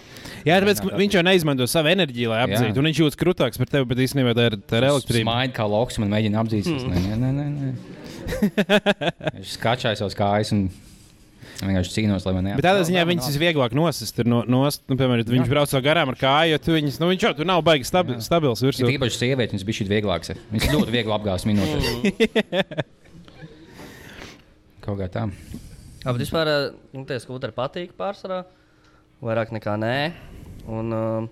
Jā, 0.45 0.57
tāpēc 0.61 0.81
viņš 0.99 1.15
jau 1.15 1.23
neizmanto 1.23 1.67
savu 1.71 1.89
enerģiju, 1.93 2.29
lai 2.33 2.41
apdzītu. 2.47 2.75
Jā. 2.75 2.79
Un 2.83 2.89
viņš 2.89 2.99
jūtas 3.03 3.19
krūtāks 3.21 3.59
par 3.61 3.67
tevi, 3.71 3.85
bet 3.87 3.99
īstenībā 4.05 4.33
tā 4.35 4.47
ir, 4.51 4.57
tā 4.67 4.81
ir 4.81 4.87
elektrība. 4.89 5.23
Smaida 5.29 5.55
kā 5.55 5.67
loks, 5.71 5.99
man 6.03 6.11
mēģina 6.11 6.41
apdzīt. 6.43 6.67
Mm. 6.67 6.89
Nē, 6.93 7.17
nē, 7.17 7.31
nē, 7.39 7.47
nē. 7.55 7.69
Viņš 9.39 9.53
skačāja 9.57 9.97
savus 10.01 10.17
kājas 10.19 10.53
un 10.57 10.67
vienkārši 11.63 11.95
cīnās, 11.97 12.23
lai 12.27 12.33
man 12.37 12.45
Bet 12.45 12.51
neapdzīt. 12.53 12.67
tādā 12.69 12.83
ziņā 12.89 13.03
viņas 13.09 13.29
visvieglāk 13.33 13.73
nosist. 13.77 14.15
Ir 14.23 14.27
no, 14.31 14.39
nost, 14.47 14.81
nu, 14.91 14.95
piemēram, 14.99 15.23
ja 15.25 15.33
viņš 15.35 15.49
brauc 15.51 15.71
garām 15.85 16.09
ar 16.13 16.17
kāju, 16.21 16.51
jo 16.55 16.59
tu 16.63 16.71
viņas, 16.77 16.97
nu, 17.03 17.07
viņš 17.13 17.23
jau 17.27 17.33
tur 17.41 17.47
nav 17.51 17.61
baigi 17.67 17.85
stabi, 17.89 18.11
stabils 18.25 18.61
Ir 18.63 18.67
virsū. 18.71 18.83
īpaši 18.95 19.17
sievietes, 19.19 19.53
viņas 19.57 19.67
bija 19.69 19.77
šī 19.81 19.85
vieglākas. 19.91 20.29
Viņas 20.53 20.69
ļoti 20.77 20.91
viegli 20.95 21.13
apgāzt 21.19 21.45
minūtēs. 21.51 21.85
Kaut 24.85 24.97
kā 25.01 25.07
tā. 25.13 25.23
Jā, 26.05 26.13
bet 26.15 26.23
vispār 26.23 26.47
ā, 26.49 26.57
nu, 26.95 27.03
tie 27.09 27.19
skūteri 27.21 27.53
patīk 27.57 27.91
pārsvarā. 27.99 28.39
Vairāk 29.25 29.51
nekā 29.57 29.75
nē. 29.83 29.97
Un, 30.71 30.85
uh, 30.95 31.27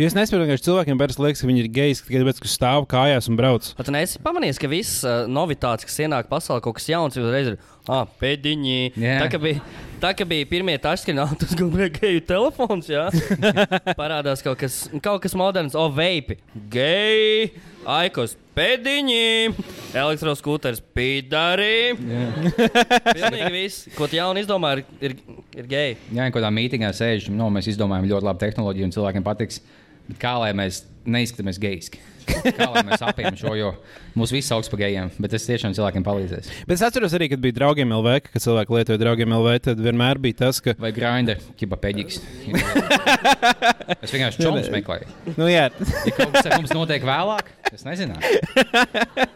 Jo 0.00 0.06
es 0.08 0.14
nesaprotu, 0.16 0.48
ka 0.48 0.56
cilvēkiem 0.64 0.96
parasti 0.96 1.20
liekas, 1.20 1.40
ka 1.44 1.48
viņi 1.50 1.60
ir 1.62 1.66
geji 1.68 1.96
tikai 2.00 2.22
tāpēc, 2.22 2.38
ka 2.40 2.48
stāv 2.48 2.86
kājās 2.88 3.26
un 3.28 3.36
brauc. 3.36 3.66
Bet 3.76 3.86
tu 3.86 3.92
neesi 3.92 4.16
pamanījis, 4.24 4.58
ka 4.62 4.68
viss 4.72 5.02
uh, 5.04 5.26
novitāts, 5.28 5.84
kas 5.84 5.98
ienāk 6.00 6.30
pasaulē, 6.30 6.62
kaut 6.64 6.78
kas 6.78 6.86
jauns, 6.88 7.14
jau 7.18 7.26
uzreiz 7.26 7.46
ir 7.52 7.58
ah, 7.90 8.04
pēdiņi. 8.20 8.76
Jā. 8.94 9.16
Tā, 9.22 9.28
ka 9.32 9.40
bija, 9.42 9.62
tā 10.02 10.12
kā 10.18 10.26
bija 10.28 10.46
pirmie 10.50 10.76
taškini, 10.82 11.24
tas 11.40 11.56
gluži 11.58 11.88
geju 11.96 12.22
telefons, 12.28 12.90
jā. 12.92 13.08
Parādās 14.00 14.44
kaut 14.44 14.60
kas, 14.60 14.84
kaut 15.02 15.22
kas 15.24 15.34
moderns, 15.38 15.76
o, 15.78 15.88
veipi, 15.94 16.38
geji, 16.72 17.50
aikos, 17.88 18.36
pēdiņi, 18.56 19.56
elektroskūters, 19.96 20.82
pīdari. 20.94 21.96
Pilnīgi 21.98 23.52
viss, 23.56 23.90
ko 23.96 24.06
tu 24.10 24.20
jauni 24.20 24.44
izdomā, 24.44 24.76
ir, 24.78 24.86
ir, 25.10 25.18
ir 25.56 25.70
geji. 25.70 26.00
Jā, 26.12 26.28
kaut 26.28 26.40
kādā 26.40 26.52
mītīgā 26.54 26.92
sēž, 26.96 27.30
no, 27.34 27.50
mēs 27.54 27.70
izdomājam 27.72 28.10
ļoti 28.12 28.30
labu 28.30 28.44
tehnoloģiju 28.44 28.90
un 28.90 28.96
cilvēkiem 28.98 29.26
patiks. 29.26 29.62
Bet 30.08 30.18
kā 30.22 30.34
lai 30.42 30.50
mēs 30.58 30.82
neizskatāmies 31.06 31.60
gejiski? 31.62 32.00
Kā 32.56 32.68
lai 32.70 32.84
mēs 32.86 33.02
apjām 33.02 33.34
šo, 33.38 33.52
jo 33.58 33.70
mūs 34.18 34.30
viss 34.34 34.50
sauc 34.52 34.68
par 34.70 34.82
gejiem, 34.84 35.10
bet 35.18 35.32
tas 35.34 35.46
tiešām 35.48 35.74
cilvēkiem 35.74 36.04
palīdzēs. 36.06 36.50
Bet 36.68 36.76
es 36.76 36.84
atceros 36.86 37.16
arī, 37.18 37.26
kad 37.32 37.42
bija 37.42 37.56
draugiem 37.56 37.90
LV, 37.96 38.14
kad 38.28 38.44
cilvēki 38.44 38.76
lietoja 38.76 39.00
draugiem 39.02 39.34
LV, 39.34 39.56
tad 39.66 39.82
vienmēr 39.82 40.20
bija 40.22 40.38
tas, 40.44 40.60
ka. 40.62 40.76
Vai 40.82 40.92
grāmatā, 40.94 41.38
ķipa 41.58 41.80
peģiks. 41.82 42.20
Es 44.02 44.10
vienkārši 44.10 44.42
čomus 44.42 44.68
meklēju. 44.72 45.06
Nu, 45.38 45.46
jā, 45.50 45.68
Ja 46.06 46.12
kaut 46.16 46.34
kas 46.34 46.48
mums 46.56 46.72
notiek 46.74 47.04
vēlāk, 47.06 47.50
es 47.74 47.84
nezinu. 47.86 48.16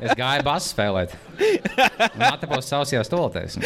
Es 0.01 0.15
gāju 0.19 0.45
basu 0.47 0.73
spēlēt. 0.73 1.15
Un 1.39 2.25
atpūtos 2.27 2.71
savās 2.71 3.11
toaletēs. 3.13 3.59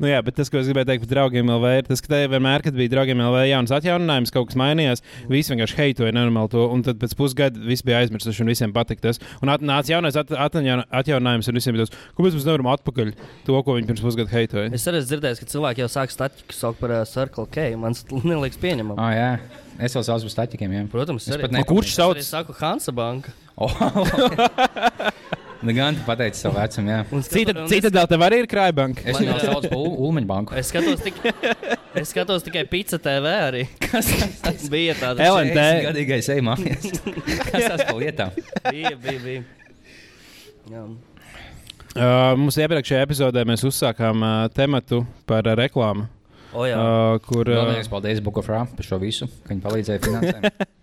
Nu, 0.00 0.08
jā, 0.08 0.18
bet 0.24 0.34
tas, 0.40 0.48
ko 0.50 0.58
es 0.60 0.66
gribēju 0.70 0.88
teikt 0.88 1.04
par 1.04 1.10
draugiem 1.12 1.50
LV, 1.52 1.70
ir 1.82 1.88
tas, 1.90 2.00
ka 2.02 2.10
te 2.14 2.20
vienmēr, 2.32 2.64
kad 2.64 2.76
bija 2.78 2.92
draugiem 2.94 3.20
LV 3.20 3.42
jauns 3.50 3.74
atjauninājums, 3.76 4.32
kaut 4.34 4.48
kas 4.50 4.58
mainījās, 4.60 5.04
visi 5.30 5.52
vienkārši 5.54 5.76
heitoja 5.78 6.14
nenormāli 6.16 6.50
to, 6.56 6.64
un 6.72 6.82
tad 6.86 6.98
pēc 7.02 7.14
pusgada 7.18 7.60
viss 7.68 7.84
bija 7.86 8.00
aizmirsuši 8.02 8.42
un 8.44 8.50
visiem 8.52 8.72
patika 8.76 9.06
tas. 9.10 9.20
Un 9.44 9.52
atnāca 9.52 9.92
jaunais 9.92 10.16
at, 10.16 10.32
atjaun- 10.32 10.86
atjauninājums, 10.88 11.50
un 11.52 11.60
visiem 11.60 11.76
bija 11.76 11.86
tas, 11.86 11.96
kāpēc 12.18 12.38
mēs 12.38 12.48
nevaram 12.48 12.70
atpakaļ 12.74 13.12
to, 13.46 13.60
ko 13.66 13.76
viņi 13.78 13.90
pirms 13.92 14.04
pusgada 14.08 14.32
heitoja. 14.34 14.72
Es 14.74 14.88
arī 14.90 15.02
esmu 15.04 15.12
dzirdējis, 15.14 15.42
ka 15.44 15.50
cilvēki 15.54 15.84
jau 15.84 15.90
sāk 15.92 16.14
statiku 16.16 16.56
saukt 16.56 16.80
par 16.80 16.96
uh, 16.96 17.04
Circle 17.08 17.46
K. 17.52 17.70
Man 17.80 17.94
tas 17.98 18.06
neliekas 18.32 18.60
pieņemami. 18.62 18.96
Ah, 19.00 19.12
jā. 19.14 19.30
Es 19.80 19.94
vēl 19.96 20.04
saucu 20.04 20.26
par 20.28 20.34
staķikiem. 20.38 20.74
Jā. 20.76 20.82
Protams, 20.92 21.28
Es 21.28 21.36
arī. 21.36 21.46
pat 21.46 21.54
Nu, 21.56 21.62
kurš 21.68 21.94
sauc? 21.96 22.18
Es 22.20 22.28
saku 22.32 22.56
Hansa 22.60 22.92
Banka. 22.96 23.32
Oh, 23.60 23.68
Nu, 25.60 25.74
gan 25.76 25.92
tu 25.96 26.00
pateici 26.06 26.40
savu 26.40 26.56
vecumu, 26.56 26.94
Cita, 27.28 27.52
cita 27.68 27.90
dēļ 27.92 28.06
tev 28.08 28.22
arī 28.24 28.38
ir 28.40 28.46
krājbanka. 28.48 29.02
Es 29.04 29.18
viņu 29.20 29.34
saucu 29.42 29.68
par 29.68 29.76
Ul- 29.76 29.98
Ulmaņu 30.06 30.28
banku. 30.30 30.54
Es 30.56 30.70
skatos, 30.72 31.02
tik, 31.04 31.18
es 32.00 32.12
skatos 32.14 32.46
tikai 32.46 32.62
Pizza 32.70 32.96
TV. 33.02 33.34
Arī. 33.50 33.66
Kas 33.84 34.08
tas 34.40 34.64
bija? 34.72 34.94
Tāds. 34.96 35.20
LNT. 35.20 35.66
Gadīgais 35.90 36.30
ej 36.32 36.40
mājās. 36.46 36.88
Kas 37.50 37.66
tas 37.74 37.84
par 37.84 37.98
lietām? 38.00 38.32
bija. 38.70 38.94
bija, 39.04 39.20
bija. 39.26 39.44
Jā. 40.70 40.86
Uh, 41.90 42.32
mums 42.38 42.56
iepriekšējā 42.62 43.04
epizodē 43.04 43.42
mēs 43.50 43.64
uzsākām 43.66 44.20
uh, 44.24 44.34
tematu 44.54 45.02
par 45.28 45.44
uh, 45.44 45.56
reklāmu. 45.58 46.06
O, 46.54 46.64
jā. 46.66 46.78
Uh, 46.80 47.20
kur, 47.26 47.50
uh, 47.52 47.76
paldies 47.90 48.22
Bukofrā 48.24 48.64
par 48.78 48.86
šo 48.86 48.96
visu, 49.02 49.28
ka 49.44 49.52
viņi 49.52 49.64
palīdzēja 49.68 50.06
finansēt. 50.08 50.70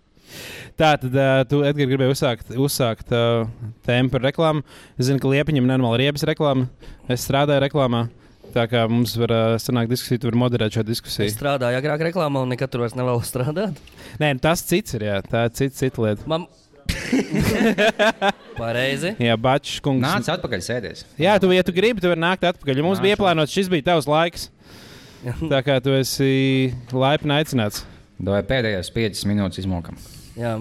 tā 0.78 0.92
tad 1.02 1.14
uh, 1.18 1.40
tu, 1.48 1.60
Edgars, 1.66 1.90
gribēji 1.90 2.14
uzsākt, 2.14 2.52
uzsākt 2.58 3.10
uh, 3.14 3.48
tēmu 3.86 4.12
par 4.14 4.24
reklāmu. 4.28 4.62
Es 4.96 5.08
zinu, 5.10 5.20
ka 5.22 5.32
Liepiņam 5.32 5.66
ir 5.66 5.72
normāli 5.74 6.04
riebas 6.06 6.24
reklāma. 6.28 6.68
Es 7.10 7.26
strādāju 7.26 7.64
reklāmā. 7.66 8.06
Tā 8.54 8.64
kā 8.70 8.86
mums 8.88 9.12
var 9.20 9.32
uh, 9.34 9.56
sanākt 9.60 9.90
diskusija, 9.92 10.22
tu 10.22 10.30
vari 10.30 10.40
moderēt 10.40 10.72
šo 10.78 10.80
Es 10.86 10.88
diskusiju. 10.88 11.28
strādāju 11.34 11.76
agrāk 11.82 12.06
reklāmā, 12.08 12.40
un 12.46 12.54
nekad 12.54 12.72
tur 12.72 12.86
vairs 12.86 12.96
nevēlu 12.96 13.20
strādāt. 13.28 13.76
Nē, 14.22 14.30
nu, 14.38 14.40
tas 14.40 14.62
cits 14.64 14.96
ir, 14.96 15.04
jā, 15.10 15.18
tā 15.26 15.44
ir 15.50 15.52
cita, 15.58 15.76
cita 15.82 16.06
lieta. 16.06 16.24
Man... 16.30 16.46
Pareizi. 18.58 19.12
Jā, 19.20 19.34
Bačs 19.40 19.78
kungs. 19.84 20.02
Nāc 20.02 20.28
atpakaļ 20.32 20.62
sēdēs. 20.64 21.04
Jā, 21.20 21.36
tu, 21.42 21.50
ja 21.54 21.64
tu 21.66 21.74
gribi, 21.76 22.00
tu 22.02 22.10
vari 22.10 22.22
nākt 22.22 22.46
atpakaļ. 22.48 22.80
Ja 22.80 22.84
mums 22.86 22.96
Nākšu. 22.98 23.04
bija 23.06 23.18
ieplānots, 23.18 23.54
šis 23.54 23.68
bija 23.72 23.86
tavs 23.92 24.08
laiks. 24.08 24.48
Tā 25.52 25.60
kā 25.66 25.76
tu 25.84 25.92
esi 25.98 26.72
laipni 26.94 27.36
aicināts. 27.36 27.84
Vai 28.18 28.40
pēdējās 28.46 28.90
5 28.94 29.26
minūtes 29.30 29.60
izmokam? 29.62 29.98
Jā. 30.38 30.54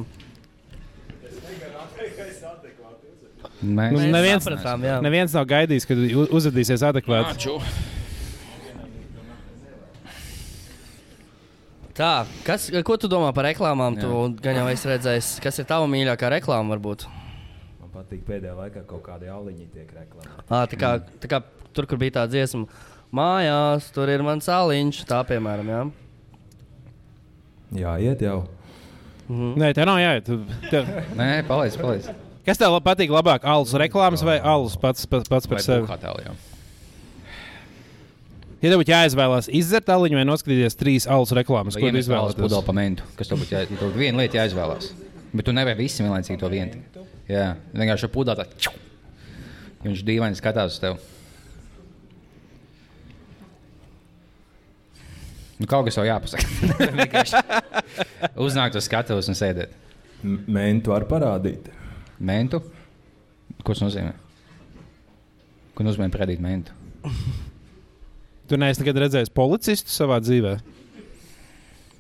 Mēs 3.58 3.94
Nu, 3.94 4.00
neviens, 4.14 4.46
sapratām, 4.46 4.84
jā. 4.86 4.98
neviens 5.02 5.34
nav 5.34 5.46
gaidījis, 5.50 5.86
kad 5.90 6.02
uzvedīsies 6.38 6.84
adekvāti. 6.86 7.32
Nāču. 7.38 7.56
Tā, 11.98 12.28
kas, 12.46 12.68
ko 12.86 12.98
tu 13.02 13.10
domā 13.10 13.32
par 13.34 13.48
reklāmām? 13.50 13.96
Jā. 13.98 14.06
Tu 14.06 14.42
gan 14.46 14.60
jau 14.60 14.66
esi 14.70 14.90
redzējis, 14.92 15.30
kas 15.42 15.58
ir 15.64 15.66
tava 15.70 15.88
mīļākā 15.90 16.30
reklāma, 16.36 16.76
varbūt. 16.76 17.08
Man 17.82 17.90
patīk 17.96 18.22
pēdējā 18.28 18.54
laikā 18.60 18.84
kaut 18.90 19.02
kādi 19.08 19.32
auliņi 19.34 19.66
tiek 19.74 19.90
reklamēti. 19.96 20.36
À, 20.46 20.60
tā, 20.70 20.78
kā, 20.78 20.92
tā 21.24 21.32
kā 21.32 21.40
tur, 21.74 21.88
kur 21.90 21.98
bija 22.02 22.20
tā 22.20 22.28
dziesma, 22.30 22.68
mājās, 23.18 23.90
tur 23.96 24.12
ir 24.14 24.22
mans 24.26 24.46
sāliņš. 24.46 25.02
Tā, 25.10 25.24
piemēram, 25.30 25.74
jā. 25.74 25.82
Jā, 27.82 27.98
iet 28.12 28.22
jau. 28.28 28.44
Nē, 29.30 29.74
tā 29.76 29.84
nav 29.88 29.98
jāiet. 30.00 30.24
Tu- 30.28 30.70
tev- 30.72 30.88
Nē, 31.20 31.44
paliec, 31.48 31.76
paliec. 31.82 32.08
Kas 32.48 32.58
tev 32.62 32.78
patīk 32.86 33.12
labāk? 33.12 33.44
Alus 33.44 33.74
reklāmas 33.76 34.24
vai 34.24 34.38
alus 34.40 34.78
pats, 34.80 35.04
pats, 35.06 35.28
pats 35.28 35.48
par 35.52 35.60
sevi? 35.60 35.84
jau? 35.88 36.36
Ja 38.58 38.72
tev 38.72 38.80
būtu 38.82 38.90
jāizvēlās 38.94 39.50
izdzert 39.54 39.90
aliņu 39.94 40.18
vai 40.18 40.24
noskatīties 40.26 40.78
trīs 40.80 41.06
alus 41.12 41.34
reklāmas, 41.36 41.76
ko 41.78 41.84
tu 41.84 41.92
iemest 41.92 42.10
vēlas 42.10 42.32
izvēlētos? 42.34 42.42
pudeles 42.48 42.66
pamentu, 42.66 43.04
kas 43.20 43.30
tev 43.30 43.38
būtu 43.44 43.54
jā, 43.54 43.66
tev 43.68 43.78
būtu 43.84 44.00
viena 44.00 44.18
lieta 44.24 44.40
jāizvēlās. 44.40 44.88
Bet 45.36 45.46
tu 45.46 45.54
nevari 45.54 45.78
visi 45.78 46.02
vienlaicīgi 46.02 46.40
to 46.42 46.50
vienu. 46.50 46.80
Jā, 47.30 47.52
vienkārši 47.76 48.10
pudelē 48.10 48.48
tā. 48.48 48.72
viņš 49.84 50.02
dīvaini 50.08 50.40
skatās 50.40 50.74
uz 50.74 50.80
tevi. 50.82 50.98
Nu, 55.58 55.66
kaut 55.66 55.88
kas 55.88 55.96
jau 55.98 56.04
jāpasaka. 56.06 56.46
Vienkārši 57.00 57.42
Uznākt 58.46 58.76
uz 58.78 58.86
skatuves 58.86 59.30
un 59.32 59.38
sēdēt. 59.38 59.72
M- 60.24 60.44
Mentu 60.54 60.94
var 60.94 61.06
parādīt. 61.10 61.72
Mentu? 62.22 62.60
Ko 63.64 63.74
tas 63.74 63.82
nozīmē? 63.86 64.12
Ko 65.78 65.86
nozīmē 65.86 66.08
parādīt 66.14 66.42
mentu? 66.42 66.74
Tu 68.48 68.58
neesi 68.58 68.82
nekad 68.82 68.98
redzējis 69.04 69.34
policistu 69.36 69.92
savā 69.94 70.18
dzīvē. 70.24 70.56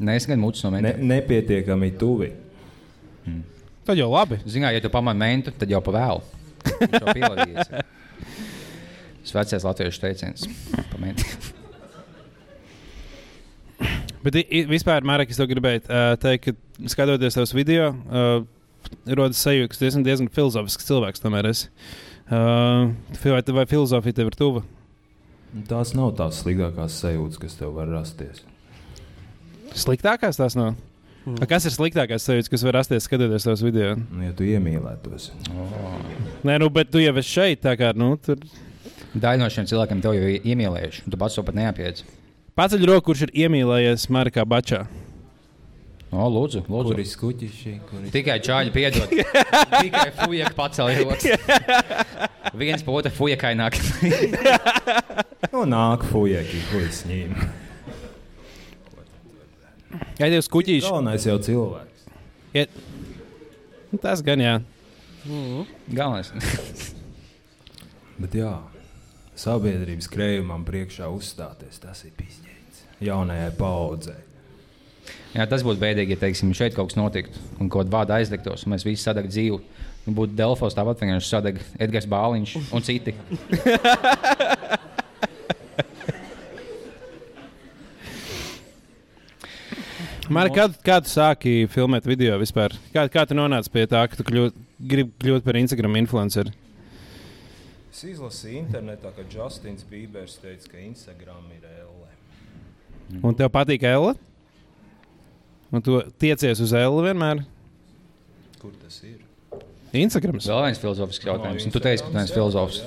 Nē, 0.05 0.15
es 0.19 0.25
gan 0.29 0.39
mūcu 0.41 0.63
no 0.67 0.71
Ne, 0.77 0.81
mentu. 0.85 1.05
nepietiekami 1.09 1.91
tuvi. 1.99 2.29
Tad 3.87 3.97
jau 3.99 4.07
labi. 4.13 4.37
Zinām, 4.49 4.73
ja 4.75 4.81
tu 4.83 4.89
pamani 4.93 5.19
mentu, 5.21 5.51
tad 5.57 5.69
jau 5.71 5.81
pa 5.83 5.93
vēlu. 5.97 6.21
Viņš 6.67 6.97
jau 7.01 7.13
pierādījies. 7.17 7.69
Tas 9.27 9.35
vecais 9.41 9.65
latviešu 9.67 10.03
teiciens. 10.05 10.45
Pamēģini. 10.93 11.53
Bet 14.25 14.39
vispār, 14.67 15.05
Marek, 15.07 15.31
es 15.31 15.39
tev 15.39 15.47
gribēju 15.51 15.85
teikt, 16.21 16.47
ka 16.47 16.89
skatoties 16.91 17.37
tavus 17.37 17.53
video, 17.55 17.91
uh, 18.09 18.41
rodas 19.07 19.39
sajūta, 19.43 19.71
ka 19.71 19.79
tu 19.79 19.87
esi 19.87 20.03
diezgan 20.05 20.31
filozofisks 20.33 20.89
cilvēks. 20.89 21.23
Tomēr 21.23 21.49
esi. 21.51 21.69
Uh, 22.27 22.91
vai, 23.23 23.39
vai 23.55 23.65
filozofija 23.69 24.17
tev 24.17 24.33
ir 24.33 24.37
tuva? 24.39 24.65
Tās 25.69 25.93
nav 25.95 26.11
tās 26.19 26.41
sliktākās 26.43 26.97
sajūtas, 26.99 27.39
kas 27.39 27.55
tev 27.59 27.77
var 27.77 27.87
rasties. 27.93 28.43
Sliktākās 29.77 30.39
tās 30.41 30.57
nav. 30.59 30.75
Mm. 31.27 31.43
Kas 31.47 31.65
ir 31.67 31.73
sliktākais 31.75 32.23
sajūta, 32.23 32.51
kas 32.51 32.63
var 32.67 32.77
rasties 32.79 33.07
skatoties 33.07 33.47
tavus 33.47 33.63
video? 33.63 33.95
Nu, 33.99 34.23
Ja 34.27 34.35
tu 34.35 34.47
iemīlētos, 34.47 35.31
Nē, 36.47 36.55
nu, 36.63 36.69
bet 36.71 36.91
tu 36.91 37.01
jau 37.03 37.15
esi 37.19 37.33
šeit, 37.33 37.63
tā 37.65 37.73
kā 37.79 37.91
nu, 37.95 38.13
tur. 38.23 38.39
Daļa 39.17 39.41
no 39.41 39.49
šiem 39.51 39.67
cilvēkiem 39.67 40.03
tev 40.03 40.15
jau 40.15 40.29
ir 40.35 40.47
iemīlējuši. 40.47 41.03
un 41.05 41.15
Tu 41.15 41.19
pats 41.19 41.35
to 41.35 41.43
pat 41.47 41.57
neapiedzi. 41.57 42.07
Paceļ 42.57 42.87
roku, 42.89 43.11
kurš 43.11 43.27
ir 43.27 43.35
iemīlējies 43.45 44.07
Markā 44.09 44.41
Bačā. 44.49 44.87
O, 46.07 46.23
lūdzu, 46.31 46.63
lūdzu. 46.65 46.89
Kur 46.89 47.01
ir 47.03 47.07
skuķiši? 47.11 47.73
Kur 47.85 47.99
ir... 47.99 48.07
Tikai 48.15 48.37
čāļi 48.41 48.71
piedod. 48.73 49.11
Tikai 49.83 50.07
fujaka 50.15 50.55
pacēla 50.57 50.95
rokas. 51.03 51.27
Viens 52.61 52.85
pa 52.87 52.95
otru 52.95 53.11
fujakai 53.13 53.53
nāk. 53.59 53.77
Nu, 55.51 55.63
nāk 55.69 56.01
fujaki, 56.09 56.59
ko 56.71 56.79
es 56.81 57.03
ņēmu. 57.07 57.45
Jā, 60.17 60.27
divas 60.33 60.49
kuģīši. 60.51 60.83
Galvenais 60.87 61.27
jau 61.29 61.37
cilvēks. 61.45 62.07
Iet. 62.57 62.73
Nu, 63.91 64.01
Tas 64.01 64.25
gan 64.25 64.41
jā. 64.43 64.55
Galvenais. 65.93 66.33
Bet 68.17 68.35
jā, 68.37 68.51
sabiedrības 69.37 70.09
krējumam 70.13 70.65
priekšā 70.67 71.09
uzstāties, 71.13 71.79
tas 71.85 72.03
ir 72.05 72.13
pizģēts. 72.17 72.46
Jaunajai 73.03 73.51
paudzei. 73.57 74.21
Jā, 75.35 75.45
tas 75.49 75.61
būtu 75.65 75.79
bēdīgi, 75.81 76.15
ja 76.15 76.21
teiksim, 76.21 76.53
šeit 76.57 76.73
kaut 76.75 76.89
kas 76.89 76.97
notiktu 76.97 77.37
un 77.59 77.69
kaut 77.69 77.85
kāda 77.85 77.93
vārda 77.93 78.17
aizliktos, 78.17 78.63
un 78.65 78.73
mēs 78.73 78.85
visi 78.87 79.03
sadegtu 79.03 79.33
dzīvi. 79.35 79.59
Nu, 80.07 80.15
Būtu 80.15 80.37
Delfos 80.39 80.75
tāpat 80.75 81.01
vienkārši 81.03 81.29
sadeg 81.29 81.59
Edgars 81.83 82.07
Bāliņš 82.09 82.51
un 82.73 82.81
citi. 82.87 83.13
Mari, 90.27 90.51
kā, 90.51 90.65
kā 90.83 90.97
tu 90.99 91.07
sāki 91.07 91.51
filmēt 91.71 92.07
video 92.07 92.35
vispār? 92.41 92.73
Kā, 92.91 93.05
kā 93.11 93.23
tu 93.27 93.35
nonāci 93.37 93.71
pie 93.71 93.85
tā, 93.87 94.01
ka 94.11 94.17
tu 94.19 94.25
kļūt, 94.27 94.57
gribi 94.91 95.13
kļūt 95.23 95.45
par 95.45 95.55
Instagram 95.59 95.95
influenceru? 96.01 96.51
Es 97.93 98.03
izlasīju 98.03 98.59
internetā, 98.65 99.13
ka 99.15 99.23
Justins 99.31 99.87
Bībers 99.87 100.35
teica, 100.43 100.73
ka 100.73 100.81
Instagram 100.83 101.47
ir 101.55 101.63
elle. 101.63 101.86
Un 103.23 103.35
tev 103.37 103.49
patīk 103.53 103.83
Ella? 103.87 104.13
Un 105.71 105.83
tu 105.83 105.99
tiecies 106.19 106.59
uz 106.63 106.73
Ella 106.75 107.03
vienmēr? 107.09 107.43
Kur 108.61 108.73
tas 108.83 108.99
ir? 109.07 109.19
Instagrams. 109.97 110.47
Vēl 110.49 110.65
viens 110.67 110.79
filozofisks 110.81 111.27
jautājums. 111.27 111.65
Un 111.67 111.73
tu 111.73 111.81
teici, 111.83 112.03
ka 112.03 112.11
tu 112.11 112.17
neesi 112.19 112.35
filozofs. 112.35 112.81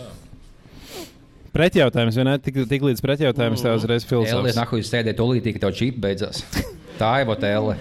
Pretjautājums, 1.50 2.14
vai 2.20 2.26
ne? 2.28 2.34
Tik, 2.38 2.60
tik 2.70 2.84
līdz 2.86 3.02
pretjautājums 3.02 3.64
tev 3.64 3.74
uzreiz 3.80 4.04
Elliot, 4.04 4.10
filozofs. 4.12 4.58
nahu, 4.60 4.78
jūs 4.78 4.92
sēdējat 4.92 5.18
tolītī, 5.18 5.54
ka 5.56 5.64
tev 5.64 5.72
čīpa 5.80 6.04
beidzās. 6.04 6.44
Tā 7.00 7.10
ir 7.22 7.28
votēle. 7.30 7.74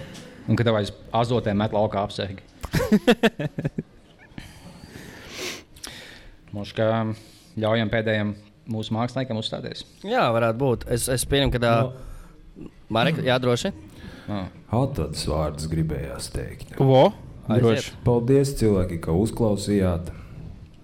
Un 0.50 0.58
ka 0.58 0.66
tev 0.66 0.80
aiz 0.80 0.90
azotē 1.14 1.52
met 1.54 1.76
laukā 1.76 2.02
apsēgi. 2.08 2.40
Mums 6.56 6.72
kā 6.78 6.88
ļaujam 7.60 7.92
pēdējiem 7.92 8.32
mūsu 8.70 8.94
māksliniekam 8.96 9.38
uzstāties. 9.38 9.84
Jā, 10.06 10.24
varētu 10.34 10.58
būt. 10.64 10.88
Es, 10.96 11.06
es 11.12 11.26
pieņemu, 11.28 11.54
ka 11.54 11.62
tā 11.62 11.74
No. 11.84 11.92
Marika, 12.92 13.24
jā, 13.26 13.36
droši. 13.42 13.72
Atlases 14.70 15.26
vārdus 15.26 15.68
gribējās 15.70 16.30
teikt. 16.34 16.74
Vo? 16.78 17.10
Droši. 17.50 17.94
Paldies, 18.06 18.54
cilvēki, 18.60 19.00
ka 19.02 19.14
uzklausījāt. 19.16 20.12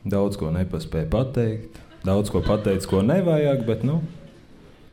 Daudz 0.06 0.38
ko 0.38 0.50
nepaspēju 0.54 1.10
pateikt. 1.10 1.80
Daudz 2.06 2.30
ko 2.30 2.42
pateicu, 2.46 2.88
ko 2.90 3.02
nevajag, 3.06 3.64
bet 3.66 3.82
nu, 3.86 4.00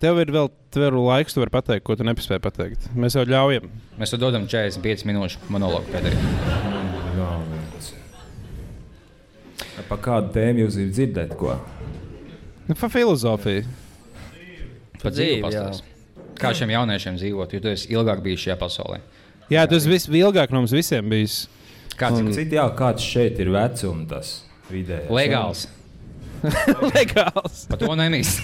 Tev 0.04 0.18
ir 0.20 0.34
vēl 0.36 0.50
tveru 0.76 1.06
laiks, 1.06 1.32
tu 1.32 1.40
vari 1.40 1.54
pateikt, 1.54 1.86
ko 1.88 1.96
tu 1.96 2.04
nepaspēji 2.04 2.42
pateikt. 2.44 2.88
Mēs 3.00 3.16
jau 3.16 3.22
ļaujam. 3.24 3.70
Mēs 3.96 4.12
tev 4.12 4.20
dodam 4.20 4.50
45 4.52 5.06
minūšu 5.08 5.48
monologu 5.54 5.88
pēdējā. 5.94 6.18
galvenais. 7.16 7.94
Pa 9.88 10.00
kādu 10.04 10.34
tēmu 10.36 10.66
jūs 10.66 10.76
gribat 10.76 10.98
dzirdēt? 10.98 11.38
Ko? 11.40 11.56
Nu, 12.68 12.76
pa 12.76 12.90
filozofiju. 12.92 13.64
Par 15.00 15.16
dzīvi, 15.16 15.40
dzīvi 15.40 15.46
pastāst. 15.46 15.88
Kā 16.44 16.52
šiem 16.58 16.74
jauniešiem 16.74 17.18
dzīvot, 17.22 17.54
jo 17.56 17.64
tu 17.64 17.72
esi 17.72 17.92
ilgāk 17.96 18.20
bijis 18.26 18.44
šajā 18.44 18.58
pasaulē? 18.60 19.00
Jā, 19.52 19.64
tas 19.70 19.86
viss 19.88 20.10
ilgāk 20.12 20.52
no 20.52 20.62
mums 20.64 20.74
visiem 20.76 21.08
bijis. 21.12 21.44
Kāds 22.00 22.20
Cik 22.20 22.28
ir 22.32 22.36
citi, 22.36 22.58
jā, 22.58 22.66
kāds 22.78 23.06
šeit 23.06 23.40
ir 23.44 23.52
vecums, 23.54 24.08
tas 24.10 24.34
vidējais? 24.72 25.12
legāls? 25.14 25.68
Legāls. 26.96 27.62
Par 27.70 27.80
to 27.80 27.94
nemīs. 27.96 28.34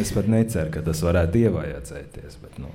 Es 0.00 0.12
pat 0.14 0.28
neceru, 0.30 0.70
ka 0.72 0.80
tas 0.86 1.00
varētu 1.04 1.40
ievajadzēties. 1.42 2.36
Bet, 2.40 2.58
nu, 2.62 2.70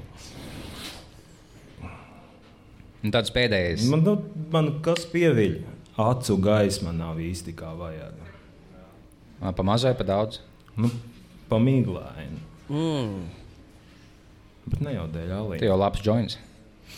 Un 3.01 3.13
tāds 3.13 3.31
pēdējais. 3.33 3.87
man, 3.89 4.03
nu, 4.05 4.11
man 4.53 4.67
kas 4.85 5.07
pieviļ? 5.09 5.55
Acu 6.01 6.35
gaisma 6.43 6.91
nav 6.93 7.17
īsti 7.23 7.55
kā 7.57 7.71
vajag. 7.77 8.19
Pa 9.57 9.65
mazai, 9.65 9.95
pa 9.97 10.05
daudz. 10.05 10.37
Nu, 10.77 10.91
Pamīglāini. 11.51 12.39
Mm. 12.71 13.25
Bet 14.71 14.81
ne 14.85 14.93
jau 14.95 15.07
dēļ 15.11 15.27
Tu 15.27 15.35
alīna. 15.37 15.63
jau 15.67 15.77
labs 15.81 16.03
joints. 16.05 16.37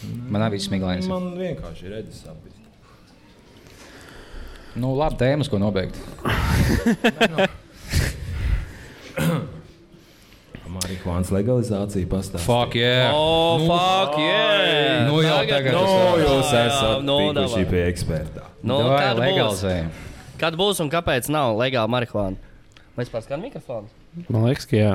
Man 0.04 0.42
nav 0.44 0.52
viss 0.54 0.68
smiglains. 0.70 1.08
Man 1.10 1.32
vienkārši 1.40 1.88
ir 1.88 1.92
redzes 1.98 2.24
apziņa. 2.28 2.52
Nu, 4.76 4.94
labi, 4.98 5.16
tēmas, 5.22 5.50
ko 5.54 5.60
nobeigt. 5.62 6.00
Marihuānas 10.74 11.30
legalizācija 11.34 12.08
pastāv. 12.10 12.42
Fuck, 12.44 12.76
yeah. 12.80 13.12
Oh, 13.14 13.62
fuck, 13.68 14.16
yeah! 14.18 15.04
Nu 15.08 15.20
jau 15.22 15.42
tagad 15.46 15.76
Nu, 15.76 15.84
tas- 15.86 16.24
jūs 16.24 16.54
esat 16.60 17.04
nu, 17.06 17.18
tikuši 17.38 17.66
pie 17.70 17.84
eksperta. 17.92 18.48
Nu, 18.64 18.80
Davai, 18.88 19.34
kad 19.38 19.52
būs? 19.54 19.64
Kad 20.42 20.58
būs 20.60 20.82
un 20.84 20.90
kāpēc 20.90 21.30
nav 21.32 21.54
legāla 21.60 21.92
marihuāna? 21.94 22.40
Mēs 22.98 23.12
pārskatām 23.14 23.44
mikrofonu. 23.46 23.88
Man 24.30 24.46
liekas, 24.48 24.66
ka 24.70 24.78
jā. 24.78 24.94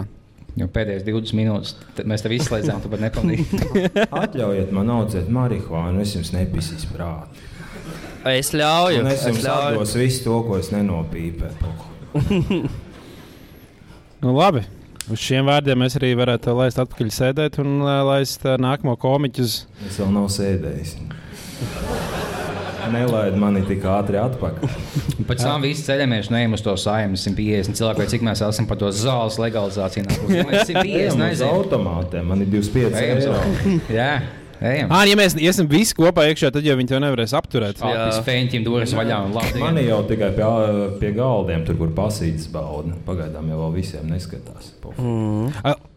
Jo 0.58 0.66
pēdējās 0.74 1.04
20 1.06 1.36
minūtes 1.38 1.74
tad 1.96 2.06
mēs 2.10 2.22
tev 2.24 2.32
izslēdzām, 2.34 2.80
tu 2.82 2.90
pat 2.90 3.02
nepamanīji. 3.04 3.44
Atļaujiet 4.22 4.72
man 4.74 4.90
audzēt 4.94 5.28
marihuānu, 5.34 6.00
es 6.02 6.14
jums 6.16 6.32
nepisīs 6.34 6.86
prātā. 6.90 7.28
Es 8.28 8.50
ļauju. 8.56 9.02
Un 9.04 9.10
es 9.12 9.22
jums 9.28 9.44
atdošu 9.46 10.00
visu 10.02 10.24
to, 10.26 10.38
ko 10.48 10.58
es 10.58 10.72
nenopīpēju. 10.74 11.74
Nu, 14.18 14.32
labi. 14.34 14.64
Uz 15.08 15.20
šiem 15.22 15.46
vārdiem 15.46 15.78
mēs 15.78 15.94
arī 15.96 16.08
varētu 16.18 16.52
laist 16.58 16.80
atpakaļ 16.82 17.10
sēdēt 17.14 17.60
un 17.62 17.78
laist 18.08 18.42
nākamo 18.60 18.96
komiķu. 19.00 19.44
uz- 19.46 19.60
Es 19.86 19.96
vēl 20.00 20.10
nav 20.12 20.26
sēdējis. 20.34 20.96
Nelaid 22.92 23.36
mani 23.40 23.62
tik 23.68 23.84
ātri 23.88 24.18
atpakaļ. 24.20 24.72
Pēc 25.28 25.42
tam 25.44 25.62
viss 25.64 25.84
ceļamies, 25.86 26.30
neejam 26.32 26.56
uz 26.56 26.62
to 26.64 26.74
saimnes 26.80 27.24
150 27.28 27.76
cilvēku, 27.78 28.02
vai 28.04 28.08
cik 28.10 28.24
mēs 28.26 28.42
esam 28.48 28.66
par 28.70 28.80
to 28.80 28.90
zāles 28.94 29.36
legalizāciju. 29.42 30.08
Mēs 30.08 30.68
150 30.70 30.82
Ejam 30.84 31.14
uz 31.14 31.20
nezinām. 31.22 31.54
automātiem, 31.62 32.28
man 32.32 32.44
ir 32.46 32.52
25 32.52 33.00
Ejam, 33.02 33.22
eiro. 33.22 33.78
Jā, 33.92 34.10
ejam. 34.60 34.90
Ah, 34.94 35.04
ja 35.06 35.18
mēs 35.20 35.36
iesim 35.38 35.68
visi 35.70 35.94
kopā 35.98 36.24
iekšā, 36.32 36.50
tad 36.54 36.66
jau 36.66 36.74
viņi 36.80 36.90
to 36.94 37.00
nevarēs 37.04 37.34
apturēt. 37.38 37.82
Apis 37.84 38.18
feņķim 38.26 38.64
durvis 38.66 38.94
vaļā 38.98 39.20
un 39.28 39.36
labi. 39.36 39.60
Man 39.62 39.78
jau 39.84 40.00
tikai 40.08 40.32
pie, 40.36 40.48
pie 41.02 41.12
galdiem, 41.18 41.62
tur, 41.68 41.78
kur 41.78 41.92
pasīdz 41.96 42.48
bauda. 42.54 42.96
Pagaidām 43.06 43.52
jau 43.52 43.60
vēl 43.66 43.76
visiem 43.78 44.08
neskatās. 44.10 44.72
Mm. 44.98 45.52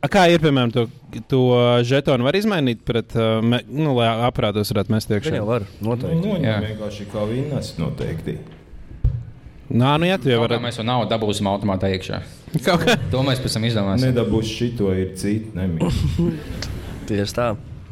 Kā 0.09 0.23
ir, 0.33 0.39
piemēram, 0.41 0.71
to, 0.73 0.87
to 1.29 1.39
žetonu 1.85 2.25
var 2.25 2.33
izmainīt 2.39 2.79
pret, 2.87 3.13
uh, 3.13 3.37
me, 3.45 3.59
nu, 3.69 3.91
lai 3.99 4.07
aparātos 4.25 4.71
varētu 4.73 4.89
mest 4.95 5.11
iekšā? 5.13 5.35
jau 5.37 5.45
var. 5.45 5.67
Nu, 5.79 5.91
Noteikti. 5.93 6.17
nu, 6.25 6.39
Jā. 6.41 6.55
vienkārši 6.63 7.05
kā 7.11 7.25
vinnas 7.29 7.75
noteikti. 7.77 8.37
Nā, 9.71 9.91
nu 10.01 10.09
jā, 10.09 10.17
tu 10.19 10.27
jau 10.33 10.41
vari. 10.41 10.57
mēs 10.59 10.79
jau 10.81 10.83
naudu 10.87 11.07
dabūsim 11.13 11.47
automātā 11.47 11.91
iekšā. 11.93 12.17
Kaut 12.65 12.81
kā. 12.83 12.97
To 13.13 13.21
mēs 13.23 13.39
pēc 13.39 13.53
tam 13.55 13.67
izdomāsim. 13.69 14.09
Nedabūs 14.09 14.49
šito 14.51 14.89
ir 14.97 15.13
citi. 15.15 15.53
nemīl. 15.55 15.93
Tieši 17.07 17.37
tā. 17.37 17.45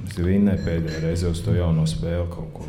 Es 0.09 0.17
vinnēju 0.17 0.65
pēdējo 0.65 1.03
reizi 1.05 1.29
uz 1.29 1.39
to 1.45 1.53
jauno 1.55 1.85
spēli 1.87 2.25
kaut 2.33 2.49
ko. 2.57 2.65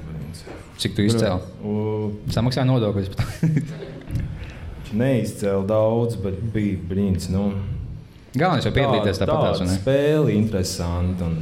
Cik 0.80 0.95
tu 0.97 1.03
izcēli? 1.09 1.41
U- 1.66 2.12
Samaksā 2.32 2.62
nodokļus. 2.68 3.11
Neizcēlu 4.97 5.66
daudz, 5.68 6.16
bet 6.22 6.38
bija 6.55 6.78
brīnums. 6.91 7.26
Nu, 7.32 7.49
Galvenais 8.31 8.62
jau 8.66 8.70
piedalīties 8.74 9.18
tā- 9.18 9.26
tāpat. 9.26 9.57
tāda 9.59 9.74
spēle, 9.74 10.31
interesanti 10.37 11.24
un 11.26 11.33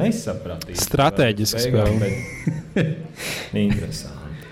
nesapratīga. 0.00 0.80
Stratēģiska 0.80 1.60
Beigām, 1.66 1.98
bet 2.00 2.86
Interesanti. 3.66 4.46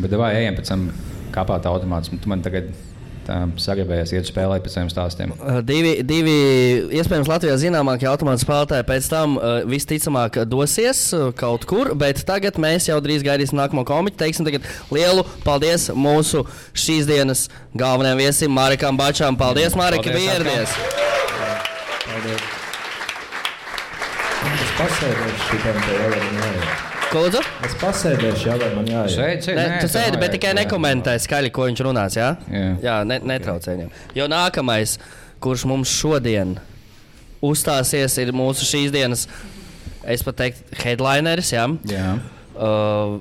Bet 0.00 0.14
vai 0.16 0.30
ejam 0.38 0.56
pēc 0.56 0.70
tam 0.72 0.86
kāpāt 1.34 1.66
automātus? 1.68 2.12
Tu 2.22 2.30
man 2.30 2.40
tagad 2.46 2.70
sagribējies 3.60 4.12
iet 4.16 4.24
spēlēt 4.30 4.62
pēc 4.64 4.72
saviem 4.76 4.90
stāstiem. 4.92 5.28
Uh, 5.38 5.60
Divi, 5.66 5.92
divi 6.06 6.36
iespējams 6.98 7.30
Latvijā 7.30 7.54
zināmākie 7.60 8.08
automātu 8.10 8.40
spēlētāji 8.44 8.84
pēc 8.88 9.04
tam 9.12 9.28
uh, 9.38 9.42
visticamāk 9.68 10.32
dosies 10.50 10.98
uh, 11.16 11.20
kaut 11.36 11.62
kur, 11.70 11.86
bet 11.98 12.16
tagad 12.28 12.54
mēs 12.60 12.88
jau 12.90 12.98
drīz 13.04 13.22
gaidīsim 13.26 13.56
nākamo 13.60 13.82
komiķu. 13.88 14.20
Teiksim 14.20 14.44
tagad 14.48 14.62
lielu 14.94 15.22
paldies 15.46 15.82
mūsu 15.94 16.38
šīs 16.74 17.04
dienas 17.10 17.40
galvenajam 17.78 18.18
viesim 18.24 18.50
Marikam 18.54 18.94
Bačām. 19.00 19.32
Paldies, 19.40 19.72
Marika, 19.78 20.04
ka 20.08 20.12
Paldies, 20.16 20.28
ieradies! 20.28 20.70
Es 24.50 24.70
pasēdēšu 24.78 25.42
šitam 25.50 25.76
te 25.84 25.92
jau, 25.98 26.08
man 26.14 26.26
jāiet. 26.40 26.89
Ko 27.10 27.24
lūdzu? 27.24 27.40
Es 27.66 27.72
pasēdēšu 27.80 28.46
jau, 28.46 28.54
vai 28.60 28.68
man 28.76 28.86
jāiet. 28.86 29.10
Šeit, 29.16 29.46
šeit. 29.48 29.56
Ne, 29.58 29.64
nē, 29.66 29.78
tu 29.82 29.88
sēdi, 29.90 30.18
bet 30.20 30.30
tikai 30.36 30.52
jā. 30.52 30.60
nekomentē 30.60 31.16
skaļi, 31.18 31.50
ko 31.50 31.64
viņš 31.66 31.80
runās. 31.82 32.14
Jā, 32.14 32.28
Jā. 32.46 32.68
jā 32.84 32.98
ne, 33.08 33.16
netraucē 33.32 33.74
viņam. 33.74 33.90
Jo 34.14 34.28
nākamais 34.30 34.92
kurš 35.42 35.64
mums 35.66 35.90
šodien 35.90 36.54
uzstāsies, 37.42 38.14
ir 38.22 38.30
mūsu 38.36 38.62
šīs 38.68 38.94
dienas, 38.94 39.26
es 40.06 40.22
pat 40.22 40.38
teiktu, 40.38 40.62
headlineris. 40.84 41.50
Jā. 41.56 41.66
Jā. 41.90 42.12
Uh, 42.54 43.18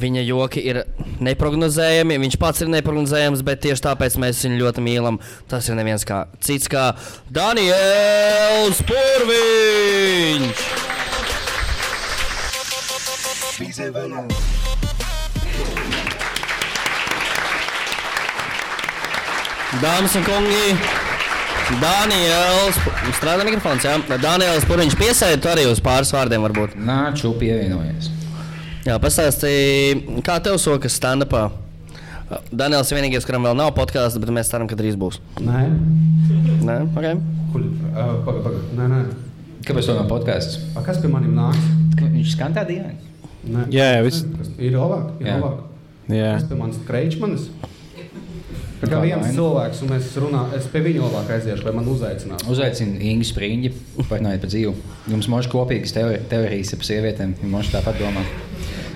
viņa 0.00 0.22
joki 0.24 0.62
ir 0.70 0.80
neparedzējami. 1.20 2.16
Viņš 2.24 2.36
pats 2.40 2.62
ir 2.64 2.70
neparedzējams, 2.72 3.42
bet 3.44 3.60
tieši 3.66 3.84
tāpēc 3.90 4.16
mēs 4.22 4.40
viņu 4.46 4.62
ļoti 4.62 4.80
mīlam. 4.86 5.20
Tas 5.50 5.68
ir 5.68 5.76
neviens 5.76 6.06
kā 6.08 6.18
cits 6.40 6.70
kā 6.70 6.94
Daniels 7.28 8.80
Purviņš! 13.60 14.36
Dāmas 19.80 20.14
un 20.16 20.24
kungi, 20.24 20.70
Daniels, 21.82 22.78
strādā 23.18 23.44
mikrofons, 23.44 23.84
jā. 23.84 23.98
Daniels 24.22 24.64
Purviņš 24.68 24.96
piesēdi 24.98 25.42
tu 25.44 25.50
arī 25.52 25.66
uz 25.68 25.82
pāris 25.84 26.12
vārdiem 26.14 26.46
varbūt. 26.48 26.78
Nāču 26.88 27.34
pievienojies. 27.40 28.08
Jā, 28.88 28.96
pastāstīja, 29.02 30.22
kā 30.24 30.38
tev 30.40 30.56
sokas 30.62 30.96
stand-upā. 30.96 31.50
Daniels 32.48 32.88
ir 32.88 33.00
vienīgais, 33.02 33.28
kuram 33.28 33.44
vēl 33.44 33.58
nav 33.60 33.74
podkāsts, 33.76 34.16
bet 34.22 34.32
mēs 34.32 34.48
ceram, 34.48 34.70
ka 34.70 34.78
drīz 34.78 34.96
būs. 34.96 35.20
Nē, 35.44 35.66
Nē, 36.64 36.80
okay. 36.94 37.20
Kuļ, 37.52 37.68
uh, 37.92 38.16
paga, 38.24 38.40
paga. 38.48 38.64
Nē, 38.80 38.88
nē. 38.94 39.04
Kāpēc 39.68 39.92
to 39.92 40.00
nav 40.00 40.08
podkāsts? 40.08 40.62
A, 40.72 40.86
kas 40.86 41.04
pie 41.04 41.12
maniem 41.12 41.36
nāks? 41.36 41.70
Viņš 42.00 42.36
skan 42.38 42.56
tā 42.56 42.64
dīvaini. 42.64 43.09
Nē. 43.48 43.66
Jā, 43.72 43.86
jā, 43.96 44.00
viss. 44.04 44.24
Ir 44.58 44.74
labāk. 44.76 45.14
Ir 45.20 45.26
Jā. 45.30 45.36
labāk. 45.40 45.60
Jā. 46.10 46.32
Kas 46.36 46.48
pie 46.50 46.56
manis 46.60 46.80
kreičmanis? 46.88 47.46
Tā 48.80 48.88
kā 48.88 48.94
Kā 48.96 49.00
viens 49.04 49.20
vaina? 49.26 49.34
cilvēks, 49.36 49.80
un 49.84 49.92
es 49.92 50.06
runāju, 50.16 50.56
es 50.56 50.66
pie 50.72 50.80
viņa 50.80 51.00
labāk 51.04 51.30
aiziešu, 51.36 51.64
lai 51.66 51.72
man 51.76 51.84
uzaicinātu. 51.92 52.46
Uzaicinu 52.48 52.96
Ingu 53.10 53.26
Spriņģi, 53.28 53.70
parunājiet 54.08 54.40
par 54.40 54.50
dzīvi. 54.52 54.72
Jums 55.12 55.28
možda 55.28 55.52
kopīgas 55.52 55.92
teori- 55.92 56.20
teorijas 56.30 56.70
par 56.74 56.88
sievietēm, 56.88 57.34
viņa 57.42 57.50
možda 57.52 57.80
tāpat 57.80 58.00
domā. 58.00 58.24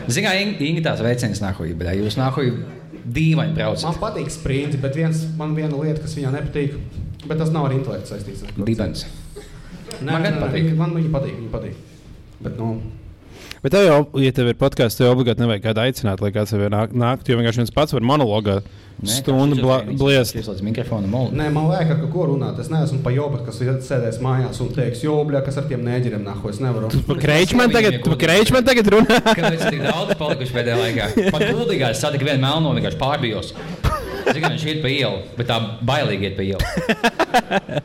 Zinām, 0.08 0.38
Inga, 0.40 0.64
Inga 0.64 0.82
tās 0.88 1.00
veicinājas 1.04 1.42
nākotnē, 1.44 1.76
bet 1.76 1.88
jūs 2.00 2.16
nākotnē 2.16 2.64
dīvaini 3.04 3.52
Man 3.52 3.54
braucat. 3.54 4.00
patīk 4.00 4.30
sprinti, 4.32 4.80
bet 4.80 4.94
viens, 4.96 5.24
man 5.36 5.54
viena 5.54 5.76
lieta, 5.76 6.00
kas 6.00 6.14
viņā 6.16 6.32
nepatīk, 6.32 6.78
bet 7.28 7.38
tas 7.38 7.50
nav 7.52 7.66
ar 7.66 7.72
intelektu 7.76 8.14
saistīts. 8.14 8.44
Dibens. 8.64 9.04
Nē, 10.00 10.12
Man 10.12 10.22
nē, 10.22 10.24
gan 10.24 10.34
nē, 10.40 10.40
patīk. 10.48 10.76
Man 10.76 10.90
viņa 10.96 11.10
patīk, 11.12 11.36
viņa 11.40 11.50
patīk. 11.52 11.74
Bet, 12.42 12.56
nu, 12.58 12.80
Bet 13.64 13.72
tev 13.72 13.86
jau, 13.86 14.00
ja 14.20 14.28
tev 14.36 14.50
ir 14.50 14.56
podkāsts, 14.60 14.98
tev 15.00 15.08
obligāti 15.14 15.40
nevajag 15.40 15.62
kādu 15.64 15.80
aicināt, 15.86 16.20
lai 16.20 16.28
kāds 16.34 16.50
tev 16.52 16.66
nāk, 16.68 16.90
nāktu. 16.92 17.32
Jo 17.32 17.38
vienkārši 17.38 17.62
viens 17.62 17.70
pats 17.72 17.94
var 17.96 18.04
monologā 18.04 18.58
stundu 19.08 19.56
bliest. 19.96 20.36
Viņš 20.36 20.50
ir 20.60 20.66
mikrofona 20.66 21.08
molu. 21.08 21.32
Nē, 21.32 21.46
man 21.54 21.70
vajag 21.70 21.94
ar 21.94 22.02
ko 22.12 22.26
runāt. 22.28 22.60
Es 22.60 22.68
neesmu 22.68 23.00
pa 23.06 23.14
jobu, 23.14 23.40
kas 23.46 23.62
ir 23.64 23.78
sēdējis 23.86 24.20
mājās 24.26 24.60
un 24.60 24.68
teiks, 24.76 25.00
jobļā, 25.06 25.40
kas 25.48 25.56
ar 25.62 25.66
tiem 25.70 25.80
nēģeriem 25.88 26.28
nahu. 26.28 26.52
Es 26.52 26.60
nevaru. 26.60 26.92
Pa 27.08 27.16
kreičman 27.24 27.72
tagad, 27.72 27.98
pa 28.04 28.20
kreičman 28.20 28.68
tagad 28.68 28.92
runā. 28.98 29.18
Kāpēc 29.30 29.64
tik 29.64 29.80
daudz 29.88 30.12
palikuši 30.20 30.56
pēdējā 30.60 30.78
laikā? 30.82 31.08
Pat 31.32 31.48
gudrīgā 31.48 31.94
es 31.96 32.04
satiku 32.04 32.28
vienu 32.28 32.44
melno, 32.44 32.76
vienkārši 32.76 33.00
pārbijos. 33.00 33.54
Zinu, 34.28 34.52
viņš 34.52 34.68
iet 34.74 34.84
pa 34.84 34.92
ielu, 34.92 35.24
bet 35.40 35.48
tā 35.48 35.60
bailīgi 35.80 36.28
iet 36.28 36.36
pa 36.36 36.44
ielu. 36.52 37.82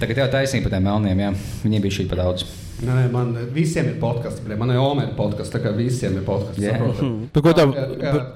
Tagad 0.00 0.22
jau 0.22 0.32
taisnība 0.38 0.70
par 0.70 0.78
tiem 0.78 0.86
melniem, 0.86 1.26
jā. 1.26 1.36
Viņiem 1.66 1.88
bija 1.88 1.98
šī 1.98 2.10
pa 2.10 2.22
daudz. 2.22 2.46
Nē, 2.80 2.94
nē, 2.96 3.00
man 3.12 3.34
visiem 3.52 3.90
ir 3.90 3.96
podkāsts. 4.00 4.40
Manai 4.56 4.78
omai 4.80 5.02
ir 5.04 5.10
podkāsts, 5.18 5.52
tā 5.52 5.58
kā 5.60 5.68
visiem 5.76 6.14
ir 6.16 6.22
podkāsts. 6.24 6.62
Jā. 6.64 6.78
saprotat? 6.78 7.28
Pa 7.34 7.42
ko 7.44 7.52
tev- 7.52 7.74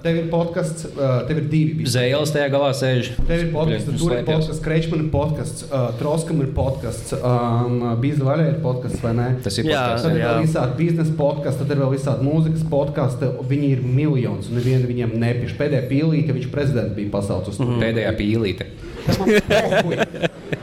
Tev 0.05 0.19
ir 0.21 0.27
podkāsts, 0.29 0.85
tev 1.29 1.39
ir 1.41 1.47
divi. 1.49 1.87
Zēles 1.89 2.29
tajā 2.35 2.51
galā 2.53 2.69
sēž. 2.77 3.09
Tev 3.25 3.39
ir 3.47 3.49
podkāsts, 3.55 3.87
tur 3.89 3.95
ir 3.95 4.03
slēpjas. 4.03 4.29
podkāsts, 4.29 4.61
Kreičman 4.67 5.01
ir 5.07 5.09
podkāsts, 5.15 5.65
uh, 5.71 5.87
Troskam 5.97 6.43
ir 6.45 6.51
podkāsts, 6.59 7.15
um, 7.25 7.81
Bīza 8.03 8.21
Vaļā 8.29 8.49
ir 8.53 8.61
podkāsts, 8.61 9.01
vai 9.03 9.15
ne? 9.17 9.29
Tas 9.43 9.57
ir 9.59 9.65
Jā. 9.65 9.81
podcasts. 9.81 10.03
Tad 10.09 10.13
ir 10.13 10.21
Jā. 10.21 10.29
vēl 10.29 10.45
visādi 10.45 10.77
biznesa 10.83 11.17
podkāsti, 11.17 11.59
tad 11.65 11.71
ir 11.71 11.83
vēl 11.85 11.93
visādi 11.97 12.29
mūzikas 12.29 12.65
podkāsti. 12.69 13.33
Viņi 13.49 13.71
ir 13.79 13.81
miljons, 13.83 14.51
un 14.53 14.61
neviena 14.61 14.85
viņiem 14.93 15.17
nepiš. 15.25 15.57
Pēdējā 15.57 15.89
pīlīte 15.89 16.37
viņš 16.37 16.51
prezidents 16.53 16.95
bija 16.95 17.09
pasaucis. 17.17 17.57
Mm. 17.65 17.81
Pēdējā 17.81 18.13
pīlīte. 18.21 18.69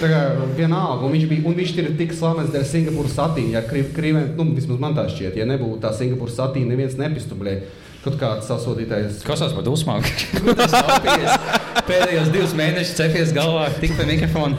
Tā 0.00 0.08
kā 0.08 0.20
vienalga, 0.56 1.04
un 1.04 1.12
viņš, 1.12 1.26
bija, 1.28 1.44
un 1.48 1.56
viņš 1.58 1.72
ir 1.76 1.90
tik 1.98 2.14
slavens 2.16 2.52
dēļ 2.54 2.64
Singapūras 2.64 3.18
satīna. 3.18 3.58
Ja 3.58 3.62
krivē, 3.68 4.22
nu, 4.38 4.46
vismaz 4.56 4.80
man 4.80 4.96
tā 4.96 5.04
šķiet, 5.12 5.36
ja 5.36 5.44
nebūtu 5.48 5.82
tā 5.82 5.92
Singapūras 5.96 6.38
satīna, 6.38 6.72
neviens 6.72 6.96
nepistublē. 7.00 7.58
Kaut 8.00 8.16
kāds 8.16 8.46
sasodītais. 8.48 9.18
Kas 9.28 9.42
tas 9.42 9.52
par 9.52 9.64
dusmām? 9.66 10.00
Pēdējos 11.90 12.30
divus 12.32 12.54
mēnešus 12.56 12.96
cepies 12.96 13.34
galvā, 13.36 13.66
tik 13.82 13.92
pie 13.98 14.06
mikrofona. 14.08 14.56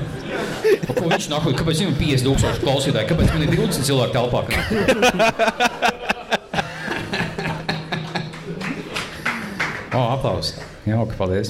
Ko 0.91 1.09
viņš 1.09 1.31
nāk? 1.31 1.49
Kāpēc 1.57 1.81
viņam 1.81 1.95
ir 1.95 1.99
50 2.03 2.27
tūkstoši 2.27 2.61
klausītāji? 2.61 3.09
Kāpēc 3.09 3.33
man 3.33 3.47
ir 3.47 3.55
20 3.57 3.89
cilvēku 3.89 4.13
telpā? 4.19 4.45
O, 9.91 9.99
oh, 9.99 10.13
aplausi. 10.13 10.53
Jauki, 10.87 11.17
paldies. 11.19 11.49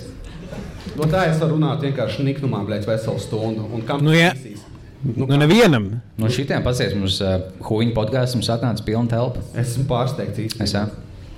No 1.02 1.08
tā 1.10 1.24
es 1.32 1.40
varu 1.42 1.56
runāt 1.58 1.82
vienkārši 1.82 2.24
niknumā, 2.28 2.62
blēķis, 2.68 2.90
veselu 2.92 3.22
stundu. 3.24 3.66
Un 3.74 3.82
kam 3.88 4.04
Nu, 4.06 4.14
jā. 4.14 4.32
tas 4.36 4.44
izsīs? 4.46 4.68
Nu, 5.02 5.26
nevienam. 5.34 5.88
No 6.22 6.30
šitiem 6.30 6.62
pasies 6.62 6.94
mums 6.94 7.16
uh, 7.26 7.40
huīņu 7.66 7.96
podkāsts, 7.98 8.38
mums 8.38 8.52
atnāca 8.54 8.86
pilna 8.86 9.10
telpa. 9.10 9.42
Esmu 9.58 9.88
pārsteigts 9.90 10.44
īstenībā. 10.44 10.68
Es, 10.68 10.76
jā. 10.78 10.84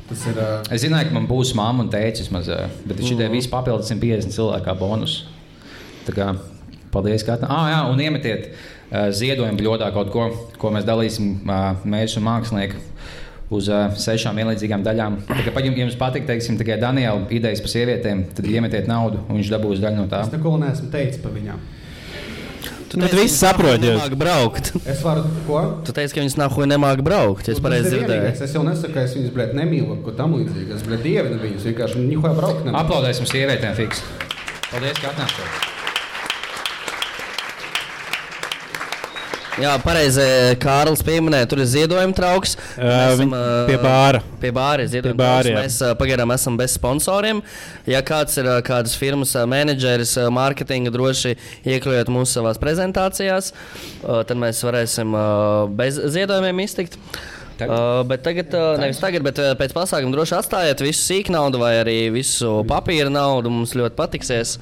Tas 0.09 0.25
ir. 0.27 0.35
Uh, 0.35 0.57
es 0.75 0.83
zināju, 0.83 1.07
ka 1.07 1.15
man 1.15 1.29
būs 1.29 1.53
mamma 1.55 1.85
un 1.85 1.91
tēcis, 1.93 2.27
maz, 2.35 2.49
uh, 2.51 2.65
bet 2.89 2.99
šitie 3.07 3.29
visi 3.31 3.47
papildus 3.51 3.87
150 3.93 4.35
cilvēku 4.35 4.67
kā 4.67 4.75
bonus. 4.81 5.21
Tā 6.03 6.17
kā 6.17 6.27
paldies, 6.91 7.23
ka 7.23 7.37
atnācāt. 7.37 7.55
Ah, 7.55 7.69
jā, 7.71 7.79
un 7.93 8.03
iemetiet 8.03 8.49
uh, 8.51 9.07
ziedojumu 9.15 9.61
bļodā 9.61 9.93
kaut 9.95 10.11
ko, 10.11 10.27
ko 10.59 10.73
mēs 10.75 10.83
dalīsim 10.89 11.37
uh, 11.47 11.69
mēs 11.87 12.17
un 12.19 12.27
mākslinieki. 12.27 12.83
Uz 13.53 13.69
uh, 13.69 13.85
sešām 13.99 14.39
vienlīdzīgām 14.41 14.83
daļām. 14.85 15.19
Tā 15.29 15.45
kā 15.45 15.53
pat 15.53 15.67
jums, 15.67 15.97
patīk, 15.99 16.25
teiksim, 16.29 16.57
tikai 16.57 16.79
Daniela 16.81 17.21
idejas 17.33 17.61
par 17.63 17.73
sievietēm, 17.73 18.25
tad 18.33 18.49
iemetiet 18.49 18.89
naudu, 18.89 19.21
un 19.27 19.39
viņš 19.39 19.53
dabūs 19.53 19.83
daļu 19.83 20.01
no 20.01 20.09
tā. 20.11 20.23
es 20.25 20.33
neko 20.33 20.57
neesmu 20.61 20.91
teicis 20.93 21.21
par 21.23 21.35
viņām. 21.35 21.61
Tu 22.93 22.99
visi 23.01 23.33
ka 23.33 23.49
saprot, 23.49 23.81
jūs. 23.81 23.97
nemāk 23.97 24.13
braukt. 24.21 24.69
Es 24.85 25.01
varu 25.01 25.23
ko? 25.47 25.63
Tu 25.81 25.95
teici, 25.97 26.13
ka 26.13 26.21
viņas 26.21 26.37
nav 26.37 26.53
ko 26.53 26.67
nemāk 26.69 27.01
braukt. 27.05 27.49
Es 27.49 27.61
pareizi 27.63 27.89
ir 27.89 28.03
dzirdēju. 28.03 28.29
Es 28.45 28.53
jau 28.53 28.61
nesaku, 28.67 28.93
ka 28.93 29.07
es 29.07 29.17
viņus 29.17 29.33
blēt, 29.33 29.57
nemīlu, 29.57 29.97
ko 30.05 30.13
tam 30.13 30.37
līdzīgi. 30.37 30.77
Es 30.77 30.85
blēt, 30.85 31.01
dievinu 31.01 31.41
viņus. 31.41 31.69
Vienkārši 31.71 32.03
viņi 32.03 32.19
jau 32.19 32.37
braukt. 32.37 32.69
Aplaudēsim 32.69 33.29
sievietēm, 33.33 33.73
fiks. 33.81 34.05
Paldies, 34.69 35.01
ka 35.01 35.09
atnācāt. 35.09 35.72
Jā, 39.61 39.73
pareizi. 39.83 40.23
Kārlis 40.61 41.03
pieminēja, 41.05 41.45
tur 41.51 41.59
ir 41.61 41.67
ziedojuma 41.69 42.15
trauks. 42.17 42.55
Ā, 42.73 43.13
viņ- 43.19 43.33
pie 43.67 43.75
bāra. 43.83 44.21
Pie 44.41 44.49
bāra 44.55 44.81
ir 44.81 44.89
ziedojuma 44.89 45.19
bāra, 45.19 45.43
trauks. 45.45 45.51
jā. 45.53 45.59
Mēs 45.61 45.77
ā, 45.85 45.91
pagaidām 45.99 46.33
esam 46.33 46.57
bez 46.57 46.73
sponsoriem. 46.79 47.41
Ja 47.85 48.01
kāds 48.01 48.37
ir 48.41 48.49
ā, 48.49 48.55
kādas 48.65 48.95
firmas 48.97 49.35
ā, 49.37 49.43
menedžeris, 49.49 50.15
ā, 50.17 50.25
mārketinga 50.33 50.89
droši 50.95 51.35
iekļaujot 51.69 52.09
mūsu 52.09 52.39
savās 52.39 52.57
prezentācijās, 52.57 53.51
ā, 54.01 54.23
tad 54.25 54.37
mēs 54.41 54.63
varēsim 54.65 55.13
ā, 55.13 55.27
bez 55.77 56.01
ziedojumiem 56.01 56.63
iztikt. 56.65 56.97
Tagad? 57.53 57.69
Uh, 57.77 58.01
bet 58.09 58.23
tagad, 58.25 58.49
uh, 58.57 58.79
nevis 58.81 58.97
tagad, 58.97 59.21
bet 59.21 59.37
uh, 59.37 59.51
pēc 59.53 59.75
pasākuma 59.77 60.09
droši 60.15 60.33
atstājiet 60.39 60.81
visu 60.81 61.03
sīk 61.05 61.29
naudu 61.29 61.59
vai 61.61 61.75
arī 61.83 62.09
visu 62.11 62.63
papīra 62.65 63.11
naudu. 63.13 63.51
Mums 63.53 63.75
ļoti 63.77 63.93
patiksies. 63.99 64.55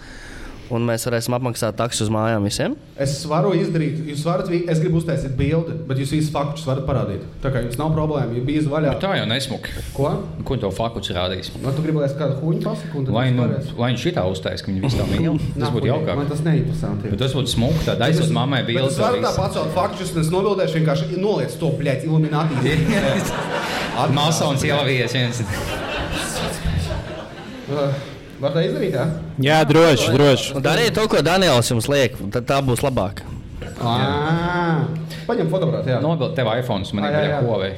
Un 0.71 0.85
mēs 0.87 1.03
varēsim 1.07 1.35
apmaksāt 1.35 1.75
taksu 1.79 2.05
uz 2.05 2.11
mājām 2.13 2.45
visiem. 2.47 2.75
Es 3.01 3.17
varu 3.27 3.51
izdarīt, 3.57 3.99
jūs 4.07 4.23
varat, 4.23 4.47
es 4.51 4.79
gribu 4.79 5.01
uztaisīt 5.01 5.33
bildi, 5.35 5.75
bet 5.89 5.99
jūs 5.99 6.13
visus 6.15 6.31
faktus 6.31 6.63
varat 6.67 6.85
parādīt. 6.87 7.25
Tā 7.43 7.51
kā 7.51 7.63
jums 7.65 7.75
nav 7.79 7.91
problēma, 7.95 8.31
ja 8.37 8.43
bija 8.47 8.63
vaļā. 8.71 8.93
Tā 9.03 9.11
jau 9.19 9.25
nesmuki. 9.27 9.73
Ko? 9.95 10.11
Ko 10.47 10.57
to 10.61 10.71
fakuts 10.75 11.11
rādīs? 11.15 11.51
Nu, 11.59 11.73
tu 11.75 11.83
es 12.05 12.15
kādu 12.15 12.37
huņu 12.39 12.63
pasaku? 12.63 13.01
un 13.01 13.09
tad 13.09 13.17
Lai, 13.17 13.25
nu, 13.35 13.47
lai 13.81 13.91
viņš 13.91 14.05
šitā 14.07 14.23
uztaisīs, 14.31 14.63
ka 14.63 14.71
viņi 14.71 14.83
visi 14.85 15.01
tā 15.01 15.07
mīl, 15.09 15.35
tas 15.41 15.59
Nav 15.65 15.75
būtu 15.75 15.91
jaukāk. 15.91 16.21
Man 16.21 16.31
tas 16.31 16.45
neinteresanti. 16.45 17.11
Bet 17.11 17.21
tas 17.25 17.35
būtu 17.35 17.53
smuki, 17.55 17.83
tad 17.89 18.05
aizsūt 18.07 18.31
mammai 18.35 18.61
Bet 18.63 18.71
bildes. 18.71 18.95
Es 18.95 19.03
varu 19.03 19.21
tā 19.25 19.33
pacelt 19.35 19.75
faktus, 19.75 20.15
un 20.15 20.23
es 20.23 20.31
nobildēšu 20.33 20.79
vienkārši 20.79 21.19
noliec 21.19 21.57
to, 21.59 21.73
bļēt, 21.81 22.07
iluminātī. 22.07 22.77
Masons 24.17 24.63
ielavījies 24.67 25.19
viens. 25.19 25.43
Var 28.41 28.55
tā 28.55 28.61
izdarīt, 28.65 28.95
jā? 28.97 29.03
Jā, 29.45 29.59
droši, 29.69 30.07
droši. 30.15 30.53
Nu, 30.55 30.61
Dariet 30.65 30.95
to, 30.97 31.03
ko 31.11 31.21
Daniels 31.25 31.69
jums 31.69 31.85
liek, 31.91 32.15
tad 32.33 32.47
tā 32.49 32.57
būs 32.65 32.81
labāk. 32.81 33.21
Paņem 35.27 35.49
fotoaparātu, 35.51 35.91
jā. 35.93 35.99
Nobilt 36.01 36.33
tev 36.37 36.49
iPhone, 36.55 36.85
man 36.97 37.05
ir 37.05 37.09
Ā, 37.09 37.13
jā, 37.13 37.21
bija 37.21 37.35
jā. 37.35 37.41
hovei. 37.45 37.71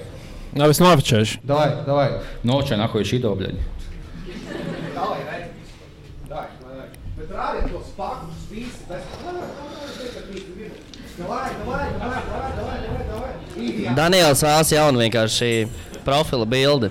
Nav 0.54 0.72
es 0.72 0.80
nofočēšu. 0.80 1.42
Davai, 1.50 1.70
davai. 1.88 2.08
Nočē 2.48 2.78
nahoju 2.80 3.08
šī 3.10 3.20
dobļaļa. 3.26 3.64
Davai, 4.96 5.20
davai. 5.28 5.42
Davai, 6.30 6.48
davai. 6.64 6.88
Bet 7.18 7.34
rādiet 7.36 7.72
tos 7.74 7.90
faktus, 7.98 8.44
visi. 8.52 8.88
Davai, 11.18 11.50
davai, 11.60 11.88
davai, 12.00 12.22
davai, 12.32 12.52
davai, 12.58 13.04
davai. 13.12 13.96
Daniels 13.98 14.42
vēlas 14.46 14.72
jaunu 14.74 15.04
vienkārši 15.04 15.52
profila 16.08 16.48
bildi. 16.50 16.90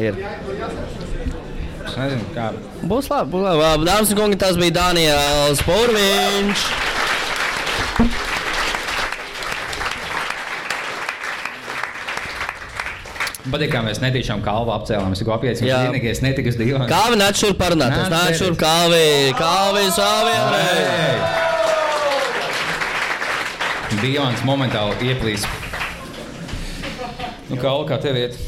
Ir. 0.00 0.16
Es 1.82 1.96
nezinu, 1.98 2.24
kā. 2.32 2.48
Būs 2.88 3.10
labi, 3.12 3.32
būs 3.34 3.44
labi. 3.44 3.86
Dāmas 3.88 4.12
un 4.14 4.18
kungi, 4.22 4.38
tas 4.40 4.56
bija 4.60 4.78
Daniels 4.78 5.60
Pūraņš. 5.66 6.64
Patīk, 13.52 13.72
kā 13.72 13.82
mēs 13.84 13.98
netīšām 14.00 14.40
kalvu 14.44 14.72
apcēlām. 14.72 15.12
Es 15.12 15.20
tikai 15.20 15.34
apjēdzu, 15.34 15.66
ka 15.66 15.80
vienīgais 15.88 16.22
netika 16.24 16.52
uz 16.52 16.56
divām. 16.56 16.86
Kāvi 16.88 17.18
nāc 17.20 17.40
šurp 17.42 17.58
parunāties? 17.60 18.08
Nāc, 18.12 18.38
šurp, 18.38 18.56
Kalvi, 18.60 19.34
Kalvi, 19.36 19.84
Savienē. 19.92 20.62
Dievs 24.00 24.46
momentāli 24.48 25.10
ieplīs. 25.10 25.44
Nu, 27.50 27.58
kā 27.60 27.74
kā 27.90 28.00
tev 28.00 28.16
iet? 28.22 28.38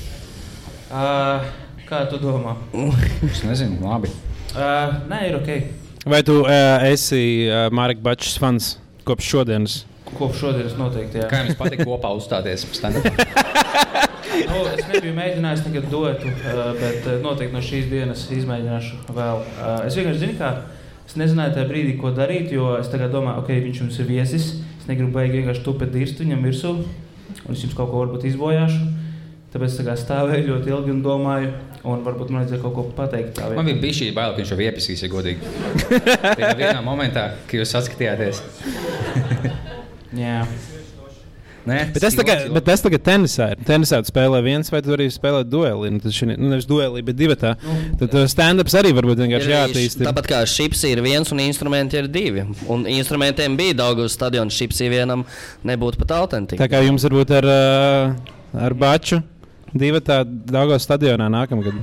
Uh, 0.92 1.46
kā 1.88 2.04
tu 2.10 2.18
domā? 2.20 2.56
Es 3.24 3.40
nezinu, 3.46 3.80
labi. 3.84 4.10
Uh, 4.52 5.00
nē, 5.08 5.20
ir 5.30 5.38
ok. 5.38 5.50
Vai 6.04 6.20
tu 6.26 6.42
uh, 6.42 6.84
esi 6.84 7.48
uh, 7.48 7.70
Marka 7.72 8.02
Bačs 8.04 8.36
fans 8.40 8.74
kopš 9.08 9.30
šodienas? 9.32 9.76
Kopš 10.18 10.42
šodienas 10.42 10.76
noteikti. 10.76 11.22
Jā. 11.22 11.28
Kā 11.30 11.40
jums 11.42 11.56
patīk 11.56 11.80
kopā 11.88 12.12
uzstāties? 12.18 12.66
nu, 14.50 14.58
es 14.74 14.84
nebiju 14.90 15.14
mēģinājis 15.16 15.64
nekad 15.70 15.88
dotu, 15.92 16.28
uh, 16.28 16.66
bet 16.76 17.08
noteikti 17.24 17.56
no 17.56 17.62
šīs 17.64 17.88
dienas 17.88 18.26
izmēģināšu 18.36 19.00
vēl. 19.16 19.40
Uh, 19.40 19.78
es 19.88 19.96
vienkārši 19.96 20.20
zinu, 20.26 20.36
kā. 20.42 20.52
Es 21.08 21.16
nezināju 21.20 21.56
tajā 21.56 21.68
brīdī, 21.68 21.96
ko 22.00 22.12
darīt, 22.16 22.52
jo 22.52 22.74
es 22.78 22.92
tagad 22.92 23.12
domāju, 23.12 23.42
ok, 23.42 23.56
viņš 23.64 23.80
jums 23.82 23.98
ir 24.00 24.08
viesis. 24.08 24.50
Es 24.80 24.86
negribu 24.88 25.16
baigi 25.16 25.40
vienkārši 25.40 25.64
tupēt 25.64 25.92
dirstu 25.96 26.24
viņam 26.24 26.44
virsū, 26.44 26.76
un 27.44 27.56
es 27.56 27.64
jums 27.64 27.76
kaut 27.76 27.88
ko 27.92 28.04
varbūt 28.04 28.28
izbojāšu. 28.28 29.03
Tāpēc 29.54 29.70
es 29.70 29.86
tā 29.86 29.92
stāvēju 29.94 30.48
ļoti 30.48 30.72
ilgi 30.72 30.90
un 30.90 31.00
domāju, 31.04 31.52
un 31.86 32.00
varbūt 32.02 32.32
man 32.34 32.42
vajadzēja 32.42 32.62
kaut 32.64 32.72
ko 32.74 32.82
pateikt. 32.96 33.38
Man 33.54 33.68
bija 33.78 33.94
šī 34.00 34.08
baila, 34.16 34.34
ka 34.34 34.42
viņš 34.42 34.50
jau 34.50 34.62
iepisīs, 34.64 35.04
ja 35.04 35.10
godīgi. 35.12 35.52
Tajā 36.24 36.48
vienā 36.58 36.80
momentā, 36.82 37.28
kad 37.46 37.60
jūs 37.60 37.70
saskatījāties. 37.76 38.40
Jā. 40.24 40.40
Nē, 41.64 41.76
Bet 41.94 42.02
tas 42.02 42.16
tagad, 42.18 42.48
bet 42.52 42.66
tas 42.66 42.82
tagad 42.84 43.00
tenisā 43.06 43.46
ir. 43.54 43.60
Tenisā 43.64 44.02
tu 44.04 44.10
spēlē 44.10 44.42
viens, 44.44 44.68
vai 44.74 44.82
tu 44.84 44.92
arī 44.92 45.06
spēlē 45.14 45.44
dueli. 45.48 45.92
Nu, 45.94 46.02
tas 46.02 46.12
šī, 46.12 46.28
nu, 46.34 46.50
nevis 46.50 46.66
dueli, 46.68 47.00
bet 47.06 47.16
divi 47.16 47.36
tā. 47.40 47.54
Tad 48.02 48.16
uh, 48.18 48.26
stand-ups 48.28 48.74
arī 48.82 48.90
varbūt 48.98 49.22
vienkārši 49.22 49.48
Ir 49.48 49.54
jāattīst. 49.54 50.02
Tāpat 50.02 50.28
kā 50.28 50.42
šips 50.50 50.82
ir 50.90 51.00
viens 51.06 51.30
un 51.32 51.40
instrumenti 51.46 52.02
ir 52.02 52.10
divi. 52.12 52.44
Un 52.68 52.84
instrumentiem 52.90 53.56
bija 53.56 53.78
daudz 53.80 54.10
uz 54.10 54.18
stadiona. 54.18 54.52
Šips 54.52 54.82
ir 54.84 54.92
vienam 54.92 55.24
nebūtu 55.64 56.02
pat 56.02 56.18
autentika. 56.18 56.60
Tā 56.66 56.68
kā 56.74 56.82
jums 56.84 57.06
varbūt 57.08 57.32
ar, 57.38 57.48
uh, 57.54 58.60
ar 58.66 58.76
Baču 58.76 59.22
divi 59.74 60.02
tā 60.04 60.22
Daugos 60.26 60.86
stadionā 60.86 61.30
nākamgad. 61.32 61.80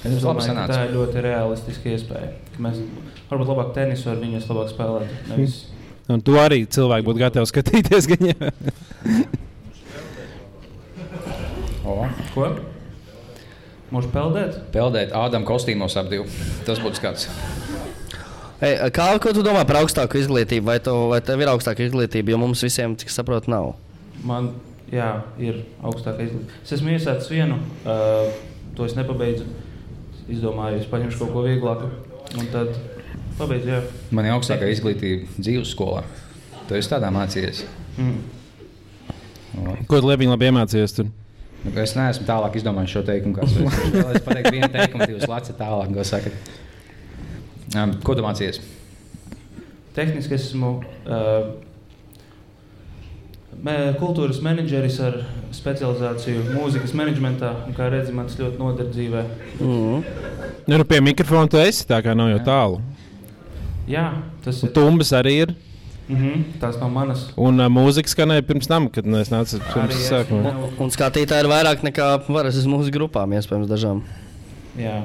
Es 0.00 0.22
labi 0.24 0.40
domāju, 0.40 0.54
ka 0.56 0.68
tā 0.70 0.84
ir 0.86 0.94
ļoti 0.96 1.26
realistiska 1.26 1.92
iespēja. 1.92 2.32
ka 2.54 2.62
Mēs 2.62 2.80
varbūt 3.28 3.52
labāk 3.52 3.74
tenisu 3.76 4.14
ar 4.14 4.22
viņu 4.22 4.40
labāk 4.48 4.72
spēlēt. 4.72 5.12
Nevis 5.28 5.60
Un 6.10 6.22
to 6.26 6.34
arī 6.40 6.64
cilvēki 6.66 7.06
būtu 7.06 7.22
gatavi 7.22 7.46
skatīties. 7.46 8.08
Gan, 8.10 8.32
ko? 12.34 12.48
Mūžu 13.90 14.10
peldēt? 14.14 14.58
peldēt 14.74 15.14
Ādam 15.16 15.46
kostīmos 15.46 15.96
ap 15.98 16.10
divu. 16.10 16.26
Tas 16.66 16.82
būtu 16.82 16.98
skats. 16.98 17.28
Ei, 18.60 18.74
kā, 18.94 19.06
ko 19.22 19.32
tu 19.34 19.42
domā 19.46 19.62
par 19.66 19.80
augstāku 19.80 20.18
izglītību? 20.20 20.66
Vai, 20.66 20.78
tu, 20.84 20.92
vai 21.10 21.20
tev 21.24 21.40
ir 21.40 21.50
augstāka 21.52 21.86
izglītība? 21.86 22.34
Jo 22.34 22.42
mums 22.42 22.62
visiem, 22.66 22.96
cik 23.00 23.10
saprotu, 23.14 23.50
nav. 23.54 23.72
Man 24.26 24.50
jā, 24.94 25.10
ir 25.42 25.62
augstākā 25.86 26.26
izglītība. 26.26 26.60
Es 26.64 26.74
esmu 26.76 26.94
iesācis 26.94 27.30
vienu, 27.32 27.58
uh, 27.84 28.30
to 28.76 28.86
es 28.88 28.96
nepabeidzu. 28.98 29.46
Izdomāju, 30.30 30.78
es 30.78 30.90
paņemšu 30.90 31.24
kaut 31.24 31.32
ko 31.34 31.44
vieglāku. 31.46 31.88
Un 32.38 32.50
tad 32.52 32.74
pabeidzu. 33.38 33.72
Jā. 33.72 33.80
Man 34.14 34.28
ir 34.28 34.36
augstākā 34.36 34.68
izglītība 34.70 35.40
dzīves 35.40 35.72
skolā. 35.74 36.04
Tu 36.68 36.78
esi 36.78 36.92
tādā 36.92 37.10
mācījies. 37.14 37.64
Mm. 37.98 38.20
Ko 39.90 39.98
tu 39.98 40.06
Leviņš 40.06 40.30
labi 40.30 40.50
iemācījies? 40.50 40.94
Tur? 40.94 41.08
Nu, 41.64 41.72
Es 41.82 41.92
neesmu 41.96 42.24
tālāk 42.28 42.54
izdomājis 42.56 42.94
šo 42.94 43.02
teikumu, 43.04 43.36
kas 43.36 43.56
ir. 43.58 43.66
Es 44.14 44.22
pateiktu, 44.24 44.52
vienu 44.54 44.70
teikumu, 44.72 45.08
divas 45.10 45.26
lacis 45.28 45.58
tālāk. 45.58 45.90
Ko, 45.92 46.04
sakat? 46.06 46.52
um, 47.76 47.96
ko 48.06 48.16
tu 48.16 48.24
mācījies? 48.24 48.62
Tehniski 49.96 50.36
es 50.36 50.46
esmu 50.48 50.76
uh, 50.78 51.50
kultūras 54.00 54.40
menedžeris 54.42 55.00
ar 55.04 55.18
specializāciju 55.52 56.44
mūzikas 56.54 56.94
menedžmentā. 56.96 57.50
Un, 57.66 57.74
kā 57.76 57.90
redzat, 57.92 58.14
man 58.16 58.26
tas 58.30 58.38
ļoti 58.40 58.58
noder 58.58 58.86
dzīvē. 58.92 59.24
Mm. 59.60 60.04
Nu, 60.66 60.78
nu, 60.78 60.84
pie 60.88 61.00
mikrofona 61.04 61.48
tu 61.50 61.60
esi 61.60 61.84
tā 61.88 62.00
kā 62.04 62.14
nav 62.16 62.30
jau 62.32 62.38
tālu. 62.46 62.80
Jā, 63.90 64.06
tas 64.44 64.62
Un 64.62 64.68
ir. 64.70 64.74
tumbas 64.74 65.10
arī 65.12 65.34
ir. 65.44 65.54
Mm 66.10 66.16
-hmm, 66.16 66.42
tās 66.60 66.80
nav 66.80 66.90
manas. 66.90 67.28
Un 67.36 67.60
uh, 67.60 67.66
mūzika 67.70 68.08
skanēja 68.08 68.42
pirms 68.42 68.66
tam, 68.66 68.88
kad 68.88 69.06
es 69.06 69.30
nācu 69.30 69.60
pirms 69.74 70.10
sākuma. 70.10 70.42
ne- 70.42 70.70
Un 70.78 70.90
skatītāji 70.90 71.40
ir 71.44 71.46
vairāk 71.50 71.82
nekā 71.82 72.22
varas 72.28 72.56
uz 72.56 72.66
mūsu 72.66 72.90
grupām, 72.90 73.30
iespējams, 73.32 73.68
dažām. 73.68 74.02
Jā. 74.78 75.02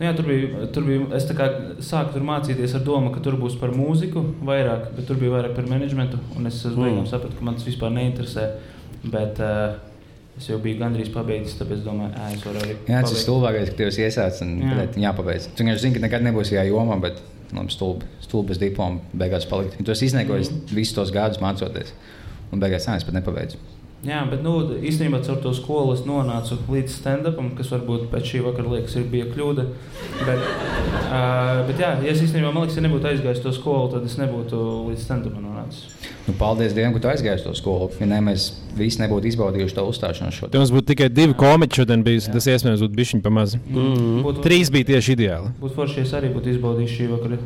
Nu, 0.00 0.06
jā, 0.08 0.14
tur 0.16 0.24
bija, 0.30 0.66
tur 0.72 0.86
bija. 0.88 1.06
Es 1.18 1.26
sāku 1.84 2.14
tur 2.14 2.22
mācīties 2.24 2.72
ar 2.78 2.84
domu, 2.86 3.10
ka 3.12 3.20
tur 3.20 3.34
būs 3.36 3.58
par 3.60 3.74
mūziku 3.76 4.22
vairāk, 4.48 4.86
bet 4.96 5.04
tur 5.10 5.18
bija 5.20 5.34
vairāk 5.34 5.52
par 5.58 5.66
menedžmentu. 5.68 6.16
Es 6.48 6.62
beigām 6.64 7.02
Mm. 7.02 7.10
sapratu, 7.10 7.36
ka 7.36 7.44
man 7.44 7.58
tas 7.58 7.66
vispār 7.68 7.92
neinteresē. 7.92 8.46
Bet 9.12 9.38
uh, 9.44 9.76
es 10.38 10.46
jau 10.48 10.56
biju 10.58 10.78
gandrīz 10.80 11.12
pabeidzis, 11.12 11.58
tāpēc 11.60 11.84
domāju, 11.84 12.14
ē, 12.16 12.30
es 12.32 12.46
varu 12.46 12.62
arī. 12.64 12.76
Jā, 12.88 13.02
tas 13.04 13.12
ir 13.12 13.20
stulbākais, 13.26 13.68
ka 13.68 13.76
tev 13.76 13.92
iesācis 13.92 14.40
un 14.46 14.54
Jā. 14.62 14.78
jā. 14.78 14.86
jāpabeidz. 15.04 15.50
Tu 15.52 15.64
vienkārši 15.64 15.84
zini, 15.84 15.94
ka 15.98 16.04
nekad 16.06 16.24
nebūsi 16.24 16.54
šajā 16.54 16.64
jomā, 16.70 16.96
bet 17.00 17.20
nu, 17.52 17.66
stulbi, 17.68 18.08
stulbi 18.24 18.54
bez 18.54 18.58
diploma 18.62 19.00
beigās 19.12 19.44
palikt. 19.52 19.76
Tu 19.84 19.92
esi 19.92 20.08
izniekojis 20.08 20.50
mm. 20.50 20.56
-hmm. 20.64 20.80
visus 20.80 20.94
tos 20.96 21.12
gadus 21.12 21.40
mācoties. 21.44 21.92
Un 22.52 22.60
beigās 22.60 22.88
nē, 22.88 22.96
es 22.96 23.04
pat 23.04 23.14
nepabeidzu. 23.20 23.60
Jā, 24.00 24.22
bet 24.30 24.40
nu, 24.40 24.54
īstenībā 24.80 25.18
caur 25.26 25.42
to 25.44 25.50
skolu 25.52 25.92
es 25.92 26.06
nonācu 26.08 26.56
līdz 26.72 26.94
stand-upam, 26.94 27.50
kas 27.58 27.68
varbūt 27.74 28.06
pēc 28.08 28.30
šī 28.30 28.38
vakara 28.46 28.72
liekas, 28.72 28.94
ir 28.96 29.04
bija 29.12 29.26
kļūda. 29.28 29.66
Bet, 30.24 30.46
uh, 30.46 31.60
bet 31.68 31.82
jā, 31.84 31.90
ja 32.06 32.14
es 32.14 32.22
īstenībā, 32.24 32.48
man 32.48 32.64
liekas, 32.64 32.78
ja 32.80 32.86
nebūtu 32.86 33.10
aizgājis 33.10 33.42
to 33.44 33.52
skolu, 33.52 33.90
tad 33.92 34.06
es 34.08 34.16
nebūtu 34.16 34.62
līdz 34.88 35.04
stand-upam 35.04 35.44
nonācis. 35.44 36.00
Nu, 36.24 36.32
paldies 36.38 36.72
Dievam, 36.72 36.94
ka 36.96 37.02
tu 37.04 37.10
aizgāji 37.10 37.44
to 37.44 37.52
skolu. 37.58 37.90
Ja 38.00 38.08
ne, 38.08 38.22
mēs 38.24 38.50
visi 38.78 39.00
nebūtu 39.02 39.28
izbaudījuši 39.34 39.76
to 39.76 39.84
uzstāšanos 39.90 40.36
šodien. 40.36 40.52
Te 40.54 40.60
mums 40.62 40.72
būtu 40.72 40.92
tikai 40.92 41.08
divi 41.12 41.36
komiķi 41.36 41.82
šodien 41.82 42.04
bijis. 42.06 42.28
Tas 42.32 42.48
iespējams 42.52 42.84
būtu 42.86 42.96
bijis 42.96 43.14
pamazs. 43.24 43.56
Mm. 43.66 44.20
Būtu, 44.24 44.44
Trīs 44.44 44.70
bija 44.72 44.92
tieši 44.92 45.16
ideāli. 45.16 45.50
Būtu 45.60 45.76
forši, 45.76 46.00
ja 46.00 46.06
es 46.06 46.14
arī 46.16 46.30
būtu 46.32 46.54
izbaudījis 46.54 46.96
šī 46.96 47.04
vakara. 47.10 47.36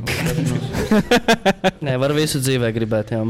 Nē, 1.87 1.97
var 2.03 2.15
visu 2.19 2.43
dzīvē 2.45 2.71
gribēt. 2.77 3.15
Jā. 3.17 3.23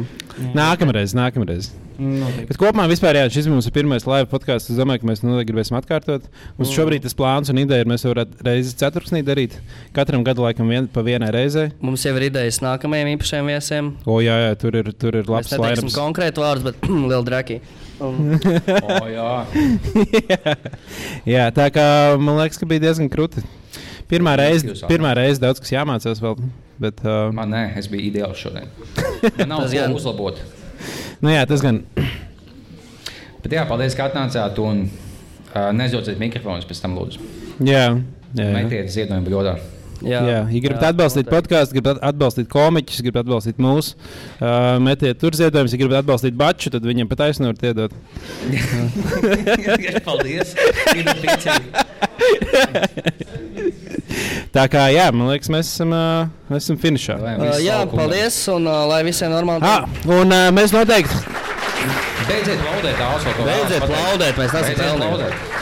Nākamreiz, 0.55 1.12
nākamreiz. 1.14 1.68
Noteikti. 1.95 2.49
Bet 2.49 2.59
kopumā 2.59 2.89
vispār, 2.91 3.14
jā, 3.14 3.28
šis 3.30 3.47
mums 3.47 3.68
pirmais 3.70 4.03
live 4.09 4.26
podkāsts. 4.26 4.72
Es 4.72 4.78
domāju, 4.80 5.05
ka 5.05 5.07
mēs 5.12 5.20
noteikti 5.22 5.53
gribēsim 5.53 5.76
atkārtot. 5.78 6.24
Mums 6.59 6.72
Mm. 6.72 6.74
šobrīd 6.74 7.05
tas 7.05 7.14
plāns 7.14 7.53
un 7.53 7.61
ideja 7.62 7.85
ir, 7.85 7.91
mēs 7.93 8.03
varētu 8.03 8.43
reizes 8.43 8.74
ceturksnī 8.80 9.22
darīt. 9.22 9.55
Katram 9.95 10.24
gadam 10.26 10.43
laikam 10.49 10.66
vien, 10.68 10.89
pa 10.91 11.05
vienai 11.07 11.30
reizei. 11.30 11.68
Mums 11.80 12.03
jau 12.03 12.16
ir 12.18 12.26
idejas 12.32 12.59
nākamajiem 12.66 13.12
īpašiem 13.14 13.47
viesiem. 13.53 13.93
O, 14.11 14.18
jā, 14.26 14.35
jā, 14.49 14.59
tur 14.59 14.74
ir, 14.82 14.91
tur 14.99 15.14
ir 15.22 15.30
labs 15.30 15.53
neteiksim 15.55 15.87
laivs. 15.87 15.99
konkrētu 16.01 16.43
vārdu, 16.43 16.64
bet 16.72 16.82
liela 17.11 17.22
draki. 17.22 17.61
Un, 18.03 18.35
O, 18.91 19.07
jā. 19.07 19.47
jā, 21.37 21.47
tā 21.55 21.68
kā 21.74 21.87
man 22.18 22.41
liekas, 22.43 22.59
ka 22.59 22.66
bija 22.66 22.89
diezgan 22.89 23.11
krūti. 23.12 23.45
Pirmā 24.11 24.35
reize, 24.37 24.74
pirmā 24.91 25.14
reize 25.16 25.41
daudz 25.41 25.62
kas 25.62 25.72
jāmācās 25.72 26.18
vēl. 26.20 26.37
Bet, 26.82 26.98
uh, 27.06 27.28
Man 27.34 27.52
nē, 27.54 27.64
es 27.78 27.86
biju 27.90 28.02
ideāls 28.10 28.40
šodien. 28.40 28.66
Man 29.38 29.48
nav 29.52 29.66
ko 29.68 29.70
gan. 29.76 29.92
uzlabot. 29.94 30.40
nu, 31.22 31.30
jā, 31.30 31.44
tas 31.46 31.62
gan. 31.62 31.82
Bet 33.44 33.52
jā, 33.54 33.62
paldies, 33.68 33.94
ka 33.94 34.08
atnācāt 34.10 34.58
un 34.64 34.86
uh, 34.88 35.70
nezauciet 35.76 36.18
mikrofonus 36.18 36.66
pēc 36.66 36.80
tam, 36.82 36.96
lūdzu. 36.98 37.22
Jā, 37.62 37.86
jā, 38.34 38.42
jā. 38.42 38.50
Metiet 38.56 38.90
ziedojumu 38.90 39.28
bļodā. 39.30 39.54
jā, 40.02 40.18
Jā, 40.26 40.38
ja 40.50 40.60
gribat 40.64 40.82
atbalstīt 40.90 41.28
noteikti. 41.28 41.36
podkāstu, 41.36 41.76
gribat 41.78 42.00
atbalstīt 42.04 42.48
komiķus, 42.52 43.02
gribat 43.06 43.24
atbalstīt 43.28 43.60
mūsu, 43.62 43.94
uh, 44.40 44.74
metiet 44.82 45.20
tur 45.22 45.36
ziedojumus. 45.38 45.76
Ja 45.76 45.80
gribat 45.84 46.02
atbalstīt 46.02 46.34
baču, 46.40 46.72
tad 46.74 46.82
viņam 46.88 47.08
pat 47.12 47.22
aizsnu 47.28 47.52
var 47.52 47.62
iedot. 47.70 47.94
paldies! 50.08 50.56
Tā 54.54 54.64
kā, 54.70 54.84
jā, 54.94 55.08
man 55.14 55.28
liekas, 55.32 55.50
mēs 55.50 55.70
esam, 55.74 55.90
uh, 55.94 56.28
mēs 56.52 56.66
esam 56.68 56.78
finišā. 56.80 57.16
Uh, 57.18 57.56
jā, 57.64 57.80
paldies, 57.90 58.36
un 58.52 58.68
uh, 58.70 58.84
lai 58.90 59.00
visiem 59.06 59.32
normāli. 59.34 59.66
Ah, 59.66 59.88
un 60.06 60.30
uh, 60.30 60.48
mēs 60.54 60.74
noteikti. 60.74 61.18
Beidziet 62.28 62.62
laudēt, 62.62 63.00
Āso. 63.04 63.34
Beidziet 63.44 63.84
laudēt, 63.90 64.38
mēs 64.40 64.54
neesam 64.54 64.78
pelnījuši. 64.80 65.52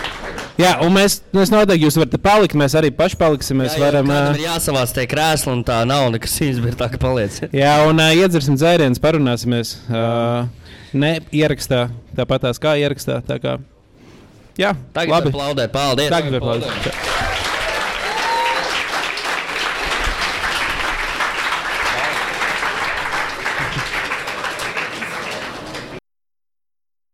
Jā, 0.61 0.75
un 0.85 0.93
mēs, 0.95 1.17
mēs 1.35 1.51
noteikti 1.51 1.87
jūs 1.87 1.97
varat 1.97 2.15
palikt. 2.23 2.55
Mēs 2.61 2.75
arī 2.79 2.91
paši 2.95 3.17
paliksim. 3.19 3.57
Mēs 3.63 3.73
Jā, 3.79 3.87
varam. 3.87 4.11
Kādam 4.13 4.35
Uh, 4.35 4.37
ir 4.37 4.45
jāsavāc 4.45 4.93
tie 4.95 5.07
krēsli, 5.11 5.51
un 5.57 5.63
tā 5.67 5.79
nav 5.89 6.11
nekas 6.13 6.37
īsti, 6.45 6.75
tā 6.79 6.91
kā 6.93 7.01
paliec. 7.01 7.39
jā, 7.57 7.73
un 7.89 7.97
uh, 8.05 8.13
iedzersim 8.15 8.59
dzērienus, 8.61 9.01
parunāsimies. 9.03 9.73
Uh, 9.89 10.45
ne 10.93 11.15
ierakstā, 11.33 11.87
tāpat 12.19 12.45
tās 12.47 12.61
kā 12.63 12.77
ierakstā. 12.85 13.23
Tā 13.27 13.41
kā 13.43 13.57
Jā, 14.61 14.75
Tagad 14.93 15.15
labi. 15.15 15.31
aplaudēt, 15.33 15.73
paldies! 15.73 16.11
Tagad 16.13 16.35
aplaudēt. 16.41 17.42